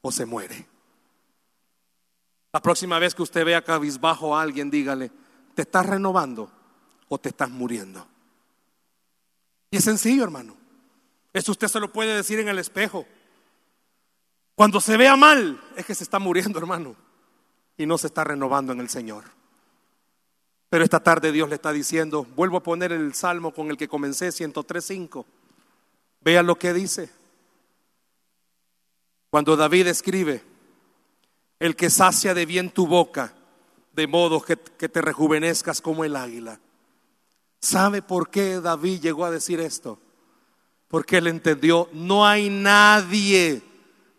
¿O 0.00 0.10
se 0.10 0.26
muere? 0.26 0.66
La 2.52 2.60
próxima 2.60 2.98
vez 2.98 3.14
que 3.14 3.22
usted 3.22 3.44
vea 3.44 3.62
cabizbajo 3.62 4.36
a 4.36 4.42
alguien, 4.42 4.68
dígale, 4.68 5.12
¿te 5.54 5.62
estás 5.62 5.86
renovando 5.86 6.50
o 7.08 7.18
te 7.18 7.28
estás 7.28 7.50
muriendo? 7.50 8.04
Y 9.70 9.76
es 9.76 9.84
sencillo, 9.84 10.24
hermano. 10.24 10.56
Eso 11.32 11.52
usted 11.52 11.68
se 11.68 11.80
lo 11.80 11.92
puede 11.92 12.14
decir 12.14 12.38
en 12.40 12.48
el 12.48 12.58
espejo. 12.58 13.06
Cuando 14.54 14.80
se 14.80 14.96
vea 14.96 15.14
mal, 15.16 15.60
es 15.76 15.86
que 15.86 15.94
se 15.94 16.04
está 16.04 16.18
muriendo, 16.18 16.58
hermano, 16.58 16.96
y 17.76 17.86
no 17.86 17.96
se 17.96 18.08
está 18.08 18.24
renovando 18.24 18.72
en 18.72 18.80
el 18.80 18.88
Señor. 18.88 19.24
Pero 20.68 20.84
esta 20.84 21.00
tarde 21.00 21.32
Dios 21.32 21.48
le 21.48 21.54
está 21.54 21.72
diciendo, 21.72 22.26
vuelvo 22.34 22.56
a 22.58 22.62
poner 22.62 22.92
el 22.92 23.14
salmo 23.14 23.54
con 23.54 23.70
el 23.70 23.76
que 23.76 23.88
comencé, 23.88 24.28
103.5. 24.28 25.24
Vea 26.20 26.42
lo 26.42 26.58
que 26.58 26.72
dice. 26.72 27.10
Cuando 29.30 29.56
David 29.56 29.86
escribe, 29.86 30.42
el 31.60 31.76
que 31.76 31.90
sacia 31.90 32.34
de 32.34 32.46
bien 32.46 32.70
tu 32.70 32.86
boca, 32.86 33.34
de 33.92 34.06
modo 34.06 34.40
que, 34.40 34.56
que 34.56 34.88
te 34.88 35.00
rejuvenezcas 35.00 35.80
como 35.80 36.04
el 36.04 36.16
águila. 36.16 36.60
¿Sabe 37.60 38.02
por 38.02 38.30
qué 38.30 38.60
David 38.60 39.00
llegó 39.00 39.24
a 39.24 39.30
decir 39.30 39.60
esto? 39.60 39.98
Porque 40.88 41.18
él 41.18 41.26
entendió, 41.26 41.88
no 41.92 42.26
hay 42.26 42.48
nadie 42.50 43.62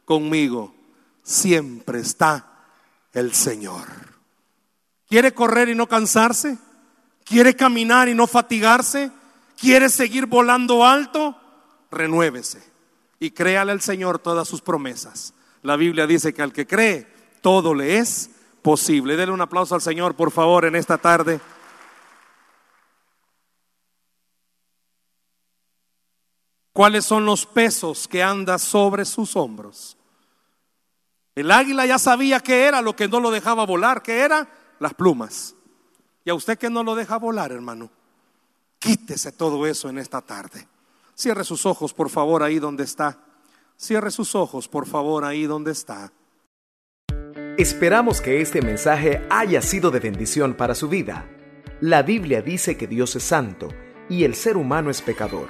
conmigo, 0.05 0.73
siempre 1.23 1.99
está 1.99 2.45
el 3.13 3.33
Señor. 3.33 3.87
¿Quiere 5.07 5.33
correr 5.33 5.69
y 5.69 5.75
no 5.75 5.87
cansarse? 5.87 6.57
¿Quiere 7.23 7.55
caminar 7.55 8.09
y 8.09 8.13
no 8.13 8.27
fatigarse? 8.27 9.11
¿Quiere 9.59 9.89
seguir 9.89 10.25
volando 10.25 10.85
alto? 10.85 11.35
Renuévese 11.91 12.69
y 13.19 13.31
créale 13.31 13.71
al 13.71 13.81
Señor 13.81 14.19
todas 14.19 14.47
sus 14.47 14.61
promesas. 14.61 15.33
La 15.61 15.75
Biblia 15.75 16.07
dice 16.07 16.33
que 16.33 16.41
al 16.41 16.53
que 16.53 16.65
cree, 16.65 17.07
todo 17.41 17.73
le 17.73 17.97
es 17.97 18.29
posible. 18.61 19.17
Dele 19.17 19.31
un 19.31 19.41
aplauso 19.41 19.75
al 19.75 19.81
Señor, 19.81 20.15
por 20.15 20.31
favor, 20.31 20.65
en 20.65 20.75
esta 20.75 20.97
tarde. 20.97 21.39
Cuáles 26.79 27.03
son 27.03 27.25
los 27.25 27.45
pesos 27.45 28.07
que 28.07 28.23
anda 28.23 28.57
sobre 28.57 29.03
sus 29.03 29.35
hombros. 29.35 29.97
El 31.35 31.51
águila 31.51 31.85
ya 31.85 31.99
sabía 31.99 32.39
qué 32.39 32.67
era 32.67 32.81
lo 32.81 32.95
que 32.95 33.09
no 33.09 33.19
lo 33.19 33.31
dejaba 33.31 33.65
volar, 33.65 34.01
que 34.01 34.21
era 34.21 34.47
las 34.79 34.93
plumas. 34.93 35.55
Y 36.23 36.29
a 36.29 36.35
usted 36.35 36.57
que 36.57 36.69
no 36.69 36.81
lo 36.85 36.95
deja 36.95 37.17
volar, 37.17 37.51
hermano, 37.51 37.89
quítese 38.79 39.33
todo 39.33 39.67
eso 39.67 39.89
en 39.89 39.97
esta 39.97 40.21
tarde. 40.21 40.69
Cierre 41.15 41.43
sus 41.43 41.65
ojos, 41.65 41.93
por 41.93 42.09
favor, 42.09 42.43
ahí 42.43 42.59
donde 42.59 42.85
está. 42.85 43.19
Cierre 43.75 44.09
sus 44.09 44.33
ojos, 44.33 44.69
por 44.69 44.87
favor, 44.87 45.25
ahí 45.25 45.47
donde 45.47 45.73
está. 45.73 46.13
Esperamos 47.57 48.21
que 48.21 48.39
este 48.39 48.61
mensaje 48.61 49.27
haya 49.29 49.61
sido 49.61 49.91
de 49.91 49.99
bendición 49.99 50.53
para 50.53 50.75
su 50.75 50.87
vida. 50.87 51.29
La 51.81 52.03
Biblia 52.03 52.41
dice 52.41 52.77
que 52.77 52.87
Dios 52.87 53.17
es 53.17 53.23
santo 53.23 53.67
y 54.09 54.23
el 54.23 54.33
ser 54.33 54.55
humano 54.55 54.89
es 54.89 55.01
pecador, 55.01 55.49